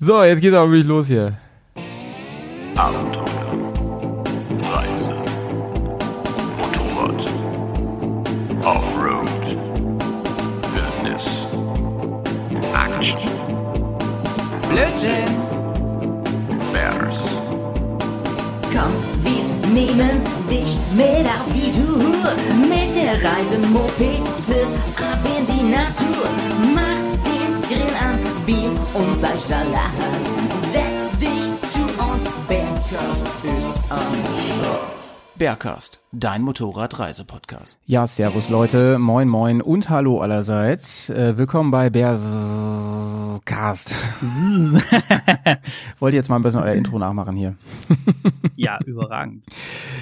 [0.00, 1.36] So, jetzt geht's aber wirklich los hier.
[2.76, 3.26] Abenteuer,
[4.70, 5.12] Reise,
[6.56, 7.26] Motorrad,
[8.64, 9.28] Offroad,
[10.72, 11.26] Wildnis,
[12.72, 13.18] Action,
[14.70, 15.34] Blödsinn!
[16.72, 17.18] Bears,
[18.70, 18.94] Komm,
[19.24, 22.30] wir nehmen dich mit auf die Tour.
[22.68, 26.37] Mit der Reisemopete ab in die Natur.
[28.94, 29.90] Und Fleischsalat.
[30.62, 34.14] Setz dich zu uns, Bergkast ist am
[34.60, 34.94] Start.
[35.36, 37.78] Bergcast, dein Motorradreisepodcast.
[37.86, 41.10] Ja, servus Leute, moin moin und hallo allerseits.
[41.10, 42.74] Äh, willkommen bei Bearscast.
[46.00, 47.56] Wollt ihr jetzt mal ein bisschen euer Intro nachmachen hier?
[48.60, 49.44] Ja, überragend.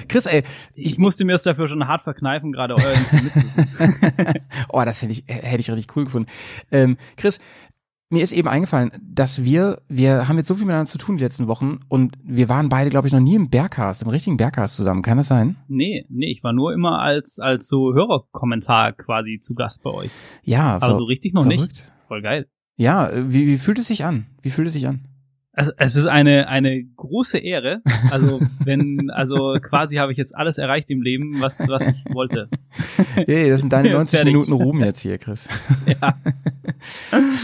[0.07, 0.41] Chris, ey,
[0.73, 4.33] Ich musste mir es dafür schon hart verkneifen, gerade euer Info mitzusingen.
[4.69, 6.27] oh, das hätte ich, hätte ich richtig cool gefunden.
[6.71, 7.39] Ähm, Chris,
[8.09, 11.23] mir ist eben eingefallen, dass wir, wir haben jetzt so viel miteinander zu tun die
[11.23, 14.75] letzten Wochen und wir waren beide, glaube ich, noch nie im Bergcast, im richtigen Bergcast
[14.77, 15.01] zusammen.
[15.01, 15.57] Kann das sein?
[15.67, 20.11] Nee, nee, ich war nur immer als, als so Hörerkommentar quasi zu Gast bei euch.
[20.43, 21.57] Ja, Aber so richtig noch nicht.
[21.57, 21.91] verrückt.
[22.07, 22.47] Voll geil.
[22.77, 24.27] Ja, wie, wie fühlt es sich an?
[24.41, 25.01] Wie fühlt es sich an?
[25.57, 27.81] Also es ist eine, eine große Ehre.
[28.11, 32.47] Also wenn, also quasi habe ich jetzt alles erreicht im Leben, was, was ich wollte.
[33.15, 34.33] Hey, das sind deine Jetzt 90 fertig.
[34.33, 35.47] Minuten Ruhm jetzt hier, Chris.
[36.01, 36.15] Ja.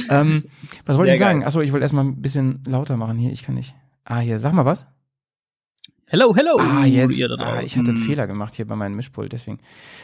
[0.22, 0.44] ähm,
[0.86, 1.40] was wollte Sehr ich sagen?
[1.40, 1.48] geil.
[1.48, 3.32] Achso, ich wollte erstmal ein bisschen lauter machen hier.
[3.32, 3.76] Ich kann nicht.
[4.06, 4.88] Ah, hier, sag mal was.
[6.14, 6.58] Hello, hello.
[6.60, 7.20] Ah, jetzt.
[7.40, 9.58] Ah, ich hatte einen Fehler gemacht hier bei meinem Mischpult, deswegen.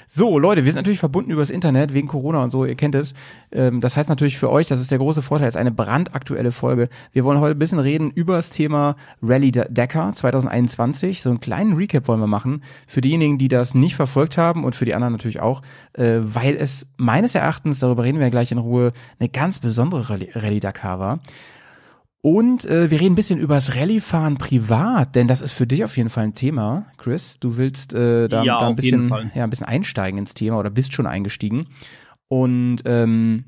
[0.07, 3.13] So, Leute, wir sind natürlich verbunden übers Internet, wegen Corona und so, ihr kennt es.
[3.51, 6.51] Ähm, das heißt natürlich für euch, das ist der große Vorteil, es ist eine brandaktuelle
[6.51, 6.89] Folge.
[7.11, 11.21] Wir wollen heute ein bisschen reden über das Thema Rallye Dakar 2021.
[11.21, 12.63] So einen kleinen Recap wollen wir machen.
[12.87, 15.61] Für diejenigen, die das nicht verfolgt haben und für die anderen natürlich auch,
[15.93, 20.09] äh, weil es meines Erachtens, darüber reden wir ja gleich in Ruhe, eine ganz besondere
[20.09, 21.19] Rallye Dakar war.
[22.21, 25.85] Und äh, wir reden ein bisschen über das Rallye-Fahren privat, denn das ist für dich
[25.85, 27.39] auf jeden Fall ein Thema, Chris.
[27.39, 30.69] Du willst äh, da, Ja, da ein bisschen, ja, ein bisschen einsteigen ins Thema oder
[30.69, 31.67] bist schon eingestiegen.
[32.27, 33.45] Und ähm,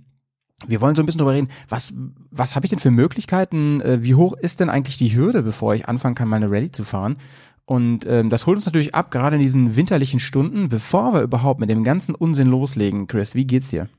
[0.68, 1.94] wir wollen so ein bisschen drüber reden, was,
[2.29, 5.75] was habe ich denn für Möglichkeiten, äh, wie hoch ist denn eigentlich die Hürde, bevor
[5.75, 7.18] ich anfangen kann, meine Rallye zu fahren?
[7.66, 11.59] Und ähm, das holt uns natürlich ab, gerade in diesen winterlichen Stunden, bevor wir überhaupt
[11.59, 13.07] mit dem ganzen Unsinn loslegen.
[13.07, 13.90] Chris, wie geht's dir?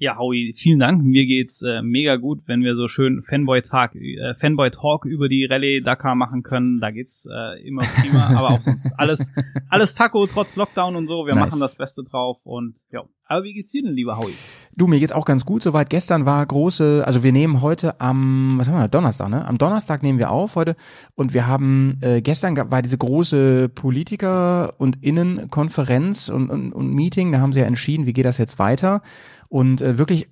[0.00, 1.02] Ja, Howie, vielen Dank.
[1.02, 5.80] Mir geht's äh, mega gut, wenn wir so schön Fanboy-Tag, äh, Fanboy-Talk über die Rallye
[5.80, 6.80] Dakar machen können.
[6.80, 9.32] Da geht's äh, immer prima, aber auch sonst alles,
[9.68, 11.26] alles Taco, trotz Lockdown und so.
[11.26, 11.46] Wir Nice.
[11.50, 13.02] machen das Beste drauf und ja.
[13.30, 14.32] Aber wie geht's dir denn, lieber Howie?
[14.74, 15.60] Du, mir geht's auch ganz gut.
[15.62, 19.44] Soweit gestern war große, also wir nehmen heute am, was haben wir, Donnerstag, ne?
[19.46, 20.76] Am Donnerstag nehmen wir auf heute
[21.14, 26.90] und wir haben, äh, gestern gab- war diese große Politiker- und Innenkonferenz und, und, und
[26.94, 29.02] Meeting, da haben sie ja entschieden, wie geht das jetzt weiter
[29.48, 30.28] und äh, wirklich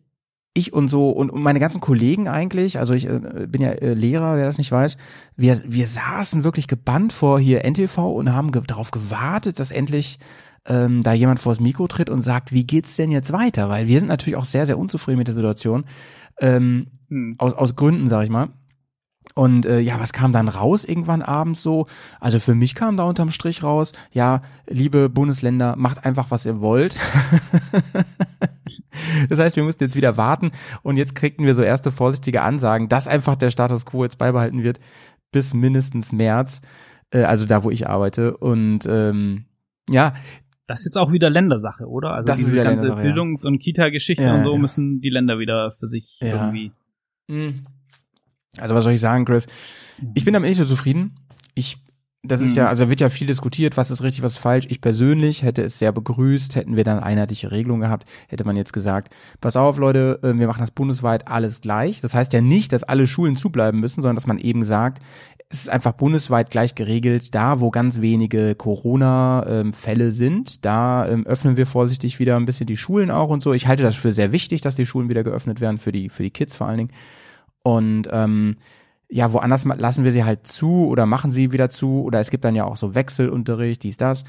[0.54, 3.92] ich und so und, und meine ganzen Kollegen eigentlich, also ich äh, bin ja äh,
[3.92, 4.96] Lehrer, wer das nicht weiß,
[5.36, 10.18] wir, wir saßen wirklich gebannt vor hier NTV und haben ge darauf gewartet, dass endlich
[10.66, 13.68] ähm, da jemand vors Mikro tritt und sagt, wie geht's denn jetzt weiter?
[13.68, 15.84] Weil wir sind natürlich auch sehr, sehr unzufrieden mit der Situation.
[16.40, 17.36] Ähm, Hm.
[17.38, 18.48] aus, aus Gründen, sag ich mal.
[19.34, 21.86] Und äh, ja, was kam dann raus irgendwann abends so?
[22.20, 26.60] Also für mich kam da unterm Strich raus, ja, liebe Bundesländer, macht einfach, was ihr
[26.60, 26.96] wollt.
[29.28, 30.50] das heißt, wir mussten jetzt wieder warten
[30.82, 34.62] und jetzt kriegten wir so erste vorsichtige Ansagen, dass einfach der Status quo jetzt beibehalten
[34.62, 34.80] wird
[35.32, 36.60] bis mindestens März,
[37.10, 38.36] äh, also da, wo ich arbeite.
[38.36, 39.44] Und ähm,
[39.90, 40.14] ja,
[40.66, 42.12] Das ist jetzt auch wieder Ländersache, oder?
[42.12, 43.12] Also Das ist diese wieder ganze Ländersache, ja.
[43.12, 44.58] Bildungs- und Kita-Geschichte Ja, und so ja.
[44.58, 46.72] müssen die Länder wieder für sich irgendwie.
[47.28, 47.66] Mhm.
[48.58, 49.46] Also was soll ich sagen, Chris?
[50.14, 51.16] Ich bin damit nicht so zufrieden.
[51.54, 51.78] Ich,
[52.22, 52.56] das ist Mhm.
[52.56, 54.66] ja, also da wird ja viel diskutiert, was ist richtig, was ist falsch.
[54.68, 58.72] Ich persönlich hätte es sehr begrüßt, hätten wir dann einheitliche Regelung gehabt, hätte man jetzt
[58.72, 62.00] gesagt, pass auf Leute, äh, wir machen das bundesweit alles gleich.
[62.00, 65.02] Das heißt ja nicht, dass alle Schulen zubleiben müssen, sondern dass man eben sagt,
[65.48, 67.34] es ist einfach bundesweit gleich geregelt.
[67.34, 72.76] Da, wo ganz wenige Corona-Fälle sind, da ähm, öffnen wir vorsichtig wieder ein bisschen die
[72.76, 73.52] Schulen auch und so.
[73.52, 76.24] Ich halte das für sehr wichtig, dass die Schulen wieder geöffnet werden, für die, für
[76.24, 76.92] die Kids vor allen Dingen.
[77.62, 78.56] Und ähm,
[79.08, 82.44] ja, woanders lassen wir sie halt zu oder machen sie wieder zu oder es gibt
[82.44, 84.24] dann ja auch so Wechselunterricht, dies, das.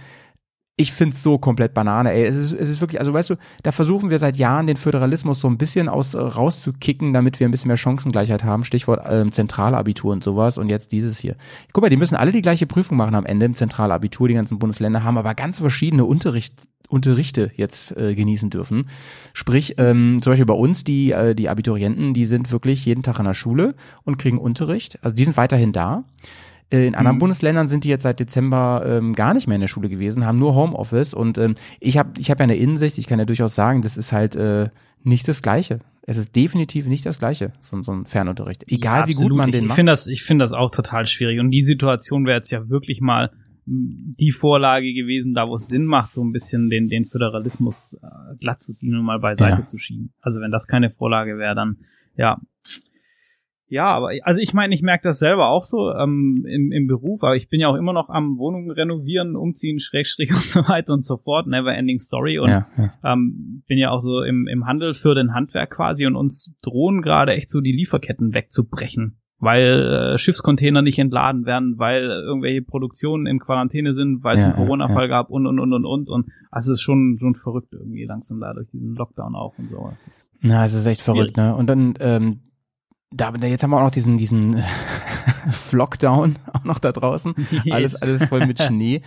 [0.79, 2.25] Ich find's so komplett Banane, ey.
[2.25, 5.41] Es ist, es ist wirklich, also weißt du, da versuchen wir seit Jahren den Föderalismus
[5.41, 8.63] so ein bisschen aus äh, rauszukicken, damit wir ein bisschen mehr Chancengleichheit haben.
[8.63, 11.35] Stichwort ähm, Zentralabitur und sowas und jetzt dieses hier.
[11.73, 14.59] Guck mal, die müssen alle die gleiche Prüfung machen am Ende im Zentralabitur, die ganzen
[14.59, 16.53] Bundesländer haben aber ganz verschiedene Unterricht,
[16.87, 18.87] Unterrichte jetzt äh, genießen dürfen.
[19.33, 23.19] Sprich, ähm, zum Beispiel bei uns, die, äh, die Abiturienten, die sind wirklich jeden Tag
[23.19, 24.97] an der Schule und kriegen Unterricht.
[25.03, 26.03] Also die sind weiterhin da.
[26.71, 27.19] Äh, In anderen Mhm.
[27.19, 30.39] Bundesländern sind die jetzt seit Dezember ähm, gar nicht mehr in der Schule gewesen, haben
[30.39, 33.55] nur Homeoffice und ähm, ich habe ich hab ja eine Innensicht, ich kann ja durchaus
[33.55, 34.69] sagen, das ist halt äh,
[35.03, 35.79] nicht das Gleiche.
[36.09, 38.63] Es ist definitiv nicht das Gleiche, so, so ein Fernunterricht.
[38.71, 39.75] Egal Ja, wie gut man den ich macht.
[39.75, 41.39] finde das, ich finde das auch total schwierig.
[41.41, 43.29] Und die Situation wäre jetzt ja wirklich mal
[43.69, 48.35] die Vorlage gewesen, da wo es Sinn macht, so ein bisschen den, den Föderalismus äh,
[48.39, 49.65] glatt zu ziehen und mal beiseite Ja.
[49.67, 50.13] zu schieben.
[50.21, 51.77] Also wenn das keine Vorlage wäre, dann
[52.15, 52.39] ja.
[53.69, 57.21] Ja, aber also ich meine, ich merke das selber auch so ähm, im, im Beruf,
[57.23, 60.93] aber ich bin ja auch immer noch am Wohnungen renovieren, umziehen, Schrägstrich und so weiter
[60.93, 62.39] und so fort, never ending story.
[62.39, 62.93] Und ja, ja.
[63.03, 67.01] ähm, bin ja auch so im, im Handel für den Handwerk quasi und uns drohen
[67.01, 73.27] gerade echt so die Lieferketten wegzubrechen, weil äh, Schiffscontainer nicht entladen werden, weil irgendwelche Produktionen
[73.27, 75.07] in Quarantäne sind, weil es Ja, einen Corona-Fall ja.
[75.07, 78.39] gab und und und und und und also es ist schon schon verrückt irgendwie langsam
[78.39, 79.89] da durch diesen Lockdown auch und so.
[79.95, 81.55] Es ist- Na, es ist echt verrückt, ne?
[81.55, 82.39] Und dann, ähm,
[83.17, 84.63] da, jetzt haben wir auch noch diesen, diesen
[85.51, 87.33] Flockdown auch noch da draußen.
[87.69, 88.03] Alles, Yes.
[88.03, 89.01] alles voll mit Schnee.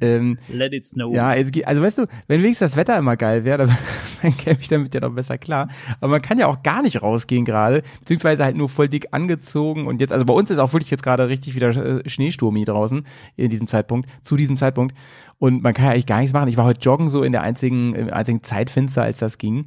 [0.00, 1.14] ähm, Let it snow.
[1.14, 3.76] ja, also weißt du, wenn wenigstens das Wetter immer geil wäre, dann,
[4.22, 5.68] dann käme ich damit ja noch besser klar.
[6.00, 9.86] Aber man kann ja auch gar nicht rausgehen gerade, beziehungsweise halt nur voll dick angezogen
[9.86, 11.68] und jetzt, also bei uns ist auch wirklich jetzt gerade richtig wieder
[12.04, 13.04] äh, Schneesturmi draußen
[13.36, 14.96] in diesem Zeitpunkt, zu diesem Zeitpunkt.
[15.38, 16.48] Und man kann ja eigentlich gar nichts machen.
[16.48, 19.66] Ich war heute joggen so in der einzigen, im einzigen Zeitfenster, als das ging.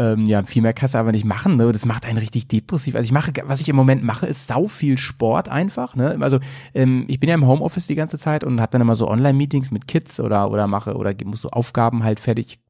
[0.00, 1.70] Ähm, ja, viel mehr kannst du aber nicht machen, ne?
[1.72, 2.94] Das macht einen richtig depressiv.
[2.94, 6.16] Also ich mache, was ich im Moment mache, ist sau viel Sport einfach, ne?
[6.20, 6.38] Also
[6.72, 9.70] ähm, ich bin ja im Homeoffice die ganze Zeit und habe dann immer so Online-Meetings
[9.70, 12.60] mit Kids oder oder mache oder muss so Aufgaben halt fertig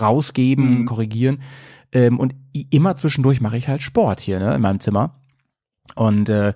[0.00, 0.84] rausgeben, Mhm.
[0.86, 1.38] korrigieren.
[1.90, 2.36] Ähm, und
[2.70, 5.18] immer zwischendurch mache ich halt Sport hier, ne, in meinem Zimmer.
[5.96, 6.54] Und äh,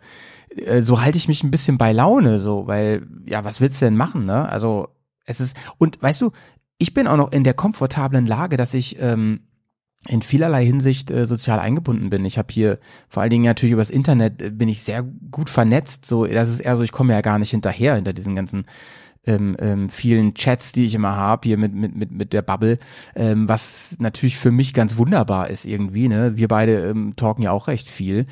[0.54, 3.86] äh, so halte ich mich ein bisschen bei Laune, so, weil, ja, was willst du
[3.86, 4.48] denn machen, ne?
[4.48, 4.88] Also,
[5.24, 6.30] es ist, und weißt du,
[6.78, 9.40] ich bin auch noch in der komfortablen Lage, dass ich ähm,
[10.08, 12.24] in vielerlei Hinsicht äh, sozial eingebunden bin.
[12.24, 16.06] Ich habe hier vor allen Dingen natürlich übers Internet äh, bin ich sehr gut vernetzt.
[16.06, 18.64] So, das ist eher so, ich komme ja gar nicht hinterher hinter diesen ganzen
[19.26, 22.78] ähm, ähm, vielen Chats, die ich immer habe hier mit mit mit mit der Bubble,
[23.14, 26.08] ähm, was natürlich für mich ganz wunderbar ist irgendwie.
[26.08, 28.24] Ne, wir beide ähm, talken ja auch recht viel.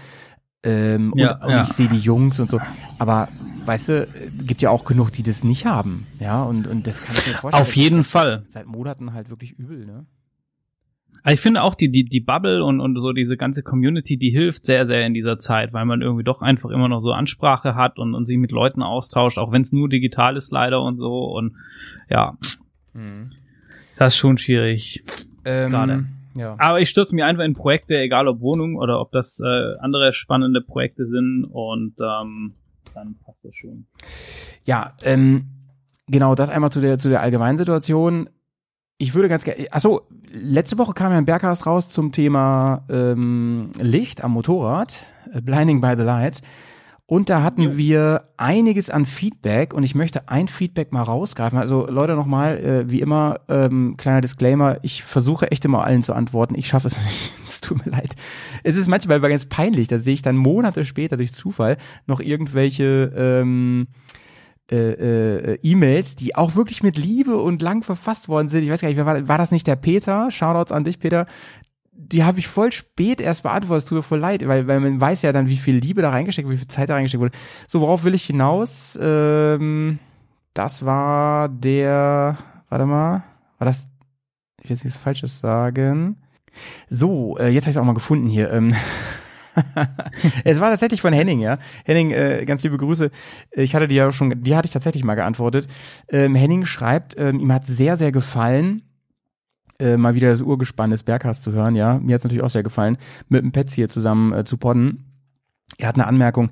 [0.62, 1.62] Ähm, Ja, und, und ja.
[1.65, 2.59] ich sehe die Jungs und so.
[2.99, 3.29] Aber
[3.67, 4.09] weißt du,
[4.47, 6.06] gibt ja auch genug, die das nicht haben.
[6.19, 7.62] Ja, und, und das kann ich mir vorstellen.
[7.62, 8.44] Auf jeden Fall.
[8.49, 10.06] Seit Monaten halt wirklich übel, ne?
[11.23, 14.31] Aber ich finde auch die, die, die Bubble und, und so diese ganze Community, die
[14.31, 17.75] hilft sehr, sehr in dieser Zeit, weil man irgendwie doch einfach immer noch so Ansprache
[17.75, 20.99] hat und, und sich mit Leuten austauscht, auch wenn es nur digital ist leider und
[20.99, 21.25] so.
[21.25, 21.56] Und
[22.09, 22.37] ja,
[23.97, 25.03] das ist schon schwierig.
[25.44, 26.06] Ähm, Gerade.
[26.37, 26.55] Ja.
[26.59, 30.12] Aber ich stürze mir einfach in Projekte, egal ob Wohnung oder ob das äh, andere
[30.12, 32.55] spannende Projekte sind und ähm,
[32.94, 33.87] dann passt das schon.
[34.65, 35.47] Ja, ähm,
[36.06, 38.29] genau, das einmal zu der, zu der allgemeinen Situation.
[39.00, 43.71] Ich würde ganz gerne, achso, letzte Woche kam ja ein Bergcast raus zum Thema ähm,
[43.81, 46.43] Licht am Motorrad, äh, Blinding by the Light.
[47.06, 47.77] Und da hatten Jo.
[47.77, 51.59] wir einiges an Feedback und ich möchte ein Feedback mal rausgreifen.
[51.59, 56.12] Also Leute nochmal, äh, wie immer, ähm, kleiner Disclaimer, ich versuche echt immer allen zu
[56.12, 56.56] antworten.
[56.56, 58.17] Ich schaffe es nicht, es tut mir leid.
[58.65, 61.77] Es ist manchmal aber ganz peinlich, da sehe ich dann Monate später durch Zufall
[62.09, 63.87] noch irgendwelche ähm,
[64.70, 68.65] äh, äh, E-Mails, die auch wirklich mit Liebe und lang verfasst worden sind.
[68.65, 70.31] Ich weiß gar nicht, war, war das nicht der Peter?
[70.31, 71.26] Shoutouts an dich, Peter.
[71.93, 73.85] Die habe ich voll spät erst beantwortet.
[73.85, 76.11] Es tut mir voll leid, weil, weil man weiß ja dann, wie viel Liebe da
[76.11, 77.37] reingesteckt wie viel Zeit da reingesteckt wurde.
[77.67, 78.99] So, worauf will ich hinaus?
[79.00, 79.99] Ähm,
[80.53, 82.37] das war der,
[82.69, 83.25] warte mal,
[83.59, 83.88] war das,
[84.62, 86.17] ich will jetzt nichts Falsches sagen.
[86.91, 88.50] So, äh, jetzt habe ich es auch mal gefunden hier.
[88.53, 88.75] Ähm,
[90.44, 91.58] es war tatsächlich von Henning, ja.
[91.84, 93.10] Henning, äh, ganz liebe Grüße.
[93.53, 95.67] Ich hatte die ja schon, die hatte ich tatsächlich mal geantwortet.
[96.08, 98.82] Ähm, Henning schreibt, ähm, ihm hat sehr, sehr gefallen,
[99.79, 101.98] äh, mal wieder das Urgespann des Berghast zu hören, ja.
[101.98, 102.98] Mir hat es natürlich auch sehr gefallen,
[103.29, 105.05] mit dem Petz hier zusammen äh, zu podden.
[105.77, 106.50] Er hat eine Anmerkung.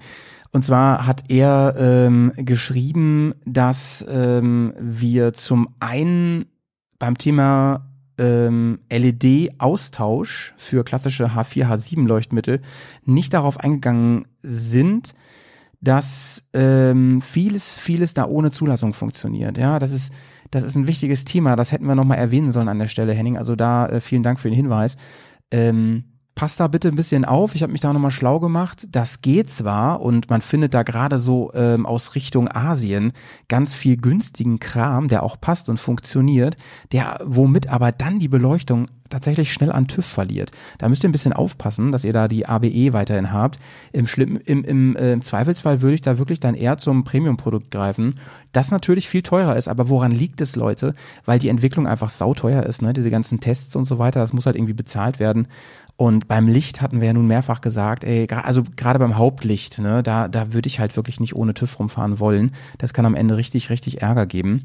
[0.53, 6.47] Und zwar hat er ähm, geschrieben, dass ähm, wir zum einen
[6.99, 7.87] beim Thema
[8.19, 12.61] ähm, LED-Austausch für klassische H4, H7 Leuchtmittel
[13.05, 15.15] nicht darauf eingegangen sind,
[15.81, 19.59] dass ähm, vieles, vieles da ohne Zulassung funktioniert.
[19.59, 20.13] Ja, das ist,
[20.51, 21.57] das ist ein wichtiges Thema.
[21.57, 23.37] Das hätten wir nochmal erwähnen sollen an der Stelle, Henning.
[23.37, 24.97] Also da äh, vielen Dank für den Hinweis.
[25.51, 27.55] Ähm, passt da bitte ein bisschen auf.
[27.55, 28.87] Ich habe mich da nochmal schlau gemacht.
[28.93, 33.13] Das geht zwar und man findet da gerade so ähm, aus Richtung Asien
[33.49, 36.57] ganz viel günstigen Kram, der auch passt und funktioniert,
[36.93, 40.51] der womit aber dann die Beleuchtung tatsächlich schnell an TÜV verliert.
[40.79, 43.59] Da müsst ihr ein bisschen aufpassen, dass ihr da die ABE weiterhin habt.
[43.93, 47.71] Im, Schlimm, im, im, äh, im Zweifelsfall würde ich da wirklich dann eher zum Premium-Produkt
[47.71, 48.19] greifen,
[48.53, 49.69] das natürlich viel teurer ist.
[49.69, 50.95] Aber woran liegt es, Leute?
[51.25, 52.93] Weil die Entwicklung einfach sauteuer ist, ne?
[52.93, 55.47] Diese ganzen Tests und so weiter, das muss halt irgendwie bezahlt werden.
[55.97, 60.03] Und beim Licht hatten wir ja nun mehrfach gesagt, ey, also gerade beim Hauptlicht, ne,
[60.03, 62.53] da, da würde ich halt wirklich nicht ohne TÜV rumfahren wollen.
[62.79, 64.63] Das kann am Ende richtig, richtig Ärger geben.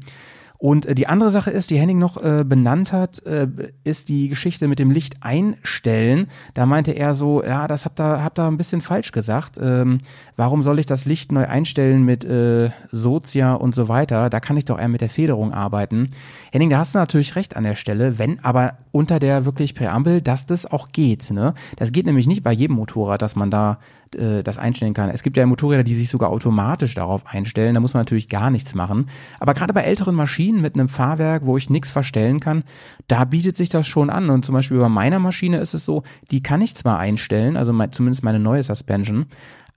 [0.62, 3.48] Und äh, die andere Sache ist, die Henning noch äh, benannt hat, äh,
[3.82, 6.28] ist die Geschichte mit dem Licht einstellen.
[6.54, 9.58] Da meinte er so, ja, das habt ihr, habt ihr ein bisschen falsch gesagt.
[9.60, 9.98] Ähm,
[10.36, 14.30] warum soll ich das Licht neu einstellen mit äh, Sozia und so weiter?
[14.30, 16.10] Da kann ich doch eher mit der Federung arbeiten.
[16.52, 20.20] Henning, da hast du natürlich recht an der Stelle, wenn aber unter der wirklich Präambel,
[20.20, 21.30] dass das auch geht.
[21.30, 21.54] Ne?
[21.76, 23.78] Das geht nämlich nicht bei jedem Motorrad, dass man da
[24.14, 25.08] äh, das einstellen kann.
[25.08, 27.74] Es gibt ja Motorräder, die sich sogar automatisch darauf einstellen.
[27.74, 29.06] Da muss man natürlich gar nichts machen.
[29.40, 32.64] Aber gerade bei älteren Maschinen mit einem Fahrwerk, wo ich nichts verstellen kann,
[33.08, 34.30] da bietet sich das schon an.
[34.30, 37.72] Und zum Beispiel bei meiner Maschine ist es so, die kann ich zwar einstellen, also
[37.72, 39.26] mein, zumindest meine neue Suspension,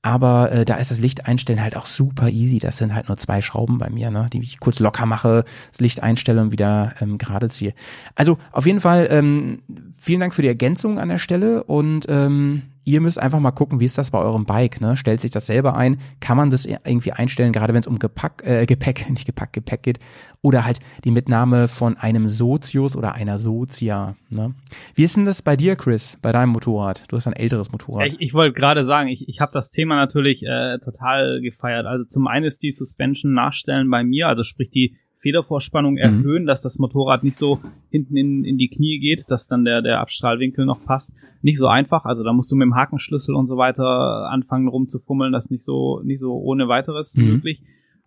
[0.05, 2.59] aber äh, da ist das Licht einstellen halt auch super easy.
[2.59, 5.81] Das sind halt nur zwei Schrauben bei mir, ne, die ich kurz locker mache, das
[5.81, 7.73] Licht einstelle und wieder ähm, gerade ziehe.
[8.13, 9.63] Also auf jeden Fall ähm,
[10.05, 13.79] vielen Dank für die Ergänzung an der Stelle und ähm, ihr müsst einfach mal gucken,
[13.79, 14.95] wie ist das bei eurem Bike, ne?
[14.95, 15.97] Stellt sich das selber ein?
[16.19, 19.81] Kann man das irgendwie einstellen, gerade wenn es um Gepack, äh, Gepäck, nicht Gepack, Gepäck
[19.81, 19.99] geht
[20.43, 24.53] oder halt die Mitnahme von einem Sozius oder einer Sozia, ne?
[24.93, 27.03] Wie ist denn das bei dir, Chris, bei deinem Motorrad?
[27.07, 28.05] Du hast ein älteres Motorrad.
[28.05, 31.87] Ich, ich wollte gerade sagen, ich, ich habe das Thema natürlich äh, total gefeiert.
[31.87, 36.61] Also zum einen ist die Suspension nachstellen bei mir, also sprich die Federvorspannung erhöhen, dass
[36.61, 40.67] das Motorrad nicht so hinten in, in die Knie geht, dass dann der, der Abstrahlwinkel
[40.67, 41.15] noch passt.
[41.41, 45.33] Nicht so einfach, also da musst du mit dem Hakenschlüssel und so weiter anfangen rumzufummeln,
[45.33, 47.25] das ist nicht so, nicht so ohne weiteres Mhm.
[47.25, 47.63] möglich.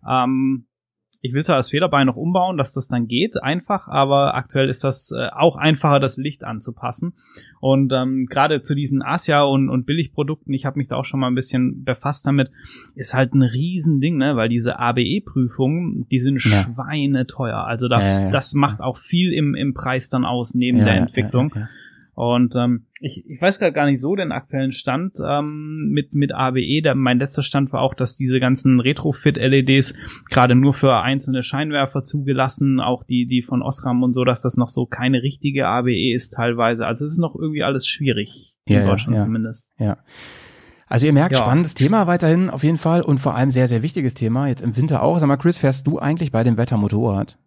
[0.09, 0.63] Ähm,
[1.21, 4.83] ich will zwar das Federbein noch umbauen, dass das dann geht, einfach, aber aktuell ist
[4.85, 7.13] das äh, auch einfacher, das Licht anzupassen.
[7.59, 11.19] Und ähm, gerade zu diesen Asia und, und Billigprodukten, ich habe mich da auch schon
[11.19, 12.51] mal ein bisschen befasst damit,
[12.95, 14.37] ist halt ein Riesending, ne?
[14.37, 16.63] Weil diese ABE-Prüfungen, die sind Ja.
[16.63, 17.65] schweineteuer.
[17.65, 20.95] Also da, Ja, ja, das macht auch viel im, im Preis dann aus, neben der
[20.95, 21.53] Entwicklung.
[22.19, 22.35] Ja, ja.
[22.35, 26.33] Und ähm, ich, ich weiß gerade gar nicht so den aktuellen Stand ähm, mit, mit
[26.33, 26.81] ABE.
[26.83, 29.93] Der, mein letzter Stand war auch, dass diese ganzen Retrofit-LEDs
[30.29, 34.57] gerade nur für einzelne Scheinwerfer zugelassen, auch die, die von Osram und so, dass das
[34.57, 36.85] noch so keine richtige ABE ist teilweise.
[36.85, 39.19] Also es ist noch irgendwie alles schwierig, in Ja, ja, Deutschland ja.
[39.19, 39.71] zumindest.
[39.77, 39.97] Ja.
[40.87, 41.39] Also ihr merkt, Ja.
[41.41, 44.75] spannendes Thema weiterhin auf jeden Fall und vor allem sehr, sehr wichtiges Thema, jetzt im
[44.75, 45.19] Winter auch.
[45.19, 47.37] Sag mal, Chris, fährst du eigentlich bei dem Wetter Motorrad?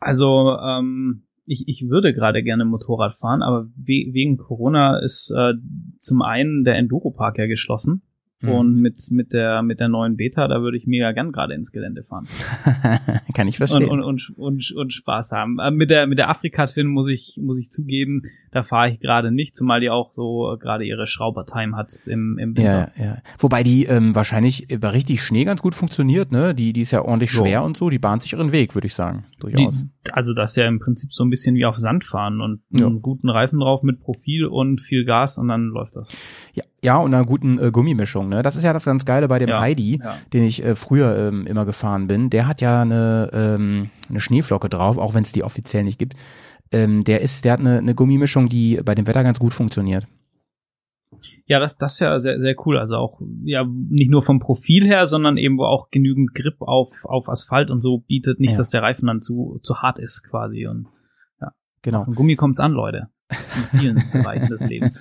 [0.00, 5.54] Also ähm, ich, ich würde gerade gerne Motorrad fahren, aber we wegen Corona ist äh,
[6.00, 8.02] zum einen der Enduropark ja geschlossen.
[8.44, 8.48] Mhm.
[8.52, 11.72] Und mit, mit der, mit der neuen Beta, da würde ich mega gern gerade ins
[11.72, 12.26] Gelände fahren.
[13.34, 13.88] Kann ich Und, verstehen.
[13.90, 15.58] und, und, und, und Spaß haben.
[15.58, 18.22] Äh, mit der, mit der Afrika-Twin muss ich, muss ich zugeben,
[18.52, 22.38] da fahre ich gerade nicht, zumal die auch so äh, gerade ihre Schraubertime hat im,
[22.38, 22.92] im Winter.
[22.96, 23.18] ja, ja.
[23.38, 26.54] Wobei die ähm, wahrscheinlich bei richtig Schnee ganz gut funktioniert, ne?
[26.54, 27.40] Die, die ist ja ordentlich Jo.
[27.42, 29.24] schwer und so, die bahnt sich ihren Weg, würde ich sagen.
[29.40, 29.84] Durchaus.
[30.06, 32.60] Die, also das ist ja im Prinzip so ein bisschen wie auf Sand fahren und
[32.70, 32.86] Ja.
[32.86, 36.08] einen guten Reifen drauf mit Profil und viel Gas und dann läuft das.
[36.54, 38.42] Ja, ja, und einer guten äh, Gummimischung, ne?
[38.42, 40.16] Das ist ja das ganz Geile bei dem Ja, Heidi, ja.
[40.32, 42.30] den ich äh, früher ähm, immer gefahren bin.
[42.30, 46.14] Der hat ja eine, ähm, eine Schneeflocke drauf, auch wenn es die offiziell nicht gibt.
[46.70, 50.06] Ähm, der ist, der hat eine, eine Gummimischung, die bei dem Wetter ganz gut funktioniert.
[51.46, 52.78] Ja, das, das ist ja sehr, sehr cool.
[52.78, 57.04] Also auch, ja, nicht nur vom Profil her, sondern eben wo auch genügend Grip auf,
[57.04, 58.56] auf Asphalt und so bietet, nicht, Ja.
[58.58, 60.66] dass der Reifen dann zu, zu hart ist quasi.
[60.66, 60.86] Und
[61.82, 62.00] Genau.
[62.00, 63.08] auf den Gummi kommt's an, Leute.
[63.72, 65.00] In vielen Bereichen des Lebens.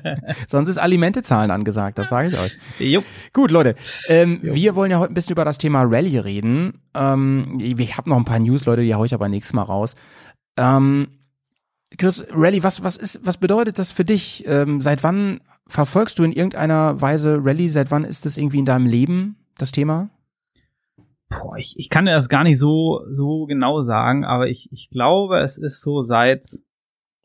[0.48, 2.58] Sonst ist Alimente zahlen angesagt, das sage ich euch.
[2.78, 3.04] Jupp.
[3.32, 3.74] Gut, Leute,
[4.08, 6.74] ähm, wir wollen ja heute ein bisschen über das Thema Rallye reden.
[6.94, 9.96] Ähm, ich habe noch ein paar News, Leute, die hau ich aber nächstes Mal raus.
[10.56, 11.08] Ähm,
[11.98, 14.44] Chris, Rallye, was, was ist, was bedeutet das für dich?
[14.46, 17.68] Ähm, seit wann verfolgst du in irgendeiner Weise Rallye?
[17.68, 20.10] Seit wann ist das irgendwie in deinem Leben das Thema?
[21.28, 24.90] Boah, ich, ich kann dir das gar nicht so, so genau sagen, aber ich, ich
[24.90, 26.44] glaube, es ist so seit,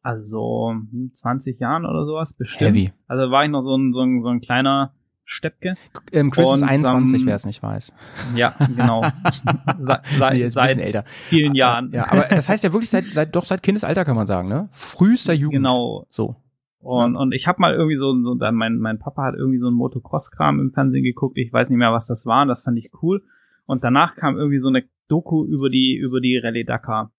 [0.02, 2.72] also hm, 20 Jahren oder sowas bestimmt.
[2.72, 2.94] Heavy.
[3.08, 4.94] Also war ich noch so ein, so ein, so ein kleiner
[5.26, 5.76] Steppke.
[6.12, 7.94] Ähm, Chris ist Und, 21, ähm, wer es nicht weiß.
[8.36, 9.04] Ja, genau.
[9.78, 11.04] Se, seit, Nee, ist ein seit älter.
[11.06, 11.92] vielen Jahren.
[11.92, 14.70] Ja, aber das heißt ja wirklich seit, seit doch seit Kindesalter kann man sagen, ne?
[14.72, 15.58] Frühester Jugend.
[15.58, 16.06] Genau.
[16.10, 16.36] So.
[16.80, 19.68] Und, und ich habe mal irgendwie so, so dann mein, mein Papa hat irgendwie so
[19.68, 21.38] einen Motocross-Kram im Fernsehen geguckt.
[21.38, 22.42] Ich weiß nicht mehr, was das war.
[22.44, 23.22] Und das fand ich cool.
[23.66, 27.12] Und danach kam irgendwie so eine Doku über die, über die Rallye Dakar.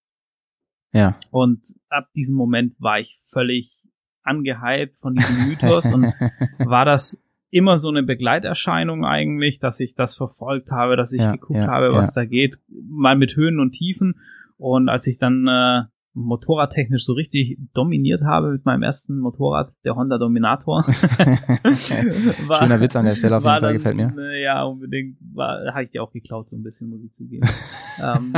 [0.93, 1.17] Ja.
[1.31, 3.81] Und ab diesem Moment war ich völlig
[4.23, 6.05] angehypt von diesem Mythos und
[6.59, 11.33] war das immer so eine Begleiterscheinung eigentlich, dass ich das verfolgt habe, dass ich Ja,
[11.33, 12.23] geguckt ja, habe, was ja.
[12.23, 14.21] da geht, mal mit Höhen und Tiefen.
[14.57, 15.83] Und als ich dann äh,
[16.13, 20.83] motorradtechnisch so richtig dominiert habe mit meinem ersten Motorrad, der Honda Dominator.
[22.47, 24.13] war- Schöner Witz an der Stelle, auf jeden Fall, dann, gefällt mir.
[24.19, 25.17] äh, Ja, unbedingt.
[25.39, 27.49] Habe ich dir auch geklaut, so ein bisschen, muss ich zugeben.
[28.03, 28.33] ähm,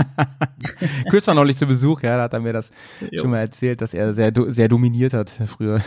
[1.09, 2.71] Chris war neulich zu Besuch, ja, da hat er mir das
[3.11, 3.23] jo.
[3.23, 5.81] schon mal erzählt, dass er sehr, sehr dominiert hat früher.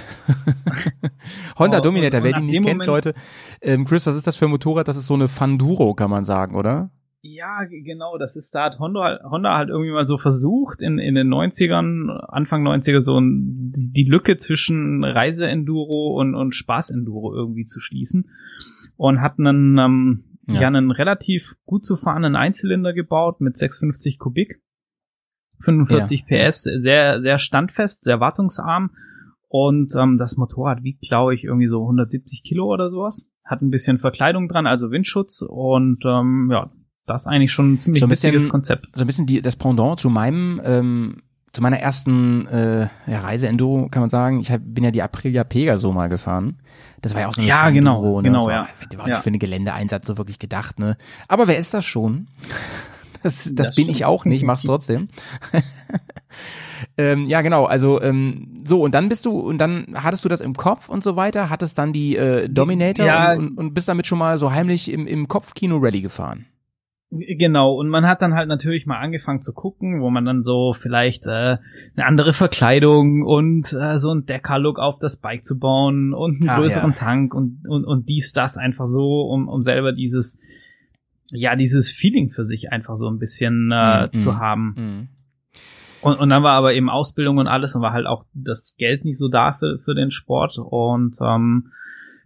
[1.60, 3.14] Honda Oh, Dominator, wer nach nicht kennt, Moment- Leute.
[3.62, 4.88] Ähm, Chris, was ist das für ein Motorrad?
[4.88, 6.90] Das ist so eine Fanduro, kann man sagen, oder?
[7.28, 11.16] Ja, genau, das ist, da hat Honda, Honda halt irgendwie mal so versucht, in, in
[11.16, 17.80] den 90ern, Anfang 90er, so ein, die, Lücke zwischen Reise-Enduro und, und Spaß-Enduro irgendwie zu
[17.80, 18.30] schließen.
[18.96, 20.62] Und hat einen, ähm, Ja.
[20.62, 20.68] ja.
[20.68, 24.62] einen relativ gut zu fahrenden Einzylinder gebaut mit 650 Kubik.
[25.62, 28.92] 45 PS, sehr, sehr standfest, sehr wartungsarm.
[29.48, 33.32] Und ähm, das Motorrad wiegt, glaube ich, irgendwie so 170 Kilo oder sowas.
[33.44, 35.42] Hat ein bisschen Verkleidung dran, also Windschutz.
[35.42, 36.70] Und ähm, ja,
[37.06, 38.88] das ist eigentlich schon ein ziemlich So ein bisschen- witziges Konzept.
[38.96, 41.18] So ein bisschen die, das Pendant zu meinem, ähm,
[41.54, 44.42] zu meiner ersten äh, ja, Reise-Enduro, kann man sagen.
[44.42, 46.58] Ich hab, bin ja die Aprilia Pegaso mal gefahren.
[47.02, 48.28] Das war ja auch so eine Ja, genau, Enduro, ne?
[48.30, 48.68] genau, das war, ja.
[48.92, 49.22] Die war nicht Ja.
[49.22, 50.98] für einen Geländeeinsatz so wirklich gedacht, ne?
[51.28, 52.28] Aber wer ist das schon?
[53.24, 53.90] Das, das, Das bin stimmt.
[53.98, 55.08] ich auch nicht, mach's trotzdem.
[56.98, 60.42] ähm, ja, genau, also ähm, so, und dann bist du, und dann hattest du das
[60.42, 63.34] im Kopf und so weiter, hattest dann die äh, Dominator Ja.
[63.34, 66.46] und, und, und bist damit schon mal so heimlich im, im Kopfkino Rally gefahren.
[67.18, 70.74] Genau, und man hat dann halt natürlich mal angefangen zu gucken, wo man dann so
[70.74, 71.58] vielleicht äh,
[71.96, 76.50] eine andere Verkleidung und äh, so ein Decker-Look auf das Bike zu bauen und einen
[76.50, 76.96] Ah, größeren ja.
[76.98, 80.40] Tank und, und, und dies, das einfach so, um, um selber dieses,
[81.32, 84.14] ja, dieses Feeling für sich einfach so ein bisschen äh, Mhm.
[84.14, 84.76] zu haben.
[84.78, 85.08] Mhm.
[86.02, 89.06] Und, und dann war aber eben Ausbildung und alles und war halt auch das Geld
[89.06, 91.72] nicht so da für, für den Sport und ähm,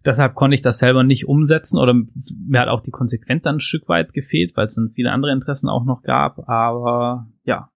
[0.05, 3.61] deshalb konnte ich das selber nicht umsetzen oder mir hat auch die Konsequenz dann ein
[3.61, 7.69] Stück weit gefehlt, weil es dann viele andere Interessen auch noch gab, aber ja,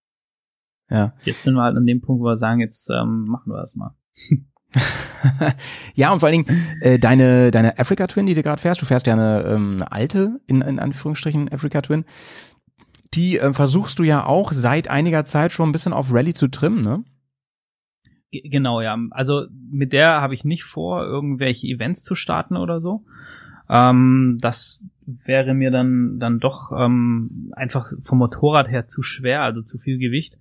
[0.90, 1.14] Ja.
[1.24, 3.76] jetzt sind wir halt an dem Punkt, wo wir sagen, jetzt ähm, machen wir das
[3.76, 3.96] mal.
[5.96, 8.86] ja, und vor allen Dingen äh, deine, deine Africa Twin, die du gerade fährst, du
[8.86, 12.06] fährst ja eine, ähm, eine alte, in, in Anführungsstrichen, Africa Twin,
[13.14, 16.48] die äh, versuchst du ja auch seit einiger Zeit schon ein bisschen auf Rallye zu
[16.48, 17.04] trimmen, ne?
[18.34, 18.98] Ge- Genau, ja.
[19.12, 23.04] Also mit der habe ich nicht vor, irgendwelche Events zu starten oder so.
[23.70, 29.62] Ähm, das wäre mir dann dann doch ähm, einfach vom Motorrad her zu schwer, also
[29.62, 30.38] zu viel Gewicht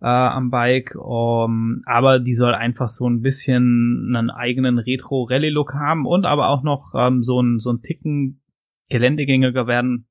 [0.00, 0.94] äh, am Bike.
[0.96, 6.62] Um, aber die soll einfach so ein bisschen einen eigenen Retro-Rallye-Look haben und aber auch
[6.62, 8.40] noch ähm, so ein so ein Ticken
[8.90, 10.06] geländegängiger werden,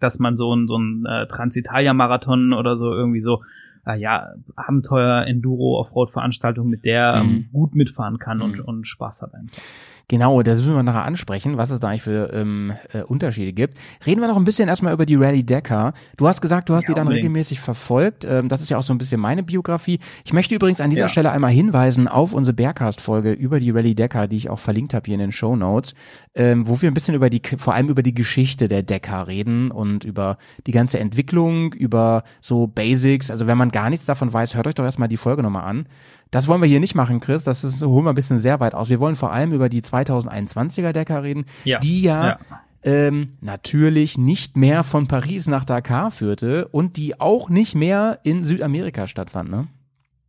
[0.00, 3.42] dass man so ein so ein äh, Transitalia-Marathon oder so irgendwie so
[3.86, 7.48] äh, ja, Abenteuer, Enduro, Offroad-Veranstaltung, mit der ähm, Mhm.
[7.52, 8.64] gut mitfahren kann und, Mhm.
[8.64, 9.62] und Spaß hat einfach.
[10.08, 13.78] Genau, das müssen wir nachher ansprechen, was es da eigentlich für ähm, äh, Unterschiede gibt.
[14.06, 15.94] Reden wir noch ein bisschen erstmal über die Rallye Dakar.
[16.18, 17.24] Du hast gesagt, du hast Ja, die dann unbedingt.
[17.24, 18.26] regelmäßig verfolgt.
[18.26, 19.98] Ähm, das ist ja auch so ein bisschen meine Biografie.
[20.24, 21.08] Ich möchte übrigens an dieser Ja.
[21.08, 25.06] Stelle einmal hinweisen auf unsere Bearcast-Folge über die Rallye Dakar, die ich auch verlinkt habe
[25.06, 25.94] hier in den Show Notes,
[26.34, 29.70] ähm, wo wir ein bisschen über die, vor allem über die Geschichte der Dakar reden
[29.70, 30.36] und über
[30.66, 33.30] die ganze Entwicklung, über so Basics.
[33.30, 35.86] Also wenn man gar nichts davon weiß, hört euch doch erstmal die Folge nochmal an.
[36.34, 37.44] Das wollen wir hier nicht machen, Chris.
[37.44, 38.88] Das ist, holen wir ein bisschen sehr weit aus.
[38.90, 41.78] Wir wollen vor allem über die 2021er Dakar reden, Ja.
[41.78, 42.38] die ja, Ja.
[42.82, 48.42] Ähm, natürlich nicht mehr von Paris nach Dakar führte und die auch nicht mehr in
[48.42, 49.68] Südamerika stattfand, ne?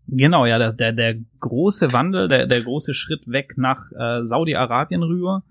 [0.07, 5.01] Genau, ja, der, der, der große Wandel, der, der große Schritt weg nach äh, Saudi-Arabien
[5.01, 5.41] rüber.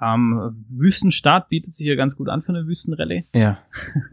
[0.00, 3.26] Ähm, Wüstenstaat bietet sich hier ganz gut an für eine Wüstenrallye.
[3.34, 3.58] Ja.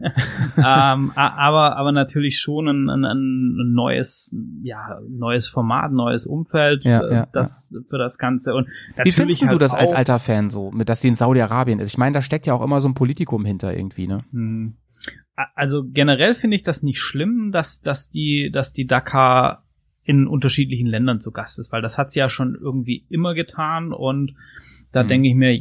[0.56, 7.00] ähm, aber, aber natürlich schon ein, ein, ein neues, ja, neues Format, neues Umfeld Ja,
[7.02, 8.54] äh, ja, das, für das Ganze.
[8.54, 8.68] Und
[9.02, 11.88] Wie findest du halt das als alter Fan so, mit dass die in Saudi-Arabien ist?
[11.88, 14.18] Ich meine, da steckt ja auch immer so ein Politikum hinter irgendwie, ne?
[14.32, 14.74] Hm.
[15.54, 19.64] Also generell finde ich das nicht schlimm, dass, dass die, dass die Dakar
[20.04, 23.92] in unterschiedlichen Ländern zu Gast ist, weil das hat sie ja schon irgendwie immer getan
[23.92, 24.34] und
[24.92, 25.08] da Mhm.
[25.08, 25.58] denke ich mir,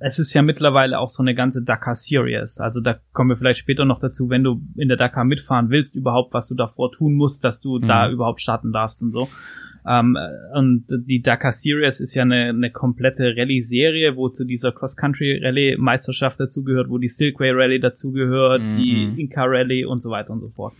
[0.00, 2.58] es ist ja mittlerweile auch so eine ganze Dakar Series.
[2.60, 5.96] Also da kommen wir vielleicht später noch dazu, wenn du in der Dakar mitfahren willst,
[5.96, 7.86] überhaupt, was du davor tun musst, dass du Mhm.
[7.88, 9.28] da überhaupt starten darfst und so.
[9.88, 14.72] Ähm, äh, und die Dakar Series ist ja eine, eine komplette Rallye-Serie, wo zu dieser
[14.72, 18.76] Cross-Country-Rallye-Meisterschaft dazugehört, wo die Silkway Rallye dazugehört, Mhm.
[18.76, 20.74] die Inca Rallye und so weiter und so fort.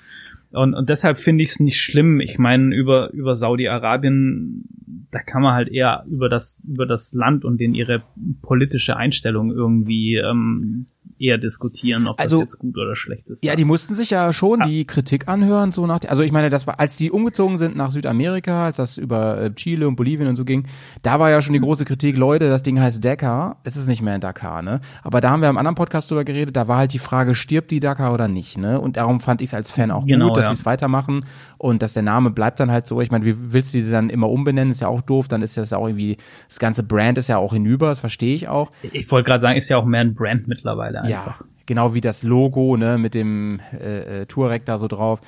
[0.57, 2.19] Und, und deshalb finde ich es nicht schlimm.
[2.21, 4.65] Ich meine, über, über Saudi-Arabien,
[5.11, 8.03] da kann man halt eher über das, über das Land und den ihre
[8.41, 10.87] politische Einstellung irgendwie ähm,
[11.19, 13.45] eher diskutieren, ob Also- das jetzt gut oder schlecht ist.
[13.45, 16.67] Ja, die mussten sich ja schon die Kritik anhören, so nach, also ich meine, das
[16.67, 20.37] war, als die umgezogen sind nach Südamerika, als das über äh, Chile und Bolivien und
[20.37, 20.67] so ging,
[21.03, 24.03] da war ja schon die große Kritik, Leute, das Ding heißt Dakar, es ist nicht
[24.03, 24.81] mehr in Dakar, ne?
[25.03, 27.71] Aber da haben wir am anderen Podcast drüber geredet, da war halt die Frage, stirbt
[27.71, 28.81] die Dakar oder nicht, ne?
[28.81, 30.55] Und darum fand ich es als Fan auch Genau, gut, dass ja.
[30.55, 31.25] sie es weitermachen
[31.59, 33.01] und dass der Name bleibt dann halt so.
[33.01, 35.57] Ich meine, wie willst du die dann immer umbenennen, ist ja auch doof, dann ist
[35.57, 36.17] das ja auch irgendwie,
[36.49, 38.71] das ganze Brand ist ja auch hinüber, das verstehe ich auch.
[38.93, 41.41] Ich wollte gerade sagen, ist ja auch mehr ein Brand mittlerweile einfach.
[41.41, 45.21] Ja, genau wie das Logo, ne, mit dem äh, äh, Touareg da so drauf.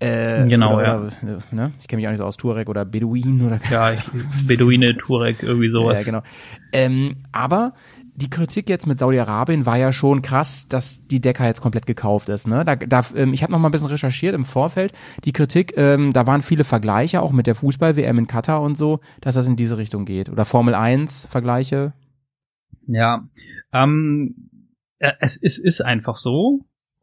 [0.00, 0.98] Äh, Genau, oder, ja.
[1.00, 1.72] Oder, ne?
[1.80, 3.92] Ich kenne mich auch nicht so aus Turek oder Beduin oder Ja,
[4.46, 6.04] Beduine, Turek, irgendwie sowas.
[6.06, 6.24] Ja, genau.
[6.72, 7.74] Ähm, aber
[8.14, 12.28] die Kritik jetzt mit Saudi-Arabien war ja schon krass, dass die Decker jetzt komplett gekauft
[12.28, 12.46] ist.
[12.46, 12.64] Ne?
[12.64, 14.92] Da, da, ähm, ich habe noch mal ein bisschen recherchiert im Vorfeld.
[15.24, 19.00] Die Kritik, ähm, da waren viele Vergleiche, auch mit der Fußball-WM in Katar und so,
[19.20, 20.28] dass das in diese Richtung geht.
[20.28, 21.92] Oder Formel 1 Vergleiche.
[22.86, 23.28] Ja,
[23.72, 24.51] ähm, äh,
[25.20, 26.60] es ist, ist einfach so,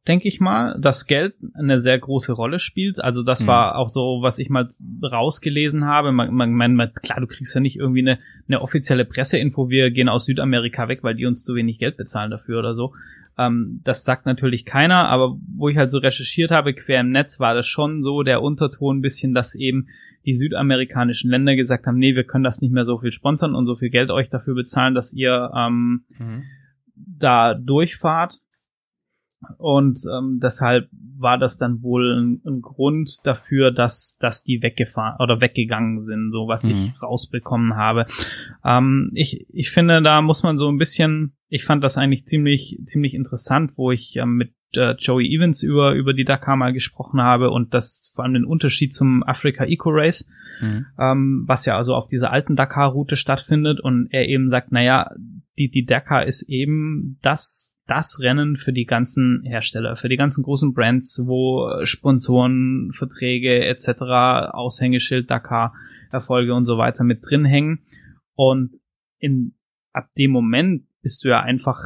[0.08, 3.04] denke ich mal, dass Geld eine sehr große Rolle spielt.
[3.04, 3.48] Also das Mhm.
[3.48, 4.68] war auch so, was ich mal
[5.04, 6.12] rausgelesen habe.
[6.12, 10.10] Man, man, man, klar, du kriegst ja nicht irgendwie eine, eine offizielle Presseinfo, wir gehen
[10.10, 12.94] aus Südamerika weg, weil die uns zu wenig Geld bezahlen dafür oder so.
[13.38, 17.40] Ähm, das sagt natürlich keiner, aber wo ich halt so recherchiert habe, quer im Netz,
[17.40, 19.88] war das schon so der Unterton ein bisschen, dass eben
[20.26, 23.66] die südamerikanischen Länder gesagt haben, nee, wir können das nicht mehr so viel sponsern und
[23.66, 26.04] so viel Geld euch dafür bezahlen, dass ihr ähm,
[27.06, 28.40] da durchfahrt.
[29.58, 35.16] Und ähm, deshalb war das dann wohl ein, ein Grund dafür, dass, dass die weggefahren
[35.20, 36.72] oder weggegangen sind, so was Mhm.
[36.72, 38.06] ich rausbekommen habe.
[38.66, 42.80] Ähm, ich, ich finde, da muss man so ein bisschen, ich fand das eigentlich ziemlich,
[42.84, 47.22] ziemlich interessant, wo ich ähm, mit äh, Joey Evans über, über die Dakar mal gesprochen
[47.22, 50.28] habe und das vor allem den Unterschied zum Africa Eco Race,
[50.62, 50.86] Mhm.
[51.00, 55.10] ähm, was ja also auf dieser alten Dakar-Route stattfindet und er eben sagt, naja,
[55.60, 60.44] die, die Dakar ist eben das, das Rennen für die ganzen Hersteller, für die ganzen
[60.44, 64.02] großen Brands, wo Sponsoren, Verträge etc.,
[64.52, 65.74] Aushängeschild, Dakar,
[66.12, 67.80] Erfolge und so weiter mit drin hängen.
[68.36, 68.80] Und
[69.20, 69.54] in,
[69.92, 71.78] ab dem Moment bist du ja einfach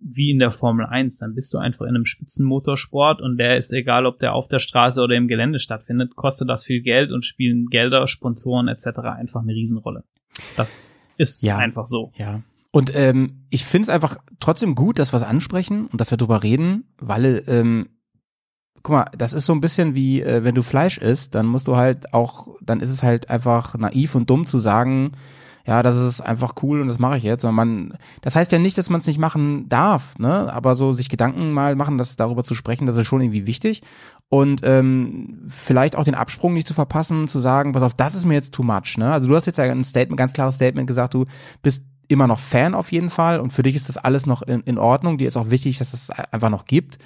[0.00, 3.72] wie in der Formel 1, dann bist du einfach in einem Spitzenmotorsport und der ist
[3.72, 7.24] egal, ob der auf der Straße oder im Gelände stattfindet, kostet das viel Geld und
[7.24, 8.98] spielen Gelder, Sponsoren etc.
[9.16, 10.04] einfach eine Riesenrolle.
[10.56, 11.58] Das ist Ja.
[11.58, 12.12] einfach so.
[12.16, 12.42] Ja.
[12.72, 16.18] Und ähm, ich finde es einfach trotzdem gut, dass wir es ansprechen und dass wir
[16.18, 17.90] drüber reden, weil, ähm,
[18.82, 21.68] guck mal, das ist so ein bisschen wie, äh, wenn du Fleisch isst, dann musst
[21.68, 25.12] du halt auch, dann ist es halt einfach naiv und dumm zu sagen,
[25.66, 27.42] ja, das ist einfach cool und das mache ich jetzt.
[27.42, 30.52] Sondern man, das heißt ja nicht, dass man es nicht machen darf, ne?
[30.52, 33.82] Aber so sich Gedanken mal machen, das darüber zu sprechen, das ist schon irgendwie wichtig.
[34.28, 38.24] Und ähm, vielleicht auch den Absprung nicht zu verpassen, zu sagen, pass auf, das ist
[38.24, 39.12] mir jetzt too much, ne?
[39.12, 41.26] Also du hast jetzt ja ein Statement, ganz klares Statement gesagt, du
[41.62, 44.60] bist immer noch Fan auf jeden Fall und für dich ist das alles noch in,
[44.62, 45.18] in Ordnung.
[45.18, 46.98] Dir ist auch wichtig, dass es einfach noch gibt.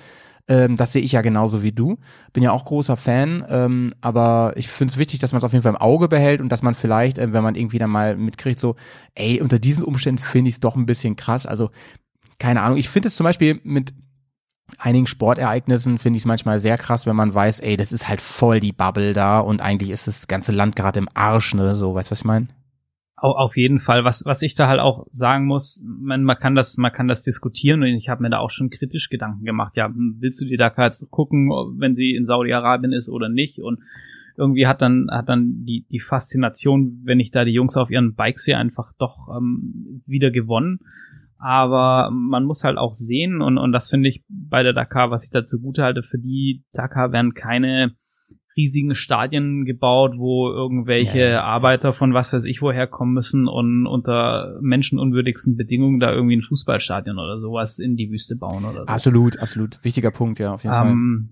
[0.48, 1.98] Ähm, das sehe ich ja genauso wie du.
[2.32, 5.52] Bin ja auch großer Fan, ähm, aber ich finde es wichtig, dass man es auf
[5.52, 8.16] jeden Fall im Auge behält und dass man vielleicht, äh, wenn man irgendwie dann mal
[8.16, 8.76] mitkriegt, so,
[9.14, 11.46] ey, unter diesen Umständen finde ich es doch ein bisschen krass.
[11.46, 11.70] Also,
[12.38, 12.78] keine Ahnung.
[12.78, 13.92] Ich finde es zum Beispiel mit
[14.78, 18.20] einigen Sportereignissen finde ich es manchmal sehr krass, wenn man weiß, ey, das ist halt
[18.20, 21.76] voll die Bubble da und eigentlich ist das ganze Land gerade im Arsch, ne?
[21.76, 22.48] So, weißt du, was ich meine?
[23.16, 24.04] Au- Auf jeden Fall.
[24.04, 27.22] Was, was ich da halt auch sagen muss, man, man kann das, man kann das
[27.22, 29.76] diskutieren und ich habe mir da auch schon kritisch Gedanken gemacht.
[29.76, 31.48] Ja, willst du die Dakar jetzt gucken,
[31.78, 33.58] wenn sie in Saudi-Arabien ist oder nicht?
[33.60, 33.80] Und
[34.36, 38.14] irgendwie hat dann, hat dann die, die Faszination, wenn ich da die Jungs auf ihren
[38.14, 40.80] Bikes sehe, einfach doch ähm, wieder gewonnen.
[41.38, 45.24] Aber man muss halt auch sehen, und, und das finde ich bei der Dakar, was
[45.24, 47.94] ich dazu gute halte, für die Dakar werden keine
[48.56, 51.42] riesigen Stadien gebaut, wo irgendwelche Ja, ja.
[51.42, 56.42] Arbeiter von was weiß ich woher kommen müssen und unter menschenunwürdigsten Bedingungen da irgendwie ein
[56.42, 58.92] Fußballstadion oder sowas in die Wüste bauen oder so.
[58.92, 59.82] Absolut, absolut.
[59.84, 60.90] Wichtiger Punkt, ja, auf jeden Fall.
[60.90, 61.28] Ähm,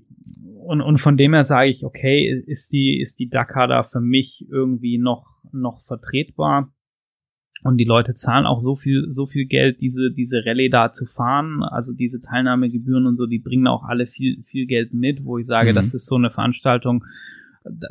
[0.66, 4.00] und, und von dem her sage ich, okay, ist die, ist die Dakar da für
[4.00, 6.73] mich irgendwie noch, noch vertretbar.
[7.64, 11.06] Und die Leute zahlen auch so viel, so viel Geld, diese, diese Rallye da zu
[11.06, 11.62] fahren.
[11.62, 15.46] Also diese Teilnahmegebühren und so, die bringen auch alle viel, viel Geld mit, wo ich
[15.46, 15.76] sage, Mhm.
[15.76, 17.04] das ist so eine Veranstaltung,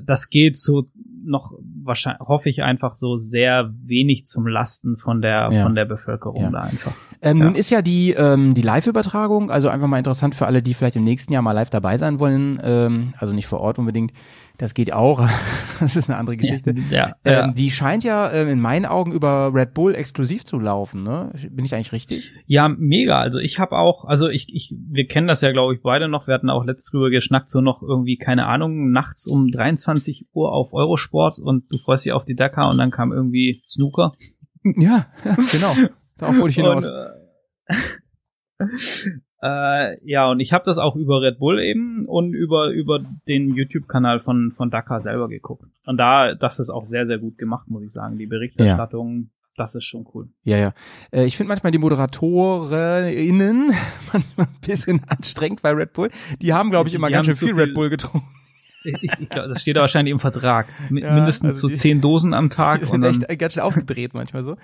[0.06, 0.90] das geht so
[1.26, 5.64] noch wahrscheinlich, hoffe ich einfach so sehr wenig zum Lasten von der, Ja.
[5.64, 6.52] von der Bevölkerung Ja.
[6.52, 6.94] da einfach.
[7.24, 7.46] Ähm, Ja.
[7.46, 10.98] Nun ist ja die, ähm, die Live-Übertragung, also einfach mal interessant für alle, die vielleicht
[10.98, 14.12] im nächsten Jahr mal live dabei sein wollen, ähm, also nicht vor Ort unbedingt,
[14.58, 15.20] das geht auch,
[15.80, 16.74] das ist eine andere Geschichte.
[16.92, 17.52] Ja, Ähm, ja.
[17.52, 21.32] Die scheint ja ähm, in meinen Augen über Red Bull exklusiv zu laufen, ne?
[21.50, 22.32] Bin ich eigentlich richtig?
[22.46, 23.20] Ja, mega.
[23.20, 26.28] Also ich habe auch, also ich, ich, wir kennen das ja, glaube ich, beide noch.
[26.28, 30.52] Wir hatten auch letztes drüber geschnackt, so noch irgendwie, keine Ahnung, nachts um 23 Uhr
[30.52, 34.14] auf Eurosport und du freust dich auf die Dakar und dann kam irgendwie Snooker.
[34.64, 35.90] Ja, ja genau.
[36.18, 36.88] Darauf wollte ich hinaus.
[36.88, 36.96] Und,
[38.60, 38.68] äh,
[39.44, 43.54] äh, ja, und ich habe das auch über Red Bull eben und über, über den
[43.54, 45.66] YouTube-Kanal von, von Dakar selber geguckt.
[45.86, 48.18] Und da, das ist auch sehr, sehr gut gemacht, muss ich sagen.
[48.18, 50.30] Die Berichterstattung, das ist schon cool.
[50.44, 50.74] Ja, ja.
[51.12, 53.68] Äh, ich finde manchmal die ModeratorInnen
[54.14, 56.10] manchmal ein bisschen anstrengend bei Red Bull.
[56.42, 58.28] Die haben, glaube ich, immer die ganz schön viel viel- Red Bull getrunken.
[58.84, 60.68] Ich, glaub, das steht da wahrscheinlich im Vertrag.
[60.90, 64.14] Mi- Ja, Mindestens also so zehn Dosen am Tag Die sind echt ganz schön aufgedreht
[64.14, 64.58] manchmal so.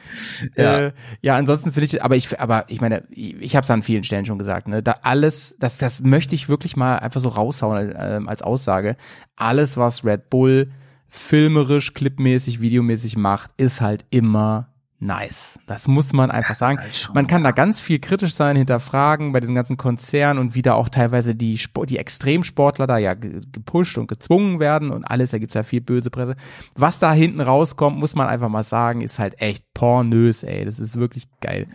[0.55, 0.79] Ja.
[0.88, 3.84] äh, ja ansonsten finde ich, aber ich, aber ich meine, ich, ich habe es an
[3.84, 7.29] vielen Stellen schon gesagt, ne, da alles, das, das möchte ich wirklich mal einfach so
[7.29, 8.95] raushauen ähm, als Aussage.
[9.36, 10.69] Alles, was Red Bull
[11.08, 14.67] filmerisch, clipmäßig, videomäßig macht, ist halt immer
[14.99, 15.59] nice.
[15.65, 16.77] Das muss man einfach Das sagen.
[16.79, 20.62] halt man kann da ganz viel kritisch sein, hinterfragen bei diesen ganzen Konzernen und wie
[20.62, 25.03] da auch teilweise die, Sport, die Extremsportler da ja ge- gepusht und gezwungen werden und
[25.05, 26.35] alles, da gibt's ja viel böse Presse.
[26.75, 30.65] Was da hinten rauskommt, muss man einfach mal sagen, ist halt echt pornös, ey.
[30.65, 31.67] Das ist wirklich geil.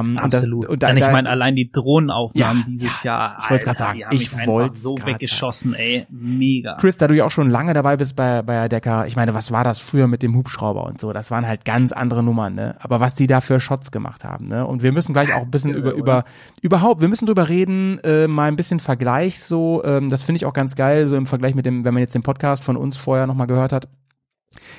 [0.00, 0.66] Ähm, Absolut.
[0.66, 3.64] Und, das, und da, ich meine, allein die Drohnenaufnahmen Ja, dieses ja, Jahr, ich wollt's
[3.64, 6.06] grad Alter, sagen, die haben ich wollt's so weggeschossen, ey.
[6.10, 6.76] Mega.
[6.80, 9.52] Chris, da du ja auch schon lange dabei bist bei, bei Decker, ich meine, was
[9.52, 11.12] war das früher mit dem Hubschrauber und so?
[11.12, 12.76] Das waren halt ganz andere Nummern, ne?
[12.80, 14.66] Aber was die da für Shots gemacht haben, ne?
[14.66, 16.24] Und wir müssen gleich auch ein bisschen über, Irre, über,
[16.60, 20.46] überhaupt, wir müssen drüber reden, äh, mal ein bisschen Vergleich so, ähm, das finde ich
[20.46, 22.96] auch ganz geil, so im Vergleich mit dem, wenn man jetzt den Podcast von uns
[22.96, 23.88] vorher nochmal gehört hat.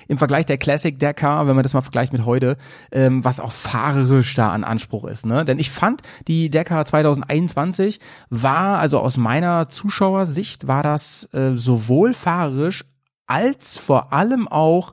[0.08, 2.58] Im Vergleich der Classic Dakar, wenn man das mal vergleicht mit heute,
[2.92, 5.46] ähm, was auch fahrerisch da an Anspruch ist, ne?
[5.46, 12.14] Denn ich fand, die Dakar 2021 war, also aus meiner Zuschauersicht, war das äh, sowohl
[12.14, 12.86] fahrerisch
[13.28, 14.92] als vor allem auch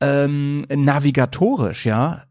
[0.00, 2.24] ähm, navigatorisch, ja.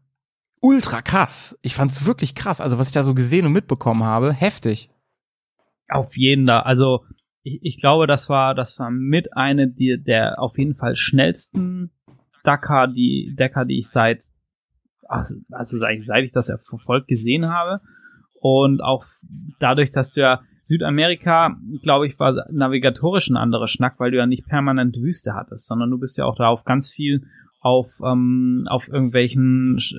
[0.60, 1.58] Ultra krass.
[1.62, 2.60] Ich fand's wirklich krass.
[2.60, 4.88] Also was ich da so gesehen und mitbekommen habe, heftig.
[5.88, 6.62] Auf jeden Fall.
[6.62, 7.04] Also
[7.42, 11.90] ich, ich glaube, das war das war mit eine die, der auf jeden Fall schnellsten
[12.44, 14.22] Dakar, die Dakar, die ich seit
[15.08, 17.80] also, also eigentlich seit ich das verfolgt gesehen habe.
[18.40, 19.04] Und auch
[19.58, 24.26] dadurch, dass du ja Südamerika, glaube ich, war navigatorisch ein anderer Schnack, weil du ja
[24.26, 27.26] nicht permanent Wüste hattest, sondern du bist ja auch da auf ganz viel
[27.64, 29.94] auf ähm, auf irgendwelchen Sch-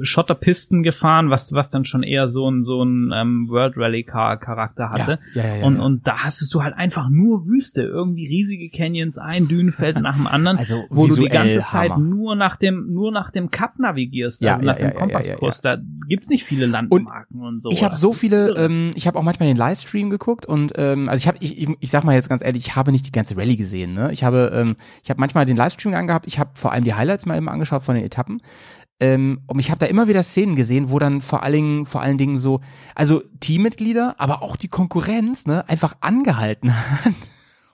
[0.00, 4.36] Schotterpisten gefahren, was was dann schon eher so ein so ein ähm, World Rally Car
[4.38, 5.18] Charakter hatte.
[5.34, 9.18] ja, ja, ja, und und da hast du halt einfach nur Wüste, irgendwie riesige Canyons,
[9.18, 12.02] ein Dünenfeld nach dem anderen, Also wo du die ganze Zeit Hammer.
[12.04, 15.60] nur nach dem nur nach dem Kap navigierst, also nach dem Kompasskurs.
[15.60, 17.70] Da gibt's nicht viele Landmarken und, so.
[17.70, 21.20] Ich habe so viele, ähm, ich habe auch manchmal den Livestream geguckt und ähm, also
[21.20, 23.36] ich habe, ich, ich, ich sag mal jetzt ganz ehrlich, ich habe nicht die ganze
[23.36, 23.94] Rallye gesehen.
[23.94, 24.12] Ne?
[24.12, 26.26] Ich habe, ähm, ich habe manchmal den Livestream angehabt.
[26.28, 28.40] Ich habe vor allem die Highlights mal immer angeschaut von den Etappen.
[29.00, 32.02] Ähm, und ich habe da immer wieder Szenen gesehen, wo dann vor allen Dingen, vor
[32.02, 32.60] allen Dingen so,
[32.94, 37.14] also Teammitglieder, aber auch die Konkurrenz, ne, einfach angehalten hat.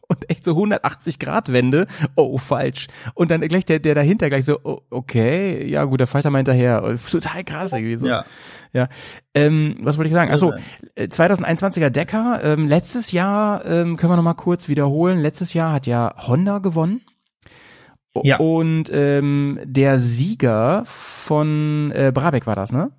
[0.09, 2.87] Und echt so 180 Grad Wende, oh, falsch.
[3.15, 6.39] Und dann gleich der, der dahinter gleich so, oh, okay, ja gut, der da mal
[6.39, 6.85] hinterher.
[6.85, 8.07] Und Total krass irgendwie so.
[8.07, 8.25] ja.
[8.73, 8.89] Ja.
[9.35, 10.31] Ähm, was wollte ich sagen?
[10.31, 10.61] Achso, Irre.
[10.95, 12.41] äh, 2021er Decker.
[12.45, 16.59] Ähm, letztes Jahr, ähm, können wir noch mal kurz wiederholen, letztes Jahr hat ja Honda
[16.59, 17.01] gewonnen.
[18.25, 18.39] Ja.
[18.39, 22.91] Und ähm, der Sieger von äh, Brabeck war das, ne?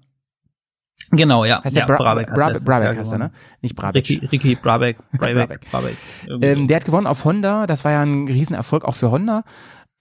[1.11, 1.63] Genau, ja.
[1.63, 3.31] Heißt ja, Bra Brabeck, hat Brabeck, Brabeck heißt er, ne?
[3.61, 4.09] Nicht Brabeck.
[4.09, 5.61] Ricky, Ricky Brabeck, Brabeck.
[5.71, 5.95] Brabeck,
[6.41, 7.65] Ähm, der hat gewonnen auf Honda.
[7.65, 9.43] Das war ja ein Riesenerfolg auch für Honda.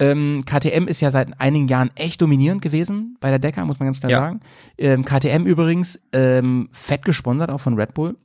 [0.01, 3.87] Ähm, KTM ist ja seit einigen Jahren echt dominierend gewesen bei der Decker, muss man
[3.87, 4.19] ganz klar Ja.
[4.19, 4.41] sagen.
[4.77, 8.17] Ähm, KTM übrigens ähm, fett gesponsert auch von Red Bull.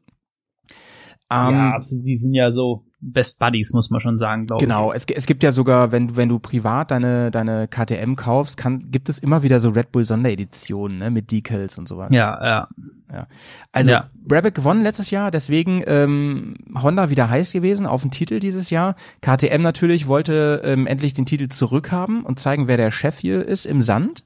[1.30, 2.06] Ähm, ja, absolut.
[2.06, 5.42] Die sind ja so Best Buddies, muss man schon sagen, glaube Genau, es, es gibt
[5.44, 9.42] ja sogar, wenn, du- wenn du privat deine, deine KTM kaufst, kann, gibt es immer
[9.44, 12.10] wieder so Red Bull Sondereditionen, ne, mit Decals und sowas.
[12.12, 12.18] ich.
[12.18, 12.68] Ja,
[13.12, 13.28] ja.
[13.74, 14.10] Also, Ja.
[14.26, 18.96] Brabeck gewonnen letztes Jahr, deswegen ähm, Honda wieder heiß gewesen auf den Titel dieses Jahr.
[19.22, 23.66] KTM natürlich wollte ähm, endlich den Titel zurückhaben und zeigen, wer der Chef hier ist
[23.66, 24.24] im Sand.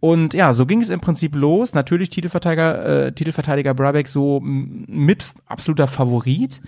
[0.00, 1.74] Und ja, so ging es im Prinzip los.
[1.74, 6.60] Natürlich Titelverteidiger, äh, Titelverteidiger Brabeck so mit absoluter Favorit.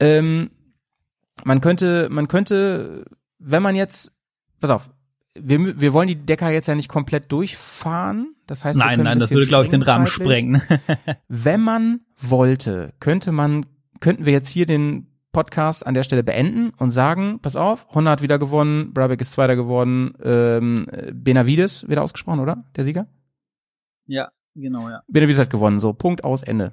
[0.00, 0.50] Ähm,
[1.44, 3.04] man könnte, man könnte,
[3.38, 4.12] wenn man jetzt,
[4.60, 4.90] pass auf,
[5.34, 8.34] wir, wir wollen die Decker jetzt ja nicht komplett durchfahren.
[8.46, 10.26] Das heißt, wir Nein, nein, das würde, glaube ich, den Rahmen zeitlich.
[10.26, 10.62] sprengen.
[11.28, 13.66] Wenn man wollte, könnte man,
[14.00, 18.12] könnten wir jetzt hier den Podcast an der Stelle beenden und sagen, pass auf, Honda
[18.12, 22.64] hat wieder gewonnen, Brabeck ist Zweiter geworden, ähm, Benavides wieder ausgesprochen, oder?
[22.76, 23.06] Der Sieger?
[24.06, 25.02] ja, genau, ja.
[25.08, 26.72] Benavides hat gewonnen, so, Punkt aus, Ende.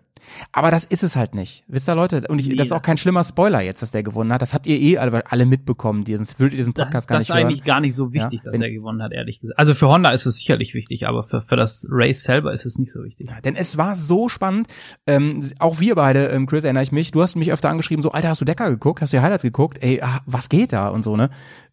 [0.52, 1.64] Aber das ist es halt nicht.
[1.68, 2.24] Wisst ihr, Leute?
[2.28, 4.34] Und ich, Nee, das ist auch das kein ist- schlimmer Spoiler jetzt, dass der gewonnen
[4.34, 4.42] hat.
[4.42, 7.08] Das habt ihr eh alle, alle mitbekommen, die, sonst würdet ihr diesen Das, Podcast ist-
[7.10, 7.66] gar das nicht ist eigentlich hören.
[7.68, 9.60] gar nicht so wichtig, Ja, dass er gewonnen hat, ehrlich gesagt.
[9.60, 12.80] Also für Honda ist es sicherlich wichtig, aber für, für das Race selber ist es
[12.80, 13.30] nicht so wichtig.
[13.30, 14.68] Ja, denn es war so spannend.
[15.06, 18.12] Ähm, auch wir beide, ähm, Chris, erinnere ich mich, du hast mich öfter angeschrieben, so,
[18.12, 19.02] Alter, hast du Decker geguckt?
[19.02, 19.78] Hast du die Highlights geguckt?
[19.82, 20.88] Ey, ah, was geht da?
[20.88, 21.30] Und so, ne?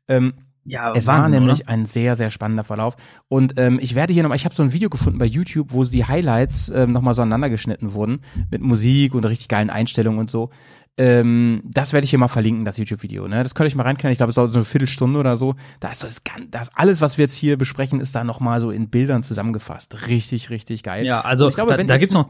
[0.09, 1.71] Ähm, Ja, es war Wahnsinn, nämlich oder?
[1.71, 2.97] ein sehr, sehr spannender Verlauf.
[3.29, 5.83] Und ähm, ich werde hier nochmal, ich habe so ein Video gefunden bei YouTube, wo
[5.85, 8.21] die Highlights ähm, nochmal so aneinander geschnitten wurden,
[8.51, 10.51] mit Musik und richtig geilen Einstellungen und so.
[10.99, 13.27] Ähm, das werde ich hier mal verlinken, das YouTube-Video.
[13.27, 13.43] Ne?
[13.43, 14.13] Das könnt ihr euch mal reinkriegen.
[14.13, 15.55] Ich glaube, es dauert so eine Viertelstunde oder so.
[15.81, 18.71] Da ist so das, das alles, was wir jetzt hier besprechen, ist da nochmal so
[18.71, 20.07] in Bildern zusammengefasst.
[20.09, 21.07] Richtig, richtig geil.
[21.07, 22.29] Ja, also Und ich glaube, da, wenn da gibt's noch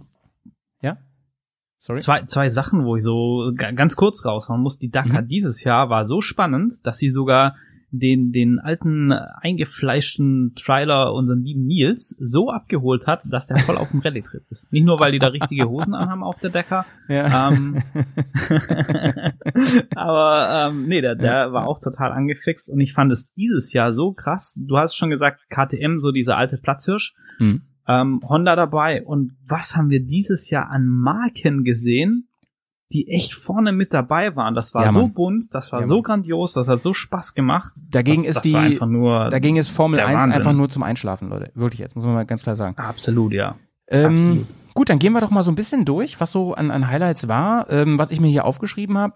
[0.81, 0.97] Ja?
[1.81, 1.99] Sorry.
[1.99, 4.79] Zwei, zwei Sachen, wo ich so ga- ganz kurz raushauen muss.
[4.79, 5.29] Die Dakar Mhm.
[5.29, 7.57] dieses Jahr war so spannend, dass sie sogar
[7.95, 13.77] den, den alten äh, eingefleischten Trailer, unseren lieben Nils, so abgeholt hat, dass der voll
[13.77, 14.67] auf dem Rallye-Trip ist.
[14.73, 17.51] Nicht nur, weil die da richtige Hosen anhaben auf der Dakar, Ja.
[17.53, 17.77] ähm,
[19.95, 23.93] aber ähm, nee, der, der war auch total angefixt und ich fand es dieses Jahr
[23.93, 24.59] so krass.
[24.69, 27.63] Du hast schon gesagt, KTM, so dieser alte Platzhirsch, Hm.
[27.89, 32.29] ähm, Honda dabei und was haben wir dieses Jahr an Marken gesehen,
[32.93, 34.55] die echt vorne mit dabei waren.
[34.55, 37.73] Das war Ja, so bunt, das war Ja, so grandios, das hat so Spaß gemacht.
[37.91, 40.33] Dagegen das, ist das die- einfach nur Dagegen ist Formel Der 1 Wahnsinn.
[40.33, 41.51] einfach nur zum Einschlafen, Leute.
[41.55, 42.77] Wirklich, jetzt muss man mal ganz klar sagen.
[42.79, 43.57] absolut, ja.
[43.89, 44.47] Ähm, Absolut.
[44.75, 47.29] gut, dann gehen wir doch mal so ein bisschen durch, was so an, an Highlights
[47.29, 49.15] war, ähm, was ich mir hier aufgeschrieben habe.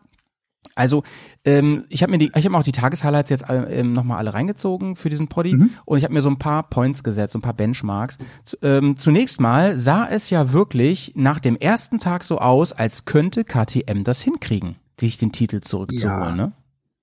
[0.74, 1.02] Also,
[1.44, 4.34] ähm, ich habe mir die, ich habe auch die Tageshighlights jetzt äh, ähm, nochmal alle
[4.34, 5.70] reingezogen für diesen Poddy Mhm.
[5.84, 8.18] und ich habe mir so ein paar Points gesetzt, so ein paar Benchmarks.
[8.44, 13.04] Z ähm, zunächst mal sah es ja wirklich nach dem ersten Tag so aus, als
[13.04, 16.46] könnte KTM das hinkriegen, sich den Titel zurückzuholen, Ja.
[16.46, 16.52] ne?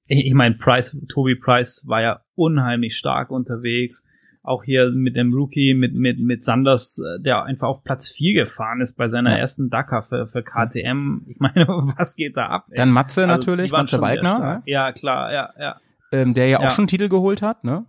[0.08, 4.04] Ich, ich meine, Price, Toby Price war ja unheimlich stark unterwegs.
[4.46, 8.34] Auch hier mit dem Rookie, mit, mit, mit Sanders, äh, der einfach auf Platz 4
[8.44, 9.38] gefahren ist bei seiner Ja.
[9.38, 11.22] ersten Dakar für, für KTM.
[11.30, 11.66] Ich meine,
[11.98, 12.66] was geht da ab?
[12.70, 12.76] ey?
[12.76, 14.64] Dann Matze Also, natürlich, Matze Waldner, ne?
[14.66, 15.76] Ja, klar, ja, ja.
[16.12, 16.70] ähm, der ja auch Ja.
[16.72, 17.86] schon Titel geholt hat, ne?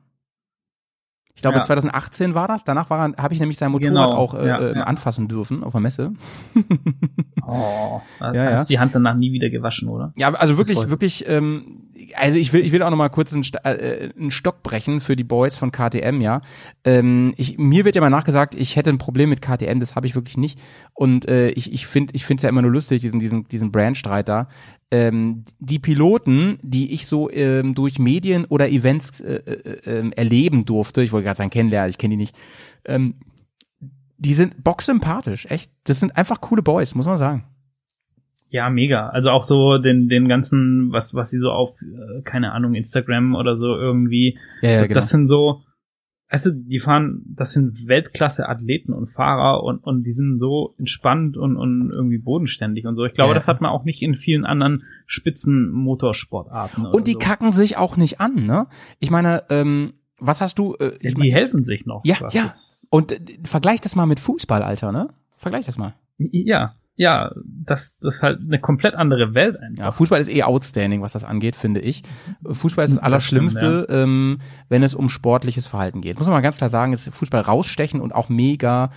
[1.35, 1.63] Ich glaube, Ja.
[1.65, 2.63] 2018 war das.
[2.63, 4.85] Danach habe ich nämlich sein Motorrad Genau, auch äh, ja, äh, ja.
[4.85, 6.13] anfassen dürfen auf der Messe.
[7.45, 10.13] Oh, da Ja, hast die Hand danach nie wieder gewaschen, oder?
[10.17, 13.45] Ja, also wirklich, wirklich, ähm, also ich will, ich will auch noch mal kurz einen,
[13.65, 16.41] äh, einen Stock brechen für die Boys von KTM, ja.
[16.85, 20.07] Ähm, ich, mir wird ja mal nachgesagt, ich hätte ein Problem mit KTM, das habe
[20.07, 20.59] ich wirklich nicht.
[20.93, 23.73] Und äh, ich, ich finde, ich finde es ja immer nur lustig, diesen, diesen, diesen
[23.73, 24.49] Brandstreit da.
[24.91, 30.65] Ähm, die Piloten, die ich so ähm, durch Medien oder Events äh, äh, äh, erleben
[30.65, 32.37] durfte, ich wollte gerade sagen kennenlernen, ich kenne die nicht,
[32.85, 33.15] ähm,
[34.17, 35.71] die sind bocksympathisch, echt.
[35.85, 37.45] Das sind einfach coole Boys, muss man sagen.
[38.55, 39.09] Ja, mega.
[39.09, 43.35] Also auch so den, den ganzen, was, was sie so auf, äh, keine Ahnung, Instagram
[43.35, 44.95] oder so irgendwie, Ja, ja, genau.
[44.95, 45.63] das sind so,
[46.31, 51.37] weißt du, die fahren, das sind Weltklasse-Athleten und Fahrer und, und die sind so entspannt
[51.37, 53.05] und, und irgendwie bodenständig und so.
[53.05, 53.35] Ich glaube, Ja.
[53.35, 56.87] das hat man auch nicht in vielen anderen Spitzen-Motorsportarten.
[56.87, 57.19] Und die so.
[57.19, 58.67] kacken sich auch nicht an, ne?
[59.01, 60.75] Ich meine, ähm, was hast du?
[60.79, 62.03] Äh, Ja, die mein, helfen sich noch.
[62.05, 62.51] ja, ja.
[62.91, 65.09] Und äh, vergleich das mal mit Fußball, Alter, ne?
[65.37, 65.95] Vergleich das mal.
[66.19, 69.85] ja, ja, das, das ist halt eine komplett andere Welt einfach.
[69.85, 72.03] Ja, Fußball ist eh outstanding, was das angeht, finde ich.
[72.45, 76.19] Fußball ist das Das Allerschlimmste, ähm, wenn es um sportliches Verhalten geht.
[76.19, 78.91] Muss man mal ganz klar sagen, ist Fußball rausstechen und auch mega,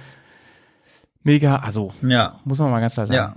[1.24, 3.18] mega, also Ja, muss man mal ganz klar sagen.
[3.18, 3.36] ja.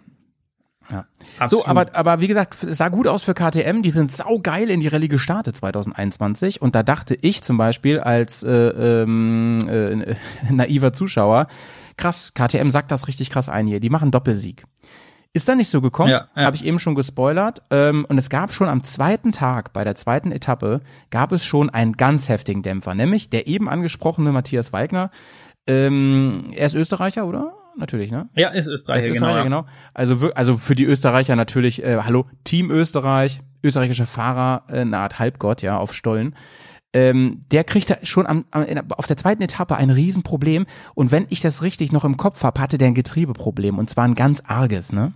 [0.90, 1.04] Ja.
[1.38, 1.64] Absolut.
[1.64, 3.82] So, aber, aber wie gesagt, es sah gut aus für KTM.
[3.82, 6.60] Die sind saugeil in die Rallye gestartet 2021.
[6.60, 10.16] Und da dachte ich zum Beispiel als äh, ähm, äh,
[10.50, 11.46] naiver Zuschauer,
[12.00, 13.78] krass, KTM sagt das richtig krass ein hier.
[13.80, 14.64] Die machen Doppelsieg.
[15.32, 16.46] Ist da nicht so gekommen, Ja, ja.
[16.46, 17.62] habe ich eben schon gespoilert.
[17.70, 21.70] Ähm, und es gab schon am zweiten Tag, bei der zweiten Etappe, gab es schon
[21.70, 25.10] einen ganz heftigen Dämpfer, nämlich der eben angesprochene Matthias Weigner.
[25.68, 27.54] Ähm, er ist Österreicher, oder?
[27.76, 28.28] Natürlich, ne?
[28.34, 29.14] ja, ist Österreich, Als genau.
[29.16, 29.44] Österreicher, ja.
[29.44, 29.66] genau.
[29.94, 34.98] Also, wir- also für die Österreicher natürlich, äh, hallo, Team Österreich, österreichischer Fahrer, äh, eine
[34.98, 36.34] Art Halbgott, ja, auf Stollen.
[36.92, 40.66] Ähm, der kriegt da schon am, am, auf der zweiten Etappe ein Riesenproblem.
[40.94, 43.78] Und wenn ich das richtig noch im Kopf habe, hatte der ein Getriebeproblem.
[43.78, 45.12] Und zwar ein ganz arges, ne?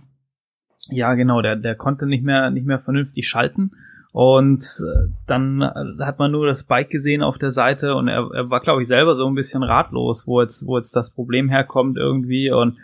[0.89, 3.71] Ja, genau, der, der konnte nicht mehr, nicht mehr vernünftig schalten.
[4.11, 8.29] Und äh, dann äh, hat man nur das Bike gesehen auf der Seite und er,
[8.33, 11.49] er war, glaube ich, selber so ein bisschen ratlos, wo jetzt, wo jetzt das Problem
[11.49, 12.49] herkommt irgendwie.
[12.49, 12.77] Und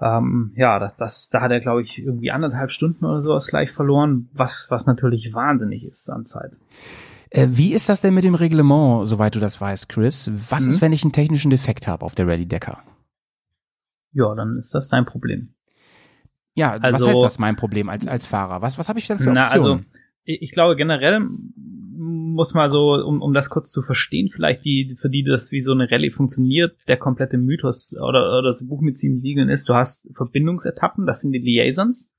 [0.00, 3.70] ähm, ja, das, das, da hat er, glaube ich, irgendwie anderthalb Stunden oder sowas gleich
[3.70, 6.58] verloren, was, was natürlich wahnsinnig ist an Zeit.
[7.30, 10.30] Äh, wie ist das denn mit dem Reglement, soweit du das weißt, Chris?
[10.50, 10.70] Was Mhm.
[10.70, 12.82] ist, wenn ich einen technischen Defekt habe auf der Rallye Decker?
[14.12, 15.54] Ja, dann ist das dein Problem.
[16.54, 18.60] Ja, was Also- heißt das mein Problem als, als Fahrer?
[18.62, 19.66] Was, was habe ich denn für Na, Optionen?
[19.72, 19.84] also
[20.24, 21.20] ich ich glaube generell
[22.02, 25.60] muss mal so, um, um das kurz zu verstehen, vielleicht die, für die das wie
[25.60, 29.68] so eine Rallye funktioniert, der komplette Mythos oder, oder das Buch mit sieben Siegeln ist,
[29.68, 32.10] du hast Verbindungsetappen, das sind die Liaisons.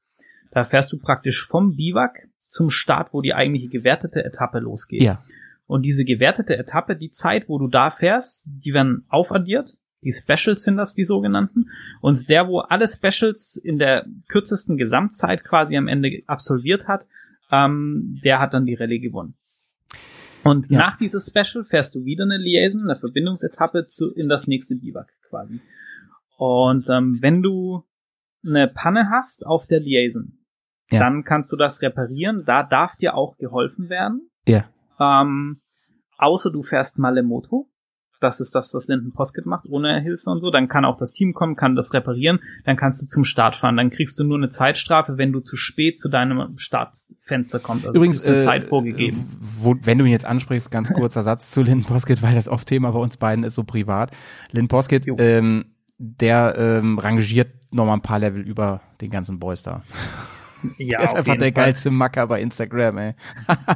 [0.51, 5.01] Da fährst du praktisch vom Biwak zum Start, wo die eigentliche gewertete Etappe losgeht.
[5.01, 5.23] ja.
[5.67, 9.77] Und diese gewertete Etappe, die Zeit, wo du da fährst, die werden aufaddiert.
[10.03, 11.69] Die Specials sind das, die sogenannten.
[12.01, 17.07] Und der, wo alle Specials in der kürzesten Gesamtzeit quasi am Ende absolviert hat,
[17.51, 19.35] ähm, der hat dann die Rallye gewonnen.
[20.43, 20.79] Und Ja.
[20.79, 25.13] nach dieses Special fährst du wieder eine Liaison, eine Verbindungsetappe zu, in das nächste Biwak
[25.29, 25.61] quasi.
[26.37, 27.83] Und ähm, wenn du
[28.45, 30.33] eine Panne hast auf der Liaison,
[30.91, 30.99] Ja.
[30.99, 32.43] dann kannst du das reparieren.
[32.45, 34.29] Da darf dir auch geholfen werden.
[34.47, 34.65] Ja.
[34.99, 35.61] Ähm,
[36.17, 37.67] außer du fährst Malemoto.
[38.19, 40.51] Das ist das, was Linden Poskett macht, ohne Hilfe und so.
[40.51, 42.39] Dann kann auch das Team kommen, kann das reparieren.
[42.65, 43.77] Dann kannst du zum Start fahren.
[43.77, 47.87] Dann kriegst du nur eine Zeitstrafe, wenn du zu spät zu deinem Startfenster kommst.
[47.87, 49.25] Also Übrigens, ist eine äh, Zeit vorgegeben.
[49.61, 52.67] Wo, wenn du ihn jetzt ansprichst, ganz kurzer Satz zu Lynn Poskett, weil das oft
[52.67, 54.11] Thema bei uns beiden ist, so privat.
[54.51, 55.15] Lynn Poskett, Jo.
[55.17, 59.83] ähm, der ähm, rangiert noch mal ein paar Level über den ganzen Boys da.
[60.77, 61.65] Ja, der ist einfach der Fall.
[61.65, 63.13] geilste Macker bei Instagram, ey.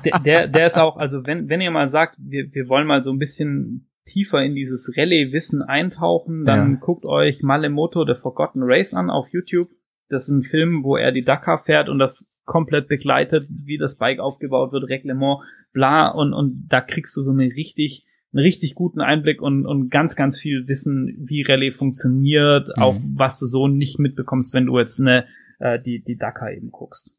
[0.06, 3.04] der, der, der ist auch, also wenn, wenn ihr mal sagt, wir, wir wollen mal
[3.04, 6.78] so ein bisschen tiefer in dieses Rallye-Wissen eintauchen, dann Ja.
[6.80, 9.70] guckt euch Malemoto The Forgotten Race an auf YouTube.
[10.10, 13.98] Das ist ein Film, wo er die Dakar fährt und das komplett begleitet, wie das
[13.98, 15.40] Bike aufgebaut wird, Reglement,
[15.74, 19.90] bla, und, und da kriegst du so eine richtig, einen richtig guten Einblick und, und
[19.90, 22.84] ganz, ganz viel Wissen, wie Rallye funktioniert, Mhm.
[22.84, 25.26] auch was du so nicht mitbekommst, wenn du jetzt eine,
[25.60, 27.12] äh, die, die Dakar eben guckst.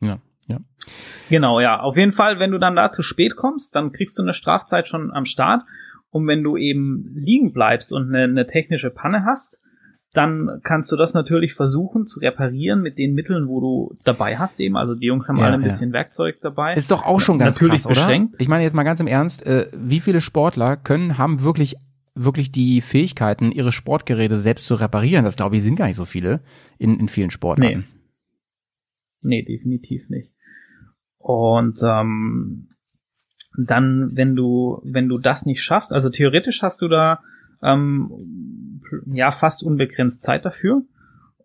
[0.00, 0.58] Ja, ja.
[1.28, 1.80] Genau, ja.
[1.80, 4.88] Auf jeden Fall, wenn du dann da zu spät kommst, dann kriegst du eine Strafzeit
[4.88, 5.62] schon am Start.
[6.10, 9.60] Und wenn du eben liegen bleibst und eine, eine technische Panne hast,
[10.12, 14.60] dann kannst du das natürlich versuchen zu reparieren mit den Mitteln, wo du dabei hast
[14.60, 14.76] eben.
[14.76, 15.64] Also die Jungs haben Ja, alle ein ja.
[15.64, 16.72] bisschen Werkzeug dabei.
[16.72, 17.94] Ist doch auch schon ganz Natürlich krass, oder?
[18.06, 18.36] beschränkt.
[18.38, 21.76] Ich meine jetzt mal ganz im Ernst, äh, wie viele Sportler können, haben wirklich
[22.16, 25.24] wirklich die Fähigkeiten, ihre Sportgeräte selbst zu reparieren?
[25.24, 26.40] Das glaube ich sind gar nicht so viele
[26.78, 27.86] in, in vielen Sportarten.
[29.20, 30.32] Nee, definitiv nicht.
[31.18, 32.68] Und ähm,
[33.58, 37.22] dann, wenn du, wenn du das nicht schaffst, also theoretisch hast du da
[37.62, 40.82] ähm, ja fast unbegrenzt Zeit dafür.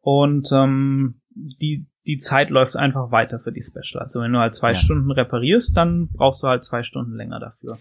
[0.01, 4.01] Und ähm, die, die Zeit läuft einfach weiter für die Special.
[4.01, 4.76] Also wenn du halt zwei Ja.
[4.76, 7.78] Stunden reparierst, dann brauchst du halt zwei Stunden länger dafür.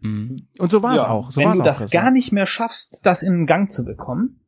[0.00, 0.48] Mhm.
[0.58, 1.30] Und so war es Ja, auch.
[1.30, 4.40] So wenn du auch, das gar nicht mehr schaffst, das in den Gang zu bekommen,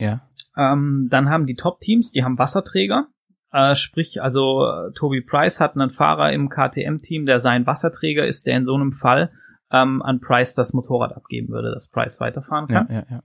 [0.00, 0.20] Ja.
[0.56, 3.06] ähm, dann haben die Top-Teams, die haben Wasserträger.
[3.52, 8.46] Äh, sprich, also äh, Toby Price hat einen Fahrer im KTM-Team, der sein Wasserträger ist,
[8.46, 9.30] der in so einem Fall
[9.70, 12.88] ähm, an Price das Motorrad abgeben würde, dass Price weiterfahren kann.
[12.90, 13.22] ja, ja.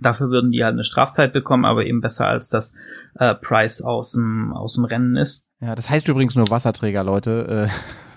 [0.00, 2.72] Dafür würden die halt eine Strafzeit bekommen, aber eben besser als dass
[3.16, 5.48] äh, Price aus dem aus dem Rennen ist.
[5.60, 7.68] Ja, das heißt übrigens nur Wasserträger, Leute.
[7.68, 8.07] Äh,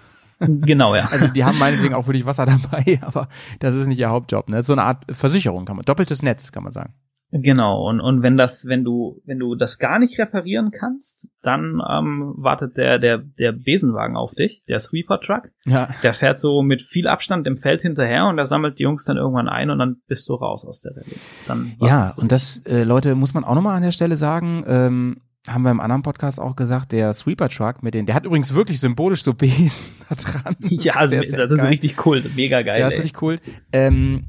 [0.41, 1.05] genau, ja.
[1.05, 3.27] also die haben meinetwegen auch wirklich Wasser dabei, aber
[3.59, 4.49] das ist nicht ihr Hauptjob.
[4.49, 4.57] Ne?
[4.57, 5.85] Das ist so eine Art Versicherung, kann man.
[5.85, 6.93] Doppeltes Netz, kann man sagen.
[7.33, 11.81] Genau, und, und wenn das, wenn du, wenn du das gar nicht reparieren kannst, dann
[11.89, 15.49] ähm, wartet der, der, der Besenwagen auf dich, der Sweeper Truck.
[15.65, 15.89] Ja.
[16.03, 19.15] Der fährt so mit viel Abstand im Feld hinterher und der sammelt die Jungs dann
[19.15, 21.15] irgendwann ein und dann bist du raus aus der Rallye.
[21.47, 25.21] Dann Ja, und das, äh, Leute, muss man auch nochmal an der Stelle sagen, ähm,
[25.47, 28.53] haben wir im anderen Podcast auch gesagt, der Sweeper Truck mit den, der hat übrigens
[28.53, 30.55] wirklich symbolisch so Besen da dran.
[30.59, 32.79] Ja, also Sehr, sehr das ist richtig cool, mega geil.
[32.79, 33.39] Ja, das ist richtig cool.
[33.73, 34.25] Ähm,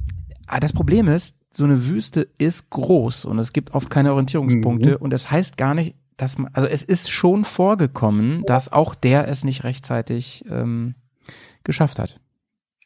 [0.47, 4.91] aber das Problem ist, so eine Wüste ist groß und es gibt oft keine Orientierungspunkte
[4.93, 4.97] Mhm.
[4.97, 9.29] und das heißt gar nicht, dass man, also es ist schon vorgekommen, dass auch der
[9.29, 10.95] es nicht rechtzeitig ähm,
[11.65, 12.21] geschafft hat.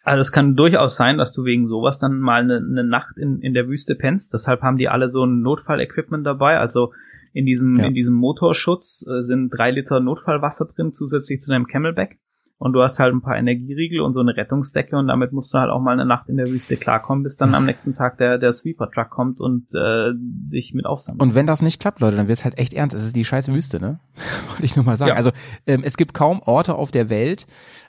[0.03, 3.41] Also es kann durchaus sein, dass du wegen sowas dann mal eine, eine Nacht in,
[3.41, 4.33] in der Wüste pennst.
[4.33, 6.59] Deshalb haben die alle so ein Notfallequipment dabei.
[6.59, 6.93] Also
[7.37, 7.85] in diesem, Ja.
[7.85, 12.19] in diesem Motorschutz äh, sind drei Liter Notfallwasser drin, zusätzlich zu deinem Camelback.
[12.59, 15.59] Und du hast halt ein paar Energieriegel und so eine Rettungsdecke und damit musst du
[15.59, 18.39] halt auch mal eine Nacht in der Wüste klarkommen, bis dann am nächsten Tag der,
[18.39, 21.21] der Sweeper-Truck kommt und äh, dich mit aufsammelt.
[21.21, 22.97] Und wenn das nicht klappt, Leute, dann wird's halt echt ernst.
[22.97, 24.01] Es ist die scheiß Wüste, ne?
[24.49, 25.11] Wollte ich nur mal sagen.
[25.11, 25.17] Ja.
[25.17, 25.33] Also
[25.67, 27.47] ähm, es gibt kaum Orte auf der Welt,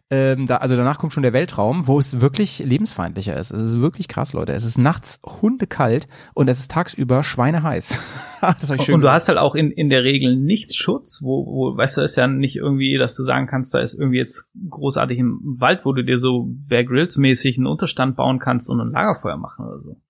[0.09, 3.51] ähm, da, also danach kommt schon der Weltraum, wo es wirklich lebensfeindlicher ist.
[3.51, 4.53] Es ist wirklich krass, Leute.
[4.53, 7.99] Es ist nachts hundekalt und es ist tagsüber schweineheiß.
[8.41, 9.15] das ich schön und du gesagt.
[9.15, 12.27] hast halt auch in, in der Regel nichts Schutz, wo, wo, weißt du, ist ja
[12.27, 16.03] nicht irgendwie, dass du sagen kannst, da ist irgendwie jetzt großartig im Wald, wo du
[16.03, 20.01] dir so Bear Grylls mäßig einen Unterstand bauen kannst und ein Lagerfeuer machen oder so.